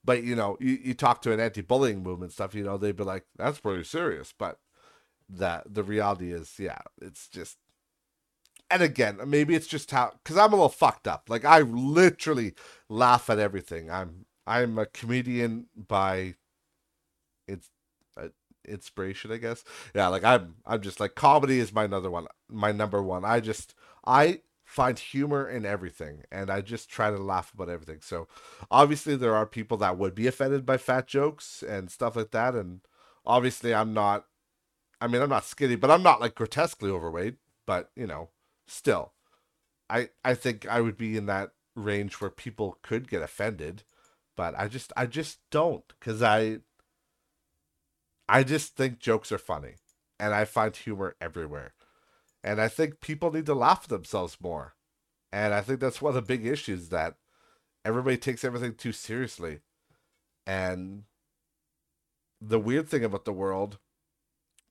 But 0.04 0.22
you 0.22 0.36
know, 0.36 0.56
you, 0.60 0.78
you 0.82 0.94
talk 0.94 1.22
to 1.22 1.32
an 1.32 1.40
anti-bullying 1.40 2.02
movement 2.02 2.32
stuff, 2.32 2.54
you 2.54 2.62
know, 2.64 2.78
they'd 2.78 2.96
be 2.96 3.02
like, 3.04 3.24
"That's 3.36 3.58
pretty 3.58 3.82
serious." 3.82 4.32
But 4.36 4.58
that 5.28 5.74
the 5.74 5.82
reality 5.82 6.32
is, 6.32 6.54
yeah, 6.58 6.78
it's 7.00 7.28
just. 7.28 7.56
And 8.70 8.82
again, 8.82 9.18
maybe 9.26 9.54
it's 9.54 9.66
just 9.68 9.90
how, 9.92 10.12
because 10.22 10.36
I'm 10.36 10.52
a 10.52 10.56
little 10.56 10.68
fucked 10.68 11.06
up. 11.06 11.28
Like 11.28 11.44
I 11.44 11.60
literally 11.60 12.54
laugh 12.88 13.30
at 13.30 13.38
everything. 13.38 13.90
I'm 13.90 14.26
I'm 14.46 14.78
a 14.78 14.86
comedian 14.86 15.66
by 15.76 16.34
it's 17.46 17.70
uh, 18.20 18.28
inspiration, 18.66 19.32
I 19.32 19.36
guess. 19.38 19.64
Yeah, 19.94 20.08
like 20.08 20.24
I'm 20.24 20.56
I'm 20.66 20.80
just 20.80 21.00
like 21.00 21.14
comedy 21.14 21.58
is 21.60 21.72
my 21.72 21.84
another 21.84 22.10
one, 22.10 22.26
my 22.48 22.72
number 22.72 23.02
one. 23.02 23.24
I 23.24 23.40
just 23.40 23.74
I 24.06 24.40
find 24.64 24.98
humor 24.98 25.48
in 25.48 25.64
everything 25.64 26.24
and 26.32 26.50
I 26.50 26.60
just 26.60 26.88
try 26.90 27.10
to 27.10 27.16
laugh 27.18 27.54
about 27.54 27.68
everything. 27.68 28.00
So 28.02 28.26
obviously 28.70 29.14
there 29.16 29.34
are 29.34 29.46
people 29.46 29.76
that 29.78 29.96
would 29.96 30.14
be 30.14 30.26
offended 30.26 30.66
by 30.66 30.76
fat 30.76 31.06
jokes 31.06 31.62
and 31.62 31.88
stuff 31.90 32.16
like 32.16 32.32
that 32.32 32.54
and 32.56 32.80
obviously 33.24 33.72
I'm 33.72 33.94
not 33.94 34.26
I 35.00 35.08
mean 35.08 35.22
I'm 35.22 35.30
not 35.30 35.44
skinny, 35.44 35.76
but 35.76 35.90
I'm 35.90 36.02
not 36.02 36.20
like 36.20 36.34
grotesquely 36.34 36.90
overweight, 36.90 37.36
but 37.66 37.90
you 37.96 38.06
know, 38.06 38.30
still 38.66 39.12
I 39.88 40.10
I 40.24 40.34
think 40.34 40.66
I 40.66 40.80
would 40.80 40.96
be 40.96 41.16
in 41.16 41.26
that 41.26 41.52
range 41.74 42.14
where 42.20 42.30
people 42.30 42.78
could 42.82 43.08
get 43.08 43.22
offended, 43.22 43.84
but 44.36 44.58
I 44.58 44.68
just 44.68 44.92
I 44.96 45.06
just 45.06 45.38
don't 45.50 45.84
cuz 46.00 46.22
I 46.22 46.58
I 48.28 48.42
just 48.42 48.76
think 48.76 48.98
jokes 48.98 49.30
are 49.30 49.38
funny 49.38 49.76
and 50.18 50.34
I 50.34 50.44
find 50.44 50.74
humor 50.74 51.14
everywhere. 51.20 51.74
And 52.42 52.60
I 52.60 52.68
think 52.68 53.00
people 53.00 53.32
need 53.32 53.46
to 53.46 53.54
laugh 53.54 53.82
at 53.84 53.88
themselves 53.88 54.38
more. 54.40 54.74
And 55.32 55.52
I 55.54 55.60
think 55.60 55.80
that's 55.80 56.00
one 56.02 56.10
of 56.10 56.14
the 56.14 56.22
big 56.22 56.46
issues 56.46 56.88
that 56.88 57.16
everybody 57.84 58.16
takes 58.16 58.44
everything 58.44 58.74
too 58.74 58.92
seriously. 58.92 59.60
And 60.46 61.04
the 62.40 62.60
weird 62.60 62.88
thing 62.88 63.04
about 63.04 63.24
the 63.24 63.32
world 63.32 63.78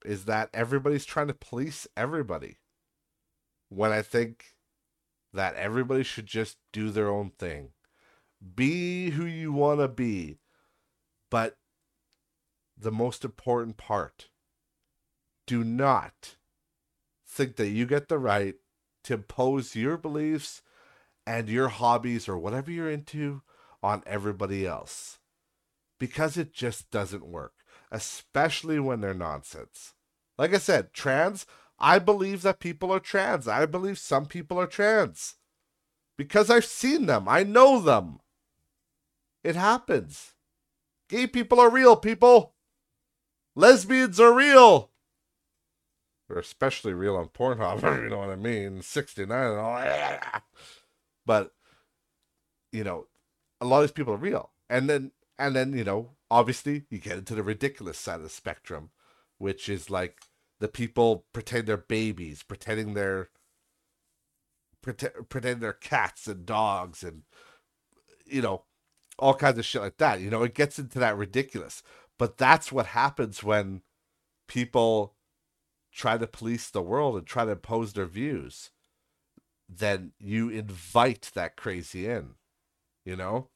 is 0.06 0.26
that 0.26 0.50
everybody's 0.54 1.06
trying 1.06 1.28
to 1.28 1.34
police 1.34 1.88
everybody. 1.98 2.58
When 3.76 3.92
I 3.92 4.02
think 4.02 4.56
that 5.34 5.56
everybody 5.56 6.02
should 6.02 6.28
just 6.28 6.56
do 6.72 6.90
their 6.90 7.10
own 7.10 7.32
thing. 7.38 7.72
Be 8.56 9.10
who 9.10 9.26
you 9.26 9.52
want 9.52 9.82
to 9.82 9.90
be. 9.90 10.38
But 11.30 11.58
the 12.78 12.92
most 12.92 13.26
important 13.26 13.76
part 13.76 14.30
do 15.46 15.64
not 15.64 16.38
think 17.28 17.58
that 17.58 17.68
you 17.68 17.86
get 17.86 18.08
the 18.08 18.18
right 18.18 18.56
to 19.04 19.16
impose 19.16 19.76
your 19.76 19.98
beliefs 19.98 20.62
and 21.28 21.50
your 21.50 21.68
hobbies 21.68 22.30
or 22.30 22.38
whatever 22.38 22.72
you're 22.72 22.90
into 22.90 23.42
on 23.84 24.04
everybody 24.06 24.66
else. 24.66 25.20
Because 26.00 26.38
it 26.38 26.54
just 26.54 26.92
doesn't 26.92 27.28
work, 27.28 27.54
especially 27.92 28.80
when 28.80 29.02
they're 29.02 29.14
nonsense. 29.14 29.96
Like 30.38 30.54
I 30.54 30.60
said, 30.60 30.94
trans, 30.94 31.46
I 31.78 32.00
believe 32.00 32.42
that 32.44 32.60
people 32.60 32.92
are 32.92 33.00
trans. 33.00 33.48
I 33.48 33.66
believe 33.66 33.98
some 34.00 34.26
people 34.26 34.60
are 34.60 34.68
trans. 34.68 35.36
Because 36.18 36.50
I've 36.50 36.66
seen 36.66 37.08
them, 37.08 37.28
I 37.28 37.44
know 37.44 37.80
them. 37.80 38.20
It 39.44 39.56
happens. 39.56 40.34
Gay 41.10 41.28
people 41.28 41.60
are 41.60 41.70
real, 41.70 41.96
people. 41.96 42.56
Lesbians 43.56 44.20
are 44.20 44.34
real. 44.34 44.92
They're 46.28 46.40
especially 46.40 46.94
real 46.94 47.16
on 47.16 47.28
Pornhub, 47.28 47.82
you 48.04 48.10
know 48.10 48.18
what 48.20 48.30
I 48.30 48.36
mean? 48.36 48.82
69 48.82 49.30
and 49.32 49.60
all. 49.60 49.84
But, 51.26 51.52
you 52.72 52.84
know, 52.84 53.08
a 53.62 53.66
lot 53.66 53.80
of 53.80 53.84
these 53.84 53.92
people 53.92 54.14
are 54.14 54.18
real. 54.18 54.52
And 54.70 54.90
then, 54.90 55.12
and 55.38 55.56
then, 55.56 55.74
you 55.74 55.84
know, 55.84 56.12
obviously 56.32 56.86
you 56.90 57.00
get 57.00 57.18
into 57.18 57.36
the 57.36 57.44
ridiculous 57.44 57.98
side 57.98 58.16
of 58.16 58.24
the 58.24 58.30
spectrum, 58.30 58.90
which 59.38 59.70
is 59.70 59.90
like 59.90 60.22
the 60.66 60.70
people 60.70 61.26
pretend 61.32 61.68
they're 61.68 61.78
babies, 61.78 62.42
pretending 62.42 62.96
they're, 62.96 63.30
pretend, 64.82 65.14
pretend 65.30 65.62
they're 65.62 65.74
cats 65.74 66.28
and 66.28 66.44
dogs 66.44 67.04
and, 67.04 67.22
you 68.26 68.42
know, 68.42 68.64
all 69.20 69.36
kinds 69.36 69.60
of 69.60 69.66
shit 69.66 69.84
like 69.84 69.98
that. 69.98 70.22
You 70.22 70.32
know, 70.32 70.42
it 70.42 70.56
gets 70.56 70.80
into 70.80 70.98
that 70.98 71.18
ridiculous. 71.18 71.84
But 72.18 72.40
that's 72.40 72.72
what 72.72 72.88
happens 72.88 73.44
when 73.44 73.84
people 74.48 75.14
try 75.94 76.18
to 76.18 76.26
police 76.26 76.72
the 76.72 76.82
world 76.82 77.16
and 77.16 77.28
try 77.28 77.46
to 77.46 77.52
impose 77.52 77.94
their 77.94 78.08
views, 78.08 78.72
then 79.70 80.14
you 80.20 80.50
invite 80.50 81.30
that 81.36 81.56
crazy 81.56 82.08
in, 82.08 82.30
you 83.06 83.16
know? 83.16 83.50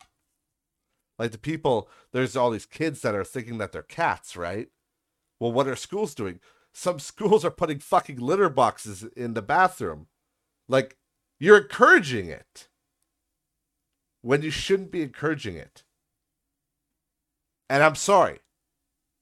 Like 1.18 1.32
the 1.32 1.40
people, 1.40 1.90
there's 2.12 2.36
all 2.36 2.52
these 2.52 2.68
kids 2.68 3.02
that 3.02 3.16
are 3.16 3.24
thinking 3.24 3.58
that 3.58 3.72
they're 3.72 3.82
cats, 3.82 4.38
right? 4.38 4.68
Well, 5.40 5.52
what 5.52 5.68
are 5.68 5.76
schools 5.76 6.14
doing? 6.14 6.40
Some 6.80 7.00
schools 7.00 7.44
are 7.44 7.52
putting 7.52 7.80
fucking 7.80 8.20
litter 8.20 8.48
boxes 8.48 9.04
in 9.04 9.34
the 9.34 9.42
bathroom. 9.42 10.08
Like, 10.70 10.96
you're 11.38 11.58
encouraging 11.58 12.28
it 12.30 12.70
when 14.22 14.44
you 14.44 14.50
shouldn't 14.50 14.90
be 14.90 15.02
encouraging 15.02 15.58
it. 15.58 15.84
And 17.70 17.84
I'm 17.84 17.96
sorry, 17.96 18.40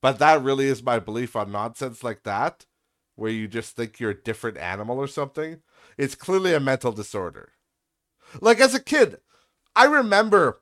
but 0.03 0.19
that 0.19 0.43
really 0.43 0.67
is 0.67 0.83
my 0.83 0.99
belief 0.99 1.35
on 1.35 1.51
nonsense 1.51 2.03
like 2.03 2.21
that 2.25 2.67
where 3.15 3.31
you 3.31 3.47
just 3.47 3.75
think 3.75 3.99
you're 3.99 4.11
a 4.11 4.23
different 4.23 4.57
animal 4.57 4.99
or 4.99 5.07
something. 5.07 5.63
It's 5.97 6.13
clearly 6.13 6.53
a 6.53 6.59
mental 6.59 6.91
disorder. 6.91 7.53
Like 8.39 8.59
as 8.59 8.75
a 8.75 8.79
kid, 8.79 9.17
I 9.75 9.85
remember 9.85 10.61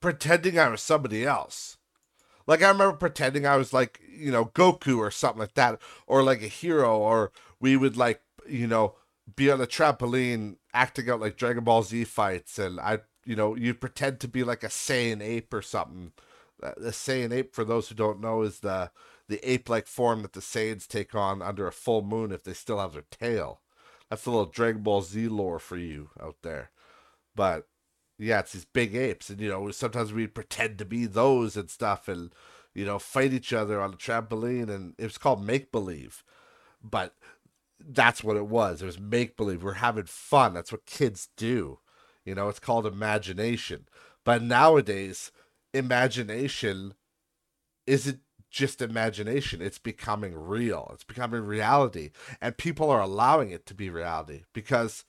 pretending 0.00 0.58
I 0.58 0.68
was 0.68 0.82
somebody 0.82 1.24
else. 1.24 1.78
Like 2.46 2.62
I 2.62 2.68
remember 2.68 2.96
pretending 2.96 3.46
I 3.46 3.56
was 3.56 3.72
like, 3.72 4.00
you 4.08 4.30
know, 4.30 4.46
Goku 4.46 4.98
or 4.98 5.10
something 5.10 5.40
like 5.40 5.54
that, 5.54 5.80
or 6.06 6.22
like 6.22 6.42
a 6.42 6.48
hero, 6.48 6.98
or 6.98 7.32
we 7.60 7.76
would 7.76 7.96
like, 7.96 8.20
you 8.46 8.66
know, 8.66 8.96
be 9.36 9.50
on 9.50 9.60
a 9.60 9.66
trampoline 9.66 10.56
acting 10.72 11.08
out 11.08 11.20
like 11.20 11.36
Dragon 11.36 11.64
Ball 11.64 11.82
Z 11.82 12.04
fights, 12.04 12.58
and 12.58 12.78
I, 12.78 12.98
you 13.24 13.36
know, 13.36 13.56
you 13.56 13.72
pretend 13.74 14.20
to 14.20 14.28
be 14.28 14.44
like 14.44 14.62
a 14.62 14.68
Saiyan 14.68 15.22
ape 15.22 15.52
or 15.54 15.62
something. 15.62 16.12
Uh, 16.62 16.72
the 16.76 16.90
Saiyan 16.90 17.32
ape, 17.32 17.54
for 17.54 17.64
those 17.64 17.88
who 17.88 17.94
don't 17.94 18.20
know, 18.20 18.42
is 18.42 18.60
the 18.60 18.90
the 19.26 19.40
ape-like 19.50 19.86
form 19.86 20.20
that 20.20 20.34
the 20.34 20.40
Saiyans 20.40 20.86
take 20.86 21.14
on 21.14 21.40
under 21.40 21.66
a 21.66 21.72
full 21.72 22.02
moon 22.02 22.30
if 22.30 22.44
they 22.44 22.52
still 22.52 22.78
have 22.78 22.92
their 22.92 23.04
tail. 23.10 23.62
That's 24.10 24.26
a 24.26 24.30
little 24.30 24.46
Dragon 24.46 24.82
Ball 24.82 25.00
Z 25.00 25.28
lore 25.28 25.58
for 25.58 25.78
you 25.78 26.10
out 26.20 26.36
there. 26.42 26.70
But 27.34 27.66
yeah, 28.18 28.40
it's 28.40 28.52
these 28.52 28.64
big 28.64 28.94
apes, 28.94 29.30
and 29.30 29.40
you 29.40 29.48
know 29.48 29.70
sometimes 29.70 30.12
we 30.12 30.26
pretend 30.26 30.78
to 30.78 30.84
be 30.84 31.06
those 31.06 31.56
and 31.56 31.70
stuff, 31.70 32.08
and 32.08 32.32
you 32.74 32.84
know 32.84 32.98
fight 32.98 33.32
each 33.32 33.52
other 33.52 33.80
on 33.80 33.94
a 33.94 33.96
trampoline, 33.96 34.70
and 34.70 34.94
it 34.98 35.04
was 35.04 35.18
called 35.18 35.44
make 35.44 35.72
believe. 35.72 36.22
But 36.82 37.14
that's 37.80 38.22
what 38.22 38.36
it 38.36 38.46
was. 38.46 38.82
It 38.82 38.86
was 38.86 39.00
make 39.00 39.36
believe. 39.36 39.62
We're 39.62 39.74
having 39.74 40.04
fun. 40.04 40.54
That's 40.54 40.72
what 40.72 40.86
kids 40.86 41.28
do. 41.36 41.80
You 42.24 42.34
know, 42.34 42.48
it's 42.48 42.60
called 42.60 42.86
imagination. 42.86 43.86
But 44.24 44.42
nowadays, 44.42 45.30
imagination 45.74 46.94
isn't 47.86 48.20
just 48.50 48.80
imagination. 48.80 49.60
It's 49.60 49.78
becoming 49.78 50.34
real. 50.34 50.90
It's 50.94 51.04
becoming 51.04 51.44
reality. 51.44 52.10
And 52.40 52.56
people 52.56 52.90
are 52.90 53.00
allowing 53.00 53.50
it 53.50 53.66
to 53.66 53.74
be 53.74 53.90
reality 53.90 54.44
because 54.52 55.04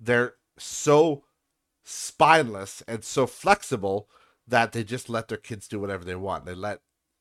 they're 0.00 0.34
so 0.58 1.24
spineless 1.88 2.82
and 2.86 3.02
so 3.02 3.26
flexible 3.26 4.08
that 4.46 4.72
they 4.72 4.84
just 4.84 5.08
let 5.08 5.28
their 5.28 5.38
kids 5.38 5.66
do 5.66 5.80
whatever 5.80 6.04
they 6.04 6.14
want. 6.14 6.44
They 6.44 6.54
let 6.54 6.80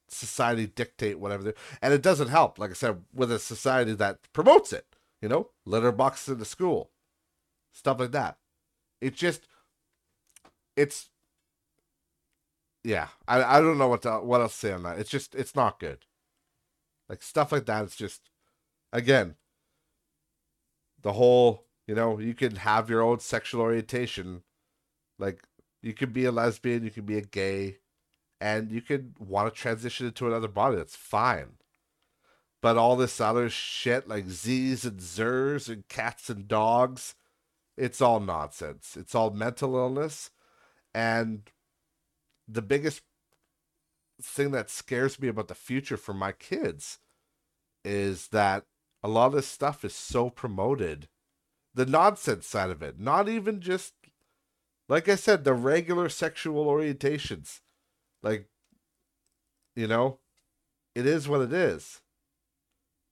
society 0.09 0.68
dictate 0.68 1.20
whatever 1.20 1.43
they 1.43 1.53
and 1.82 1.93
it 1.93 2.01
doesn't 2.01 2.30
help, 2.30 2.59
like 2.59 2.72
I 2.72 2.74
said, 2.74 3.01
with 3.13 3.32
a 3.32 3.39
society 3.39 3.93
that 3.93 4.20
promotes 4.34 4.74
it, 4.74 4.86
you 5.22 5.30
know, 5.30 5.51
litter 5.65 5.91
boxes 5.91 6.34
in 6.34 6.39
the 6.39 6.45
school, 6.45 6.91
stuff 7.72 7.99
like 7.99 8.11
that. 8.11 8.38
It 9.01 9.15
just 9.15 9.47
it's 10.76 11.09
yeah, 12.84 13.07
I 13.28 13.57
I 13.57 13.61
don't 13.61 13.78
know 13.78 13.88
what 13.88 14.01
to, 14.03 14.20
what 14.20 14.41
else 14.41 14.53
to 14.53 14.68
say 14.68 14.74
on 14.74 14.84
that. 14.84 14.99
It's 14.99 15.09
just 15.09 15.36
it's 15.36 15.55
not 15.55 15.80
good. 15.80 15.99
Like 17.09 17.22
stuff 17.22 17.51
like 17.51 17.65
that. 17.65 17.86
It's 17.86 17.95
just 17.95 18.30
again 18.91 19.36
the 21.01 21.13
whole 21.13 21.65
you 21.86 21.95
know 21.95 22.20
you 22.20 22.34
can 22.34 22.57
have 22.57 22.89
your 22.89 23.01
own 23.01 23.20
sexual 23.20 23.61
orientation, 23.61 24.43
like 25.20 25.43
you 25.82 25.93
could 25.93 26.13
be 26.13 26.26
a 26.26 26.32
lesbian, 26.32 26.84
you 26.84 26.91
could 26.91 27.05
be 27.05 27.18
a 27.18 27.22
gay, 27.22 27.78
and 28.39 28.72
you 28.72 28.82
could 28.82 29.15
want 29.20 29.53
to 29.53 29.59
transition 29.59 30.07
into 30.07 30.28
another 30.28 30.47
body. 30.47 30.76
That's 30.76 30.95
fine. 30.95 31.57
But 32.61 32.78
all 32.78 32.95
this 32.95 33.22
other 33.22 33.49
shit 33.49 34.07
like 34.07 34.28
Z's 34.28 34.84
and 34.84 34.99
Zers 34.99 35.70
and 35.70 35.88
cats 35.88 36.30
and 36.30 36.47
dogs, 36.47 37.15
it's 37.78 38.01
all 38.01 38.20
nonsense. 38.20 38.97
It's 38.97 39.13
all 39.13 39.30
mental 39.30 39.76
illness. 39.76 40.32
And 40.93 41.49
the 42.47 42.63
biggest 42.63 43.01
thing 44.22 44.51
that 44.51 44.70
scares 44.70 45.20
me 45.20 45.28
about 45.28 45.47
the 45.47 45.55
future 45.55 45.97
for 45.97 46.13
my 46.13 46.32
kids 46.32 46.97
is 47.86 48.30
that 48.30 48.63
a 49.03 49.07
lot 49.07 49.28
of 49.28 49.34
this 49.34 49.47
stuff 49.47 49.86
is 49.86 49.93
so 49.93 50.30
promoted. 50.30 51.07
The 51.74 51.86
nonsense 51.86 52.47
side 52.47 52.72
of 52.72 52.82
it, 52.82 52.99
not 52.99 53.30
even 53.30 53.61
just 53.61 53.93
like 54.90 55.10
I 55.10 55.16
said, 55.16 55.44
the 55.44 55.54
regular 55.54 56.10
sexual 56.10 56.66
orientations. 56.66 57.62
Like, 58.24 58.48
you 59.76 59.88
know, 59.88 60.20
it 60.96 61.06
is 61.06 61.28
what 61.28 61.42
it 61.42 61.54
is. 61.54 62.02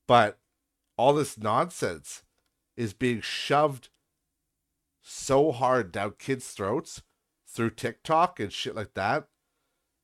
But 0.07 0.39
all 0.97 1.13
this 1.13 1.37
nonsense 1.37 2.23
is 2.77 2.93
being 2.93 3.21
shoved 3.21 3.89
so 5.01 5.51
hard 5.51 5.91
down 5.91 6.13
kids' 6.17 6.47
throats 6.47 7.03
through 7.47 7.71
TikTok 7.71 8.39
and 8.39 8.51
shit 8.51 8.75
like 8.75 8.93
that, 8.95 9.27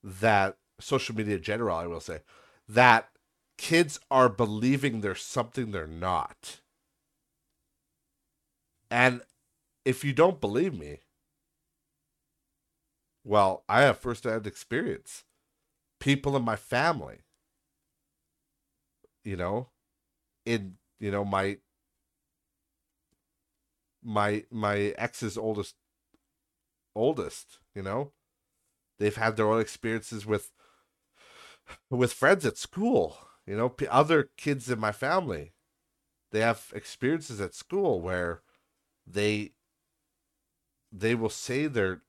that 0.04 0.58
social 0.80 1.16
media 1.16 1.38
in 1.38 1.44
general, 1.44 1.76
I 1.76 1.88
will 1.88 2.00
say, 2.00 2.20
that 2.68 3.10
kids 3.58 4.00
are 4.10 4.30
believing 4.30 5.02
there's 5.02 5.22
something 5.22 5.72
they're 5.72 5.88
not. 5.88 6.62
And 8.90 9.22
if 9.86 10.04
you 10.04 10.14
don't 10.14 10.42
believe 10.42 10.78
me, 10.78 11.00
well, 13.24 13.64
I 13.70 13.82
have 13.82 14.00
firsthand 14.00 14.46
experience. 14.48 15.24
People 16.00 16.36
in 16.36 16.44
my 16.44 16.56
family, 16.56 17.20
you 19.24 19.36
know, 19.36 19.70
in 20.46 20.76
you 21.00 21.12
know 21.12 21.26
my 21.26 21.58
my 24.04 24.44
my 24.52 24.94
ex's 24.98 25.38
oldest 25.38 25.76
oldest, 26.96 27.60
you 27.76 27.82
know, 27.82 28.12
they've 29.00 29.16
had 29.18 29.38
their 29.38 29.48
own 29.50 29.62
experiences 29.62 30.26
with 30.26 30.52
with 31.90 32.14
friends 32.14 32.46
at 32.46 32.58
school. 32.58 33.18
You 33.46 33.58
know, 33.58 33.74
other 33.90 34.30
kids 34.38 34.70
in 34.70 34.80
my 34.80 34.92
family, 34.92 35.54
they 36.32 36.42
have 36.42 36.72
experiences 36.76 37.42
at 37.42 37.56
school 37.56 38.02
where 38.02 38.42
they 39.08 39.54
they 40.92 41.16
will 41.16 41.30
say 41.30 41.68
they're 41.68 42.02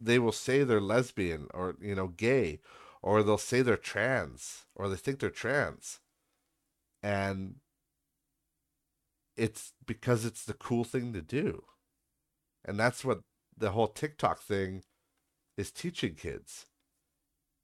they 0.00 0.18
will 0.18 0.32
say 0.32 0.64
they're 0.64 0.80
lesbian 0.80 1.48
or 1.52 1.76
you 1.80 1.94
know 1.94 2.08
gay 2.08 2.60
or 3.02 3.22
they'll 3.22 3.38
say 3.38 3.62
they're 3.62 3.76
trans 3.76 4.64
or 4.74 4.88
they 4.88 4.96
think 4.96 5.20
they're 5.20 5.30
trans. 5.30 6.00
And 7.02 7.56
it's 9.36 9.72
because 9.86 10.24
it's 10.24 10.44
the 10.44 10.54
cool 10.54 10.84
thing 10.84 11.12
to 11.14 11.22
do. 11.22 11.64
And 12.64 12.78
that's 12.78 13.04
what 13.04 13.20
the 13.56 13.70
whole 13.70 13.88
tiktok 13.88 14.40
thing 14.40 14.82
is 15.56 15.70
teaching 15.70 16.14
kids. 16.14 16.66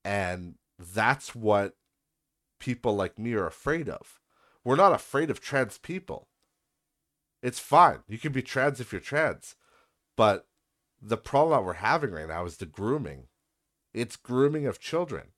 And 0.05 0.55
that's 0.79 1.35
what 1.35 1.75
people 2.61 2.95
like 2.95 3.19
me 3.19 3.35
are 3.35 3.47
afraid 3.47 3.89
of. 3.89 4.21
We're 4.65 4.77
not 4.77 4.93
afraid 4.93 5.31
of 5.31 5.41
trans 5.41 5.79
people. 5.79 6.29
It's 7.43 7.59
fine. 7.59 7.99
You 8.09 8.19
can 8.19 8.33
be 8.33 8.43
trans 8.43 8.81
if 8.81 8.93
you're 8.93 9.01
trans. 9.01 9.55
But 10.17 10.47
the 11.07 11.17
problem 11.17 11.57
that 11.57 11.65
we're 11.65 11.75
having 11.75 12.11
right 12.11 12.29
now 12.29 12.45
is 12.45 12.57
the 12.57 12.67
grooming. 12.67 13.29
It's 13.95 14.17
grooming 14.17 14.67
of 14.67 14.81
children. 14.81 15.29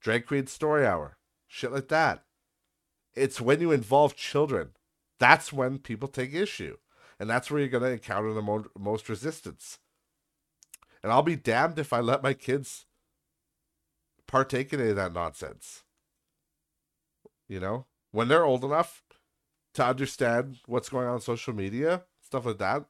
Drag 0.00 0.24
Queen 0.26 0.46
Story 0.46 0.86
Hour, 0.86 1.18
shit 1.48 1.72
like 1.72 1.88
that. 1.88 2.24
It's 3.14 3.40
when 3.40 3.60
you 3.60 3.72
involve 3.72 4.14
children. 4.14 4.70
That's 5.18 5.52
when 5.52 5.78
people 5.78 6.06
take 6.06 6.32
issue. 6.32 6.76
And 7.18 7.28
that's 7.28 7.50
where 7.50 7.58
you're 7.58 7.68
going 7.68 7.82
to 7.82 7.90
encounter 7.90 8.32
the 8.32 8.40
mo- 8.40 8.70
most 8.78 9.08
resistance. 9.08 9.78
And 11.02 11.10
I'll 11.10 11.22
be 11.22 11.34
damned 11.34 11.80
if 11.80 11.92
I 11.92 11.98
let 11.98 12.22
my 12.22 12.32
kids 12.32 12.86
partake 14.28 14.72
in 14.72 14.80
any 14.80 14.90
of 14.90 14.96
that 14.96 15.12
nonsense. 15.12 15.82
You 17.48 17.58
know, 17.58 17.86
when 18.12 18.28
they're 18.28 18.44
old 18.44 18.64
enough 18.64 19.02
to 19.74 19.84
understand 19.84 20.58
what's 20.66 20.88
going 20.88 21.08
on, 21.08 21.14
on 21.14 21.20
social 21.20 21.54
media, 21.54 22.04
stuff 22.22 22.46
like 22.46 22.58
that, 22.58 22.84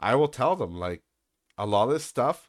I 0.00 0.14
will 0.14 0.28
tell 0.28 0.56
them 0.56 0.78
like 0.78 1.02
a 1.60 1.66
lot 1.66 1.88
of 1.88 1.90
this 1.90 2.06
stuff 2.06 2.48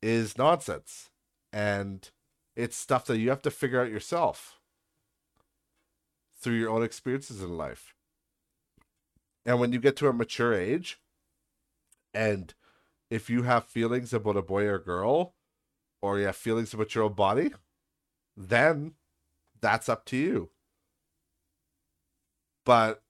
is 0.00 0.38
nonsense 0.38 1.10
and 1.52 2.10
it's 2.56 2.74
stuff 2.74 3.04
that 3.04 3.18
you 3.18 3.28
have 3.28 3.42
to 3.42 3.50
figure 3.50 3.82
out 3.82 3.90
yourself 3.90 4.58
through 6.40 6.54
your 6.54 6.70
own 6.70 6.82
experiences 6.82 7.42
in 7.42 7.58
life. 7.58 7.94
And 9.44 9.60
when 9.60 9.74
you 9.74 9.78
get 9.78 9.94
to 9.96 10.08
a 10.08 10.14
mature 10.14 10.54
age 10.54 10.98
and 12.14 12.54
if 13.10 13.28
you 13.28 13.42
have 13.42 13.64
feelings 13.64 14.14
about 14.14 14.38
a 14.38 14.42
boy 14.42 14.64
or 14.64 14.78
girl 14.78 15.34
or 16.00 16.18
you 16.18 16.24
have 16.24 16.36
feelings 16.36 16.72
about 16.72 16.94
your 16.94 17.04
own 17.04 17.12
body, 17.12 17.52
then 18.34 18.94
that's 19.60 19.90
up 19.90 20.06
to 20.06 20.16
you. 20.16 20.48
But 22.64 23.02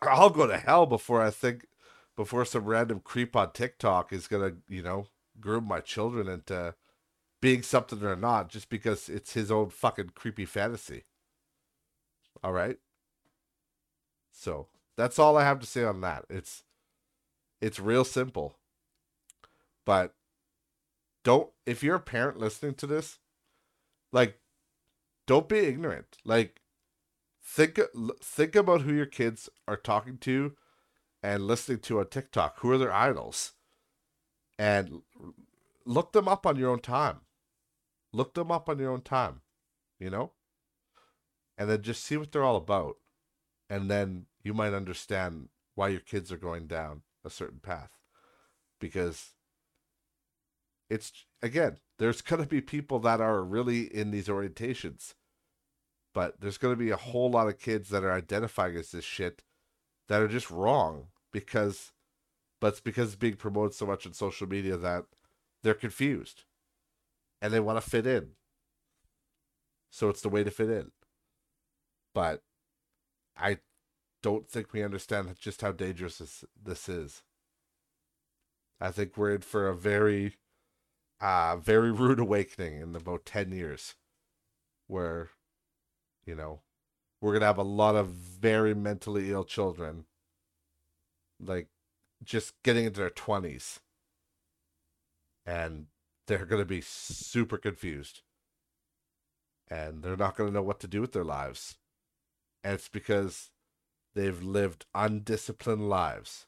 I'll 0.00 0.30
go 0.30 0.46
to 0.46 0.56
hell 0.56 0.86
before 0.86 1.20
I 1.20 1.30
think 1.30 1.66
before 2.16 2.44
some 2.44 2.64
random 2.64 3.00
creep 3.00 3.34
on 3.34 3.52
TikTok 3.52 4.12
is 4.12 4.28
gonna, 4.28 4.52
you 4.68 4.82
know, 4.82 5.06
groom 5.40 5.64
my 5.64 5.80
children 5.80 6.28
into 6.28 6.74
being 7.40 7.62
something 7.62 8.02
or 8.02 8.16
not 8.16 8.48
just 8.48 8.68
because 8.68 9.08
it's 9.08 9.32
his 9.32 9.50
own 9.50 9.70
fucking 9.70 10.10
creepy 10.14 10.44
fantasy. 10.44 11.04
All 12.42 12.52
right. 12.52 12.78
So 14.30 14.68
that's 14.96 15.18
all 15.18 15.36
I 15.36 15.44
have 15.44 15.60
to 15.60 15.66
say 15.66 15.84
on 15.84 16.00
that. 16.02 16.24
It's 16.30 16.64
it's 17.60 17.78
real 17.78 18.04
simple. 18.04 18.58
But 19.84 20.14
don't 21.24 21.50
if 21.66 21.82
you're 21.82 21.96
a 21.96 22.00
parent 22.00 22.38
listening 22.38 22.74
to 22.74 22.86
this, 22.86 23.18
like 24.12 24.38
don't 25.26 25.48
be 25.48 25.58
ignorant. 25.58 26.18
Like 26.24 26.60
think 27.42 27.78
think 28.22 28.54
about 28.54 28.82
who 28.82 28.92
your 28.92 29.06
kids 29.06 29.48
are 29.66 29.76
talking 29.76 30.18
to 30.18 30.54
and 31.22 31.46
listening 31.46 31.78
to 31.78 32.00
on 32.00 32.08
TikTok 32.08 32.58
who 32.58 32.70
are 32.70 32.78
their 32.78 32.92
idols 32.92 33.52
and 34.58 35.02
look 35.84 36.12
them 36.12 36.28
up 36.28 36.46
on 36.46 36.56
your 36.56 36.70
own 36.70 36.80
time. 36.80 37.20
Look 38.12 38.34
them 38.34 38.50
up 38.50 38.68
on 38.68 38.78
your 38.78 38.90
own 38.90 39.02
time, 39.02 39.40
you 39.98 40.10
know? 40.10 40.32
And 41.56 41.70
then 41.70 41.82
just 41.82 42.04
see 42.04 42.16
what 42.16 42.32
they're 42.32 42.44
all 42.44 42.56
about. 42.56 42.96
And 43.70 43.90
then 43.90 44.26
you 44.42 44.52
might 44.52 44.74
understand 44.74 45.48
why 45.74 45.88
your 45.88 46.00
kids 46.00 46.30
are 46.30 46.36
going 46.36 46.66
down 46.66 47.02
a 47.24 47.30
certain 47.30 47.60
path. 47.60 47.90
Because 48.80 49.30
it's, 50.90 51.12
again, 51.40 51.78
there's 51.98 52.20
going 52.22 52.42
to 52.42 52.48
be 52.48 52.60
people 52.60 52.98
that 53.00 53.20
are 53.20 53.42
really 53.42 53.82
in 53.82 54.10
these 54.10 54.28
orientations. 54.28 55.14
But 56.14 56.40
there's 56.40 56.58
going 56.58 56.74
to 56.74 56.78
be 56.78 56.90
a 56.90 56.96
whole 56.96 57.30
lot 57.30 57.48
of 57.48 57.58
kids 57.58 57.88
that 57.88 58.04
are 58.04 58.12
identifying 58.12 58.76
as 58.76 58.90
this 58.90 59.04
shit 59.04 59.42
that 60.08 60.20
are 60.20 60.28
just 60.28 60.50
wrong 60.50 61.06
because 61.32 61.92
but 62.60 62.68
it's 62.68 62.80
because 62.80 63.08
it's 63.08 63.16
being 63.16 63.34
promoted 63.34 63.74
so 63.74 63.86
much 63.86 64.06
on 64.06 64.12
social 64.12 64.46
media 64.46 64.76
that 64.76 65.04
they're 65.62 65.74
confused 65.74 66.44
and 67.40 67.52
they 67.52 67.58
want 67.58 67.82
to 67.82 67.90
fit 67.90 68.06
in. 68.06 68.30
So 69.90 70.08
it's 70.08 70.22
the 70.22 70.28
way 70.28 70.44
to 70.44 70.50
fit 70.50 70.70
in. 70.70 70.92
But 72.14 72.42
i 73.36 73.58
don't 74.22 74.48
think 74.48 74.72
we 74.72 74.84
understand 74.84 75.34
just 75.40 75.62
how 75.62 75.72
dangerous 75.72 76.18
this, 76.18 76.44
this 76.62 76.88
is. 76.88 77.22
I 78.80 78.92
think 78.92 79.16
we're 79.16 79.34
in 79.34 79.40
for 79.40 79.68
a 79.68 79.74
very 79.74 80.36
uh 81.20 81.56
very 81.56 81.90
rude 82.02 82.20
awakening 82.20 82.80
in 82.80 82.94
about 82.94 83.24
10 83.26 83.50
years 83.52 83.94
where 84.86 85.30
you 86.24 86.34
know 86.34 86.60
we're 87.20 87.32
gonna 87.32 87.46
have 87.46 87.58
a 87.58 87.62
lot 87.62 87.96
of 87.96 88.08
very 88.08 88.74
mentally 88.74 89.30
ill 89.30 89.44
children 89.44 90.04
like 91.42 91.68
just 92.22 92.54
getting 92.62 92.84
into 92.84 93.00
their 93.00 93.10
20s 93.10 93.80
and 95.44 95.86
they're 96.26 96.46
going 96.46 96.62
to 96.62 96.66
be 96.66 96.80
super 96.80 97.58
confused. 97.58 98.22
And 99.68 100.02
they're 100.02 100.16
not 100.16 100.36
going 100.36 100.50
to 100.50 100.54
know 100.54 100.62
what 100.62 100.80
to 100.80 100.88
do 100.88 101.00
with 101.00 101.12
their 101.12 101.24
lives. 101.24 101.76
And 102.62 102.74
it's 102.74 102.88
because 102.88 103.50
they've 104.14 104.42
lived 104.42 104.86
undisciplined 104.94 105.88
lives. 105.88 106.46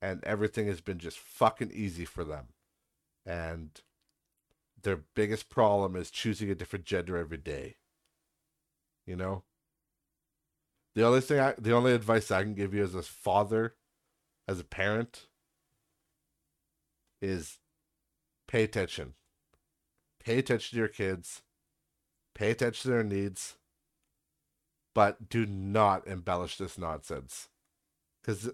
And 0.00 0.22
everything 0.24 0.66
has 0.66 0.80
been 0.80 0.98
just 0.98 1.18
fucking 1.18 1.70
easy 1.72 2.04
for 2.04 2.24
them. 2.24 2.48
And 3.24 3.70
their 4.82 5.00
biggest 5.14 5.48
problem 5.48 5.94
is 5.94 6.10
choosing 6.10 6.50
a 6.50 6.56
different 6.56 6.84
gender 6.84 7.16
every 7.16 7.38
day. 7.38 7.76
You 9.06 9.16
know? 9.16 9.44
The 10.94 11.06
only 11.06 11.20
thing 11.20 11.38
I, 11.38 11.54
the 11.56 11.72
only 11.72 11.92
advice 11.92 12.30
I 12.30 12.42
can 12.42 12.54
give 12.54 12.74
you 12.74 12.82
as 12.82 12.94
a 12.94 13.02
father, 13.02 13.76
as 14.52 14.60
a 14.60 14.64
parent, 14.64 15.26
is 17.20 17.58
pay 18.46 18.62
attention. 18.62 19.14
Pay 20.24 20.38
attention 20.38 20.76
to 20.76 20.78
your 20.78 20.88
kids. 20.88 21.42
Pay 22.34 22.50
attention 22.50 22.82
to 22.82 22.88
their 22.88 23.04
needs. 23.04 23.56
But 24.94 25.28
do 25.28 25.46
not 25.46 26.06
embellish 26.06 26.58
this 26.58 26.78
nonsense. 26.78 27.48
Because 28.20 28.50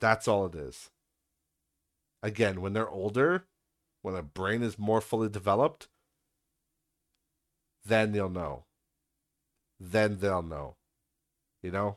that's 0.00 0.28
all 0.28 0.46
it 0.46 0.54
is. 0.54 0.90
Again, 2.22 2.60
when 2.60 2.72
they're 2.72 2.88
older, 2.88 3.44
when 4.02 4.14
a 4.14 4.22
brain 4.22 4.62
is 4.62 4.78
more 4.78 5.00
fully 5.00 5.28
developed, 5.28 5.88
then 7.84 8.12
they'll 8.12 8.30
know. 8.30 8.64
Then 9.78 10.18
they'll 10.20 10.42
know. 10.42 10.76
You 11.62 11.70
know, 11.70 11.96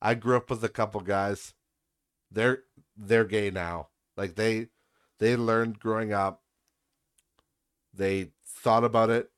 I 0.00 0.14
grew 0.14 0.36
up 0.36 0.50
with 0.50 0.64
a 0.64 0.68
couple 0.68 1.00
guys. 1.00 1.54
They're 2.32 2.62
they're 2.96 3.24
gay 3.24 3.50
now. 3.50 3.88
Like 4.16 4.34
they 4.36 4.68
they 5.18 5.36
learned 5.36 5.78
growing 5.78 6.12
up. 6.12 6.42
They 7.94 8.32
thought 8.46 8.84
about 8.84 9.10
it. 9.10 9.30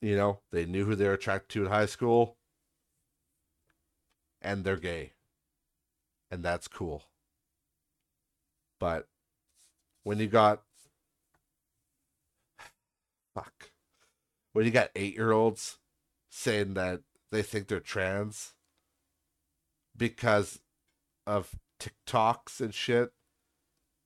You 0.00 0.16
know, 0.16 0.40
they 0.52 0.66
knew 0.66 0.84
who 0.84 0.94
they 0.94 1.06
were 1.06 1.14
attracted 1.14 1.48
to 1.50 1.64
in 1.64 1.70
high 1.70 1.86
school. 1.86 2.36
And 4.42 4.64
they're 4.64 4.76
gay. 4.76 5.12
And 6.30 6.42
that's 6.42 6.68
cool. 6.68 7.04
But 8.78 9.08
when 10.02 10.18
you 10.18 10.26
got 10.26 10.62
fuck. 13.36 13.70
When 14.52 14.64
you 14.64 14.70
got 14.70 14.90
eight 14.96 15.14
year 15.14 15.32
olds 15.32 15.78
saying 16.30 16.74
that 16.74 17.02
they 17.30 17.42
think 17.42 17.68
they're 17.68 17.80
trans 17.80 18.54
because 19.96 20.60
of 21.26 21.56
TikToks 21.80 22.60
and 22.60 22.74
shit, 22.74 23.12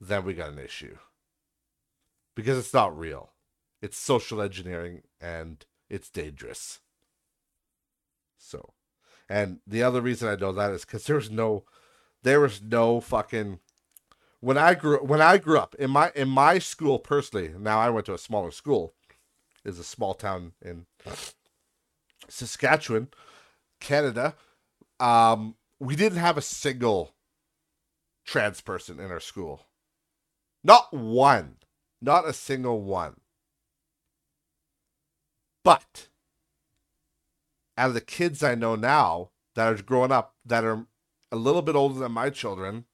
then 0.00 0.24
we 0.24 0.34
got 0.34 0.50
an 0.50 0.58
issue. 0.58 0.96
Because 2.34 2.58
it's 2.58 2.74
not 2.74 2.96
real. 2.96 3.32
It's 3.82 3.98
social 3.98 4.40
engineering 4.40 5.02
and 5.20 5.64
it's 5.88 6.10
dangerous. 6.10 6.80
So, 8.38 8.72
and 9.28 9.60
the 9.66 9.82
other 9.82 10.00
reason 10.00 10.28
I 10.28 10.36
know 10.36 10.52
that 10.52 10.72
is 10.72 10.84
because 10.84 11.04
there 11.04 11.16
was 11.16 11.30
no, 11.30 11.64
there 12.22 12.40
was 12.40 12.62
no 12.62 13.00
fucking. 13.00 13.60
When 14.40 14.56
I 14.56 14.72
grew 14.72 14.98
when 14.98 15.20
I 15.20 15.36
grew 15.36 15.58
up 15.58 15.74
in 15.74 15.90
my 15.90 16.12
in 16.14 16.28
my 16.28 16.58
school 16.58 16.98
personally, 16.98 17.52
now 17.58 17.78
I 17.78 17.90
went 17.90 18.06
to 18.06 18.14
a 18.14 18.18
smaller 18.18 18.50
school, 18.50 18.94
is 19.64 19.78
a 19.78 19.84
small 19.84 20.14
town 20.14 20.52
in 20.62 20.86
Saskatchewan, 22.28 23.08
Canada, 23.80 24.34
um, 24.98 25.56
we 25.80 25.96
didn't 25.96 26.18
have 26.18 26.36
a 26.36 26.42
single 26.42 27.14
trans 28.24 28.60
person 28.60 29.00
in 29.00 29.10
our 29.10 29.20
school. 29.20 29.66
Not 30.62 30.92
one. 30.92 31.56
Not 32.02 32.28
a 32.28 32.32
single 32.32 32.82
one. 32.82 33.20
But 35.64 36.08
out 37.76 37.88
of 37.88 37.94
the 37.94 38.00
kids 38.00 38.42
I 38.42 38.54
know 38.54 38.76
now 38.76 39.30
that 39.54 39.72
are 39.72 39.82
growing 39.82 40.12
up 40.12 40.34
that 40.44 40.64
are 40.64 40.86
a 41.32 41.36
little 41.36 41.62
bit 41.62 41.74
older 41.74 41.98
than 41.98 42.12
my 42.12 42.30
children, 42.30 42.84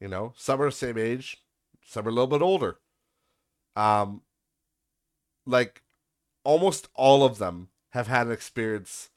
you 0.00 0.08
know, 0.08 0.32
some 0.36 0.60
are 0.60 0.66
the 0.66 0.72
same 0.72 0.98
age, 0.98 1.38
some 1.84 2.06
are 2.06 2.10
a 2.10 2.12
little 2.12 2.26
bit 2.26 2.42
older. 2.42 2.78
Um, 3.76 4.22
like 5.46 5.82
almost 6.44 6.88
all 6.94 7.24
of 7.24 7.38
them 7.38 7.68
have 7.90 8.06
had 8.08 8.26
an 8.26 8.32
experience 8.32 9.10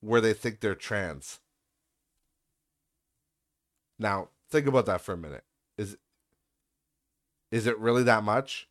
where 0.00 0.20
they 0.20 0.32
think 0.32 0.60
they're 0.60 0.74
trans. 0.74 1.40
Now, 3.98 4.28
think 4.50 4.66
about 4.66 4.86
that 4.86 5.00
for 5.00 5.12
a 5.12 5.18
minute. 5.18 5.44
Is 5.78 5.96
is 7.50 7.66
it 7.66 7.78
really 7.78 8.02
that 8.02 8.24
much? 8.24 8.68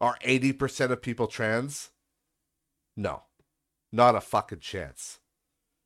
Are 0.00 0.16
80% 0.24 0.90
of 0.90 1.02
people 1.02 1.26
trans? 1.26 1.90
No. 2.96 3.22
Not 3.90 4.14
a 4.14 4.20
fucking 4.20 4.60
chance. 4.60 5.18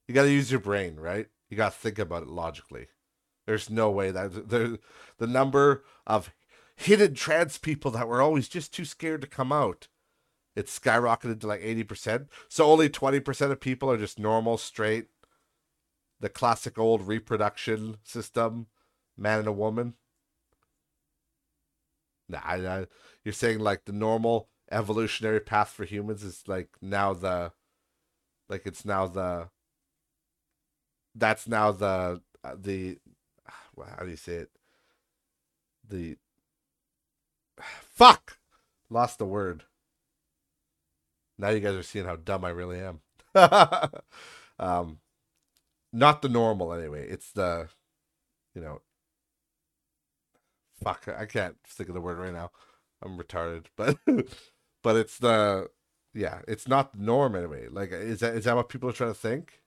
You 0.06 0.14
got 0.14 0.24
to 0.24 0.30
use 0.30 0.50
your 0.50 0.60
brain, 0.60 0.96
right? 0.96 1.28
You 1.48 1.56
got 1.56 1.72
to 1.72 1.78
think 1.78 1.98
about 1.98 2.24
it 2.24 2.28
logically. 2.28 2.88
There's 3.46 3.70
no 3.70 3.90
way 3.90 4.10
that 4.10 4.48
the 4.50 4.80
the 5.18 5.26
number 5.26 5.84
of 6.06 6.32
hidden 6.76 7.14
trans 7.14 7.58
people 7.58 7.90
that 7.92 8.08
were 8.08 8.20
always 8.20 8.48
just 8.48 8.74
too 8.74 8.84
scared 8.84 9.20
to 9.22 9.26
come 9.26 9.52
out 9.52 9.88
it's 10.54 10.78
skyrocketed 10.78 11.40
to 11.40 11.46
like 11.46 11.62
80%. 11.62 12.28
So 12.48 12.66
only 12.66 12.88
20% 12.88 13.50
of 13.50 13.60
people 13.60 13.90
are 13.90 13.96
just 13.96 14.18
normal, 14.18 14.58
straight, 14.58 15.06
the 16.20 16.28
classic 16.28 16.78
old 16.78 17.06
reproduction 17.06 17.96
system, 18.02 18.66
man 19.16 19.40
and 19.40 19.48
a 19.48 19.52
woman. 19.52 19.94
Nah, 22.28 22.40
I, 22.44 22.86
you're 23.24 23.32
saying 23.32 23.58
like 23.58 23.84
the 23.84 23.92
normal 23.92 24.48
evolutionary 24.70 25.40
path 25.40 25.70
for 25.70 25.84
humans 25.84 26.22
is 26.22 26.42
like 26.46 26.68
now 26.80 27.12
the, 27.12 27.52
like 28.48 28.62
it's 28.64 28.84
now 28.84 29.06
the, 29.06 29.48
that's 31.14 31.46
now 31.46 31.72
the, 31.72 32.22
uh, 32.42 32.56
the, 32.58 32.98
how 33.96 34.04
do 34.04 34.10
you 34.10 34.16
say 34.16 34.34
it? 34.34 34.50
The, 35.88 36.16
fuck! 37.80 38.38
Lost 38.88 39.18
the 39.18 39.24
word 39.24 39.64
now 41.42 41.48
you 41.50 41.60
guys 41.60 41.74
are 41.74 41.82
seeing 41.82 42.04
how 42.04 42.16
dumb 42.16 42.44
I 42.44 42.50
really 42.50 42.80
am. 42.80 43.00
um, 44.58 44.98
not 45.92 46.22
the 46.22 46.28
normal 46.28 46.72
anyway. 46.72 47.08
It's 47.08 47.32
the, 47.32 47.68
you 48.54 48.60
know, 48.60 48.80
fuck. 50.82 51.08
I 51.08 51.26
can't 51.26 51.56
think 51.66 51.88
of 51.88 51.94
the 51.94 52.00
word 52.00 52.18
right 52.18 52.32
now. 52.32 52.50
I'm 53.02 53.18
retarded, 53.18 53.66
but 53.76 53.98
but 54.82 54.96
it's 54.96 55.18
the 55.18 55.70
yeah. 56.14 56.40
It's 56.48 56.68
not 56.68 56.92
the 56.92 57.02
norm 57.02 57.34
anyway. 57.34 57.68
Like, 57.70 57.92
is 57.92 58.20
that 58.20 58.34
is 58.34 58.44
that 58.44 58.56
what 58.56 58.68
people 58.68 58.88
are 58.90 58.94
trying 58.94 59.10
to 59.10 59.18
think? 59.18 59.60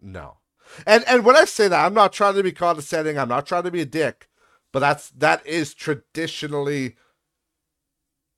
No. 0.00 0.38
And 0.86 1.04
and 1.06 1.24
when 1.24 1.36
I 1.36 1.44
say 1.44 1.68
that, 1.68 1.84
I'm 1.84 1.94
not 1.94 2.12
trying 2.12 2.34
to 2.34 2.42
be 2.42 2.52
condescending. 2.52 3.18
I'm 3.18 3.28
not 3.28 3.46
trying 3.46 3.64
to 3.64 3.70
be 3.70 3.82
a 3.82 3.86
dick, 3.86 4.28
but 4.72 4.80
that's 4.80 5.10
that 5.10 5.46
is 5.46 5.74
traditionally 5.74 6.96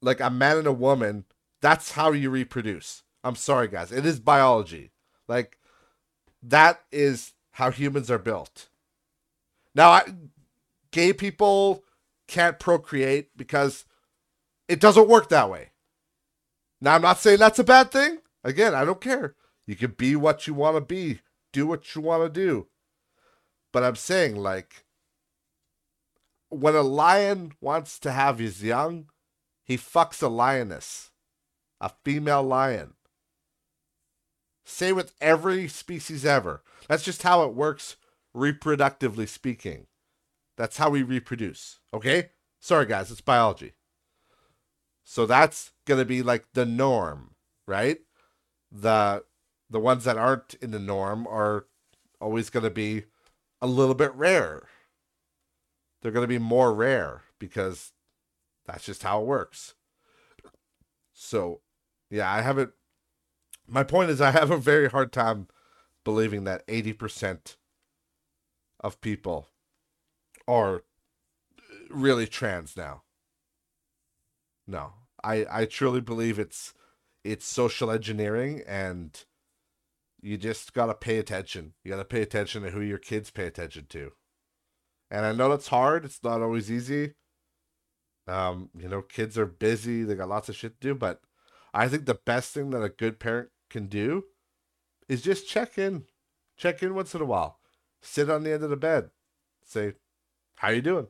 like 0.03 0.21
a 0.21 0.31
man 0.31 0.59
and 0.59 0.67
a 0.67 0.73
woman 0.73 1.25
that's 1.61 1.93
how 1.93 2.13
you 2.13 2.31
reproduce. 2.31 3.03
I'm 3.25 3.35
sorry, 3.37 3.69
guys. 3.69 3.91
It 3.93 4.07
is 4.07 4.21
biology. 4.21 4.93
Like, 5.27 5.59
that 6.43 6.83
is 6.93 7.33
how 7.53 7.71
humans 7.71 8.11
are 8.11 8.19
built. 8.19 8.69
Now, 9.75 9.91
I, 9.91 10.03
gay 10.97 11.13
people 11.13 11.85
can't 12.27 12.59
procreate 12.59 13.29
because 13.37 13.85
it 14.67 14.81
doesn't 14.81 15.11
work 15.11 15.29
that 15.29 15.51
way. 15.51 15.73
Now, 16.81 16.95
I'm 16.95 17.03
not 17.03 17.19
saying 17.19 17.39
that's 17.39 17.59
a 17.59 17.65
bad 17.65 17.91
thing. 17.91 18.21
Again, 18.43 18.75
I 18.75 18.87
don't 18.87 19.01
care. 19.01 19.35
You 19.67 19.77
can 19.77 19.91
be 19.91 20.17
what 20.17 20.47
you 20.47 20.55
want 20.55 20.77
to 20.77 20.81
be, 20.81 21.21
do 21.53 21.67
what 21.67 21.95
you 21.95 22.01
want 22.01 22.23
to 22.23 22.41
do. 22.41 22.69
But 23.75 23.83
I'm 23.83 23.95
saying, 23.95 24.37
like, 24.37 24.87
when 26.49 26.75
a 26.75 26.81
lion 26.81 27.53
wants 27.61 27.99
to 27.99 28.11
have 28.11 28.39
his 28.39 28.63
young, 28.63 29.11
he 29.65 29.77
fucks 29.77 30.23
a 30.23 30.29
lioness 30.29 31.11
a 31.79 31.91
female 32.07 32.43
lion. 32.43 32.95
Same 34.65 34.97
with 34.97 35.13
every 35.21 35.69
species 35.69 36.25
ever. 36.25 36.63
That's 36.89 37.05
just 37.05 37.23
how 37.23 37.43
it 37.45 37.53
works 37.53 37.97
reproductively 38.35 39.29
speaking. 39.29 39.89
That's 40.57 40.77
how 40.77 40.91
we 40.91 41.03
reproduce. 41.03 41.81
Okay? 41.93 42.31
Sorry 42.61 42.87
guys, 42.87 43.11
it's 43.11 43.21
biology. 43.21 43.73
So 45.05 45.27
that's 45.27 45.73
going 45.85 46.01
to 46.01 46.05
be 46.05 46.23
like 46.23 46.47
the 46.55 46.67
norm, 46.67 47.35
right? 47.67 47.99
The 48.73 49.25
the 49.71 49.81
ones 49.81 50.05
that 50.05 50.19
aren't 50.19 50.55
in 50.55 50.71
the 50.71 50.79
norm 50.79 51.27
are 51.27 51.67
always 52.21 52.51
going 52.51 52.65
to 52.65 52.71
be 52.71 53.05
a 53.61 53.67
little 53.67 53.95
bit 53.95 54.15
rare. 54.15 54.67
They're 56.01 56.13
going 56.13 56.25
to 56.25 56.29
be 56.29 56.39
more 56.39 56.73
rare 56.75 57.23
because 57.39 57.93
that's 58.65 58.85
just 58.85 59.03
how 59.03 59.21
it 59.21 59.27
works. 59.27 59.75
So 61.13 61.61
yeah, 62.11 62.31
I 62.31 62.43
haven't. 62.43 62.73
My 63.69 63.83
point 63.83 64.11
is, 64.11 64.21
I 64.21 64.31
have 64.31 64.51
a 64.51 64.57
very 64.57 64.89
hard 64.89 65.13
time 65.13 65.49
believing 66.05 66.45
that 66.45 66.67
80% 66.69 67.57
of 68.81 69.01
people 69.01 69.49
are 70.49 70.83
really 71.91 72.27
trans 72.27 72.77
now. 72.77 73.03
No, 74.67 74.93
I 75.23 75.47
I 75.51 75.65
truly 75.67 76.01
believe 76.01 76.39
it's 76.39 76.75
it's 77.25 77.47
social 77.47 77.91
engineering, 77.91 78.63
and 78.67 79.25
you 80.21 80.37
just 80.37 80.73
gotta 80.73 80.95
pay 80.95 81.19
attention. 81.19 81.75
You 81.85 81.93
gotta 81.93 82.05
pay 82.05 82.23
attention 82.23 82.63
to 82.63 82.71
who 82.71 82.81
your 82.81 82.99
kids 82.99 83.31
pay 83.31 83.47
attention 83.47 83.87
to. 83.91 84.13
And 85.11 85.25
I 85.25 85.33
know 85.33 85.49
that's 85.49 85.69
hard. 85.69 86.05
It's 86.05 86.23
not 86.23 86.43
always 86.43 86.71
easy. 86.71 87.15
Um, 88.27 88.71
you 88.77 88.89
know, 88.89 89.03
kids 89.03 89.39
are 89.39 89.47
busy. 89.47 90.03
They 90.03 90.17
got 90.17 90.29
lots 90.29 90.49
of 90.49 90.57
shit 90.57 90.81
to 90.81 90.89
do. 90.89 90.95
But 90.95 91.21
I 91.73 91.89
think 91.89 92.07
the 92.07 92.15
best 92.15 92.53
thing 92.53 92.71
that 92.71 92.83
a 92.83 92.89
good 92.89 93.21
parent 93.21 93.51
can 93.71 93.87
do 93.87 94.25
is 95.09 95.23
just 95.23 95.49
check 95.49 95.79
in, 95.79 96.05
check 96.57 96.83
in 96.83 96.95
once 96.95 97.15
in 97.15 97.21
a 97.21 97.27
while, 97.27 97.61
sit 98.03 98.29
on 98.29 98.43
the 98.43 98.53
end 98.53 98.65
of 98.65 98.71
the 98.71 98.77
bed, 98.77 99.11
say, 99.65 99.95
"How 100.57 100.71
you 100.71 100.83
doing?" 100.83 101.09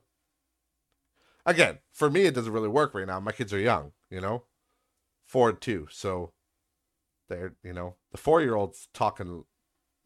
Again, 1.44 1.78
for 1.92 2.10
me, 2.10 2.22
it 2.22 2.34
doesn't 2.34 2.52
really 2.52 2.68
work 2.68 2.94
right 2.94 3.06
now. 3.06 3.20
My 3.20 3.32
kids 3.32 3.52
are 3.52 3.58
young, 3.58 3.92
you 4.10 4.20
know, 4.20 4.44
four 5.24 5.50
and 5.50 5.60
two, 5.60 5.86
so 5.90 6.32
they're 7.28 7.54
you 7.62 7.72
know 7.72 7.96
the 8.12 8.18
four 8.18 8.40
year 8.42 8.54
old's 8.54 8.88
talking, 8.92 9.44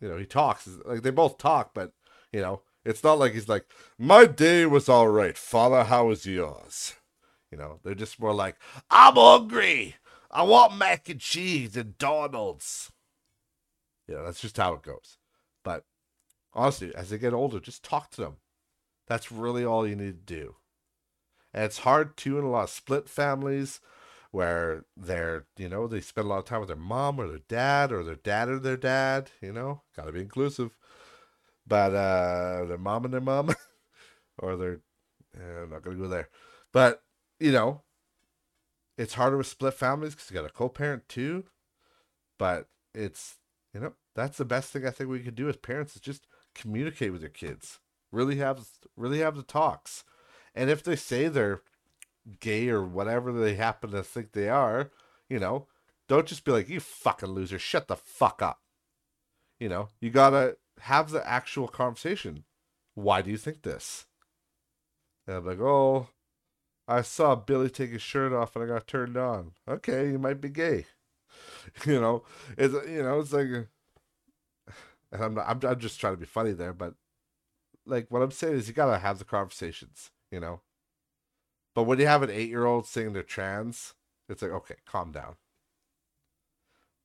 you 0.00 0.08
know, 0.08 0.16
he 0.18 0.26
talks 0.26 0.68
like 0.84 1.02
they 1.02 1.10
both 1.10 1.38
talk, 1.38 1.72
but 1.74 1.92
you 2.32 2.40
know, 2.40 2.62
it's 2.84 3.04
not 3.04 3.18
like 3.18 3.32
he's 3.32 3.48
like, 3.48 3.66
"My 3.98 4.26
day 4.26 4.66
was 4.66 4.88
all 4.88 5.08
right, 5.08 5.36
father. 5.36 5.84
How 5.84 6.06
was 6.06 6.26
yours?" 6.26 6.94
You 7.50 7.58
know, 7.58 7.80
they're 7.82 7.94
just 7.94 8.20
more 8.20 8.34
like, 8.34 8.56
"I'm 8.90 9.14
hungry. 9.14 9.96
I 10.30 10.42
want 10.44 10.76
mac 10.76 11.08
and 11.08 11.20
cheese 11.20 11.76
and 11.76 11.98
Donald's." 11.98 12.92
Yeah, 14.06 14.22
that's 14.22 14.40
just 14.40 14.56
how 14.56 14.74
it 14.74 14.82
goes. 14.82 15.18
But 15.64 15.84
honestly, 16.52 16.94
as 16.94 17.10
they 17.10 17.18
get 17.18 17.32
older, 17.32 17.60
just 17.60 17.82
talk 17.84 18.10
to 18.12 18.20
them. 18.22 18.36
That's 19.10 19.30
really 19.32 19.66
all 19.66 19.86
you 19.86 19.96
need 19.96 20.26
to 20.26 20.34
do. 20.34 20.56
And 21.54 21.64
it's 21.64 21.78
hard 21.78 22.16
too 22.16 22.38
in 22.38 22.44
a 22.44 22.50
lot 22.50 22.64
of 22.64 22.70
split 22.70 23.08
families 23.08 23.80
where 24.32 24.84
they're, 24.96 25.46
you 25.56 25.68
know, 25.68 25.88
they 25.88 26.00
spend 26.00 26.26
a 26.26 26.30
lot 26.30 26.38
of 26.38 26.44
time 26.44 26.60
with 26.60 26.68
their 26.68 26.76
mom 26.76 27.20
or 27.20 27.28
their 27.28 27.38
dad 27.48 27.92
or 27.92 28.04
their 28.04 28.16
dad 28.16 28.48
or 28.48 28.58
their 28.60 28.76
dad, 28.76 29.30
you 29.42 29.52
know, 29.52 29.82
gotta 29.96 30.12
be 30.12 30.20
inclusive. 30.22 30.76
But 31.66 31.94
uh 31.94 32.66
their 32.66 32.78
mom 32.78 33.04
and 33.06 33.14
their 33.14 33.20
mom 33.22 33.54
or 34.38 34.56
their 34.56 34.80
eh, 35.38 35.62
I'm 35.64 35.70
not 35.70 35.82
gonna 35.82 35.96
go 35.96 36.08
there. 36.08 36.30
But, 36.72 37.02
you 37.40 37.52
know, 37.52 37.82
it's 38.96 39.14
harder 39.14 39.36
with 39.36 39.46
split 39.46 39.74
families 39.74 40.14
because 40.14 40.30
you 40.30 40.34
got 40.34 40.44
a 40.48 40.52
co-parent 40.52 41.08
too. 41.08 41.44
But 42.38 42.68
it's 42.94 43.38
you 43.74 43.80
know, 43.80 43.94
that's 44.14 44.38
the 44.38 44.46
best 44.46 44.72
thing 44.72 44.86
I 44.86 44.90
think 44.90 45.10
we 45.10 45.20
can 45.20 45.34
do 45.34 45.48
as 45.48 45.56
parents 45.56 45.94
is 45.96 46.02
just 46.02 46.26
communicate 46.54 47.12
with 47.12 47.22
your 47.22 47.30
kids. 47.30 47.80
Really 48.12 48.36
have 48.36 48.66
really 48.96 49.18
have 49.20 49.36
the 49.36 49.42
talks. 49.42 50.04
And 50.54 50.68
if 50.68 50.82
they 50.82 50.96
say 50.96 51.28
they're 51.28 51.62
gay 52.40 52.68
or 52.68 52.84
whatever 52.84 53.32
they 53.32 53.54
happen 53.54 53.90
to 53.92 54.02
think 54.02 54.32
they 54.32 54.48
are, 54.48 54.90
you 55.28 55.38
know, 55.38 55.66
don't 56.08 56.26
just 56.26 56.44
be 56.44 56.52
like, 56.52 56.68
you 56.68 56.80
fucking 56.80 57.30
loser, 57.30 57.58
shut 57.58 57.88
the 57.88 57.96
fuck 57.96 58.42
up. 58.42 58.60
You 59.58 59.68
know, 59.68 59.88
you 60.00 60.10
gotta 60.10 60.56
have 60.80 61.10
the 61.10 61.26
actual 61.28 61.68
conversation. 61.68 62.44
Why 62.94 63.22
do 63.22 63.30
you 63.30 63.36
think 63.36 63.62
this? 63.62 64.06
And 65.26 65.36
I'm 65.36 65.46
like, 65.46 65.60
oh, 65.60 66.08
I 66.88 67.02
saw 67.02 67.36
Billy 67.36 67.70
take 67.70 67.90
his 67.90 68.02
shirt 68.02 68.32
off 68.32 68.56
and 68.56 68.64
I 68.64 68.68
got 68.68 68.88
turned 68.88 69.16
on. 69.16 69.52
Okay, 69.68 70.10
you 70.10 70.18
might 70.18 70.40
be 70.40 70.48
gay. 70.48 70.86
you 71.86 72.00
know, 72.00 72.24
it's 72.58 72.74
you 72.88 73.02
know, 73.02 73.20
it's 73.20 73.32
like, 73.32 73.46
and 75.12 75.22
I'm 75.24 75.34
not, 75.34 75.48
I'm, 75.48 75.60
I'm 75.70 75.78
just 75.78 76.00
trying 76.00 76.14
to 76.14 76.20
be 76.20 76.26
funny 76.26 76.52
there, 76.52 76.72
but 76.72 76.94
like 77.86 78.06
what 78.10 78.22
I'm 78.22 78.30
saying 78.30 78.54
is 78.54 78.68
you 78.68 78.74
gotta 78.74 78.98
have 78.98 79.18
the 79.18 79.24
conversations, 79.24 80.10
you 80.30 80.40
know. 80.40 80.60
But 81.74 81.84
when 81.84 81.98
you 81.98 82.06
have 82.06 82.22
an 82.22 82.30
eight 82.30 82.48
year 82.48 82.66
old 82.66 82.86
saying 82.86 83.12
they're 83.12 83.22
trans, 83.22 83.94
it's 84.28 84.42
like 84.42 84.50
okay, 84.50 84.76
calm 84.86 85.12
down. 85.12 85.36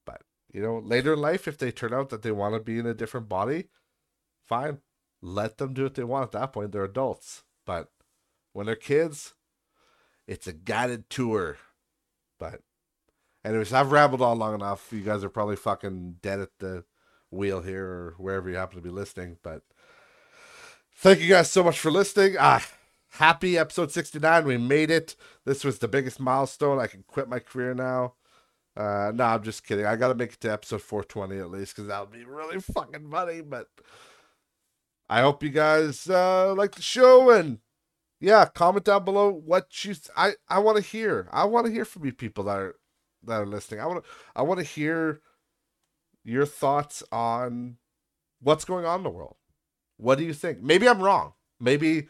But 0.05 0.21
you 0.51 0.61
know, 0.61 0.79
later 0.79 1.13
in 1.13 1.19
life, 1.19 1.47
if 1.47 1.57
they 1.57 1.71
turn 1.71 1.93
out 1.93 2.09
that 2.09 2.21
they 2.21 2.31
want 2.31 2.55
to 2.55 2.59
be 2.59 2.79
in 2.79 2.85
a 2.85 2.93
different 2.93 3.29
body, 3.29 3.69
fine, 4.45 4.79
let 5.21 5.57
them 5.57 5.73
do 5.73 5.83
what 5.83 5.95
they 5.95 6.03
want. 6.03 6.25
At 6.25 6.31
that 6.39 6.53
point, 6.53 6.71
they're 6.71 6.83
adults. 6.83 7.43
But 7.65 7.89
when 8.53 8.65
they're 8.67 8.75
kids, 8.75 9.33
it's 10.27 10.47
a 10.47 10.53
guided 10.53 11.09
tour. 11.09 11.57
But 12.39 12.61
anyways, 13.43 13.73
I've 13.73 13.91
rambled 13.91 14.21
on 14.21 14.39
long 14.39 14.55
enough. 14.55 14.91
You 14.91 15.01
guys 15.01 15.23
are 15.23 15.29
probably 15.29 15.55
fucking 15.55 16.17
dead 16.21 16.39
at 16.39 16.49
the 16.59 16.85
wheel 17.31 17.61
here 17.61 17.85
or 17.85 18.15
wherever 18.17 18.49
you 18.49 18.55
happen 18.55 18.77
to 18.77 18.83
be 18.83 18.89
listening. 18.89 19.37
But 19.43 19.63
thank 20.95 21.19
you 21.19 21.29
guys 21.29 21.51
so 21.51 21.63
much 21.63 21.79
for 21.79 21.91
listening. 21.91 22.35
Ah, 22.39 22.65
happy 23.11 23.57
episode 23.57 23.91
69. 23.91 24.45
We 24.45 24.57
made 24.57 24.91
it. 24.91 25.15
This 25.45 25.63
was 25.63 25.79
the 25.79 25.87
biggest 25.87 26.19
milestone. 26.19 26.79
I 26.79 26.87
can 26.87 27.03
quit 27.07 27.29
my 27.29 27.39
career 27.39 27.73
now. 27.73 28.13
Uh, 28.75 29.11
no, 29.13 29.23
I'm 29.23 29.43
just 29.43 29.65
kidding. 29.65 29.85
I 29.85 29.95
got 29.95 30.09
to 30.09 30.15
make 30.15 30.33
it 30.33 30.41
to 30.41 30.51
episode 30.51 30.81
420 30.81 31.39
at 31.39 31.49
least 31.49 31.75
because 31.75 31.87
that 31.87 31.99
would 32.01 32.11
be 32.11 32.25
really 32.25 32.59
fucking 32.59 33.09
funny. 33.09 33.41
But 33.41 33.67
I 35.09 35.21
hope 35.21 35.43
you 35.43 35.49
guys 35.49 36.09
uh, 36.09 36.53
like 36.55 36.75
the 36.75 36.81
show 36.81 37.29
and 37.29 37.59
yeah, 38.19 38.45
comment 38.45 38.85
down 38.85 39.05
below 39.05 39.31
what 39.31 39.85
you. 39.85 39.95
I 40.17 40.33
I 40.49 40.59
want 40.59 40.77
to 40.77 40.83
hear. 40.83 41.29
I 41.31 41.45
want 41.45 41.67
to 41.67 41.71
hear 41.71 41.85
from 41.85 42.05
you 42.05 42.11
people 42.13 42.45
that 42.45 42.57
are 42.57 42.75
that 43.23 43.41
are 43.41 43.45
listening. 43.45 43.79
I 43.79 43.85
want 43.85 44.03
to 44.03 44.09
I 44.35 44.41
want 44.41 44.59
to 44.59 44.65
hear 44.65 45.21
your 46.23 46.45
thoughts 46.45 47.03
on 47.11 47.77
what's 48.41 48.65
going 48.65 48.85
on 48.85 48.99
in 48.99 49.03
the 49.03 49.09
world. 49.09 49.35
What 49.97 50.17
do 50.17 50.23
you 50.23 50.33
think? 50.33 50.61
Maybe 50.61 50.87
I'm 50.87 51.01
wrong. 51.01 51.33
Maybe 51.59 52.09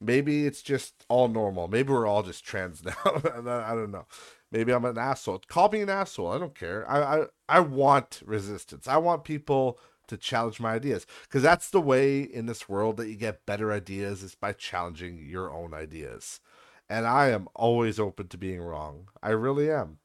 maybe 0.00 0.46
it's 0.46 0.62
just 0.62 1.04
all 1.08 1.28
normal. 1.28 1.68
Maybe 1.68 1.92
we're 1.92 2.06
all 2.06 2.22
just 2.22 2.44
trans 2.44 2.84
now. 2.84 2.94
I 3.04 3.74
don't 3.74 3.90
know. 3.90 4.06
Maybe 4.50 4.72
I'm 4.72 4.84
an 4.84 4.98
asshole. 4.98 5.42
Call 5.48 5.70
me 5.70 5.80
an 5.80 5.90
asshole. 5.90 6.32
I 6.32 6.38
don't 6.38 6.54
care. 6.54 6.88
I 6.88 7.20
I, 7.20 7.24
I 7.48 7.60
want 7.60 8.22
resistance. 8.24 8.88
I 8.88 8.96
want 8.96 9.24
people 9.24 9.78
to 10.08 10.16
challenge 10.16 10.60
my 10.60 10.74
ideas 10.74 11.06
because 11.24 11.42
that's 11.42 11.70
the 11.70 11.80
way 11.80 12.20
in 12.20 12.46
this 12.46 12.68
world 12.68 12.96
that 12.96 13.08
you 13.08 13.16
get 13.16 13.46
better 13.46 13.72
ideas 13.72 14.22
is 14.22 14.34
by 14.34 14.52
challenging 14.52 15.18
your 15.18 15.52
own 15.52 15.74
ideas. 15.74 16.40
And 16.88 17.06
I 17.06 17.30
am 17.30 17.48
always 17.54 17.98
open 17.98 18.28
to 18.28 18.38
being 18.38 18.60
wrong. 18.60 19.08
I 19.22 19.30
really 19.30 19.70
am. 19.70 19.98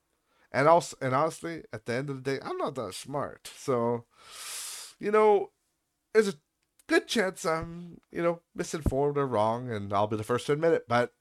And 0.51 0.67
also, 0.67 0.97
and 1.01 1.13
honestly, 1.13 1.63
at 1.71 1.85
the 1.85 1.93
end 1.93 2.09
of 2.09 2.23
the 2.23 2.31
day, 2.31 2.39
I'm 2.43 2.57
not 2.57 2.75
that 2.75 2.93
smart. 2.93 3.49
So, 3.55 4.05
you 4.99 5.11
know, 5.11 5.51
there's 6.13 6.27
a 6.27 6.33
good 6.91 7.07
chance 7.07 7.45
I'm, 7.45 8.01
you 8.11 8.21
know, 8.21 8.41
misinformed 8.53 9.17
or 9.17 9.25
wrong, 9.25 9.71
and 9.71 9.93
I'll 9.93 10.07
be 10.07 10.17
the 10.17 10.23
first 10.23 10.47
to 10.47 10.53
admit 10.53 10.73
it. 10.73 10.89
But 10.89 11.13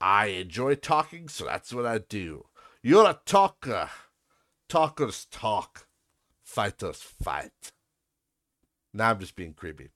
I 0.00 0.28
enjoy 0.28 0.76
talking, 0.76 1.28
so 1.28 1.44
that's 1.44 1.74
what 1.74 1.84
I 1.84 1.98
do. 1.98 2.46
You're 2.82 3.06
a 3.08 3.20
talker. 3.26 3.90
Talkers 4.66 5.26
talk. 5.30 5.86
Fighters 6.42 7.02
fight. 7.02 7.72
Now 8.94 9.10
I'm 9.10 9.20
just 9.20 9.36
being 9.36 9.52
creepy. 9.52 9.90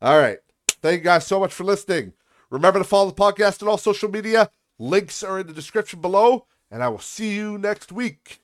All 0.00 0.18
right. 0.18 0.38
Thank 0.82 0.98
you 0.98 1.04
guys 1.04 1.24
so 1.24 1.38
much 1.38 1.54
for 1.54 1.62
listening. 1.62 2.14
Remember 2.50 2.80
to 2.80 2.84
follow 2.84 3.10
the 3.10 3.16
podcast 3.16 3.62
on 3.62 3.68
all 3.68 3.78
social 3.78 4.10
media. 4.10 4.50
Links 4.76 5.22
are 5.22 5.38
in 5.38 5.46
the 5.46 5.52
description 5.52 6.00
below 6.00 6.46
and 6.68 6.82
I 6.82 6.88
will 6.88 6.98
see 6.98 7.34
you 7.34 7.58
next 7.58 7.92
week. 7.92 8.40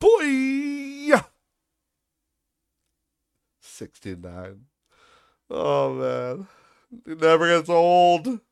Boy! 0.00 1.12
69. 3.60 4.71
Oh, 5.52 5.94
man. 5.94 6.48
It 7.06 7.20
never 7.20 7.48
gets 7.48 7.68
old. 7.70 8.42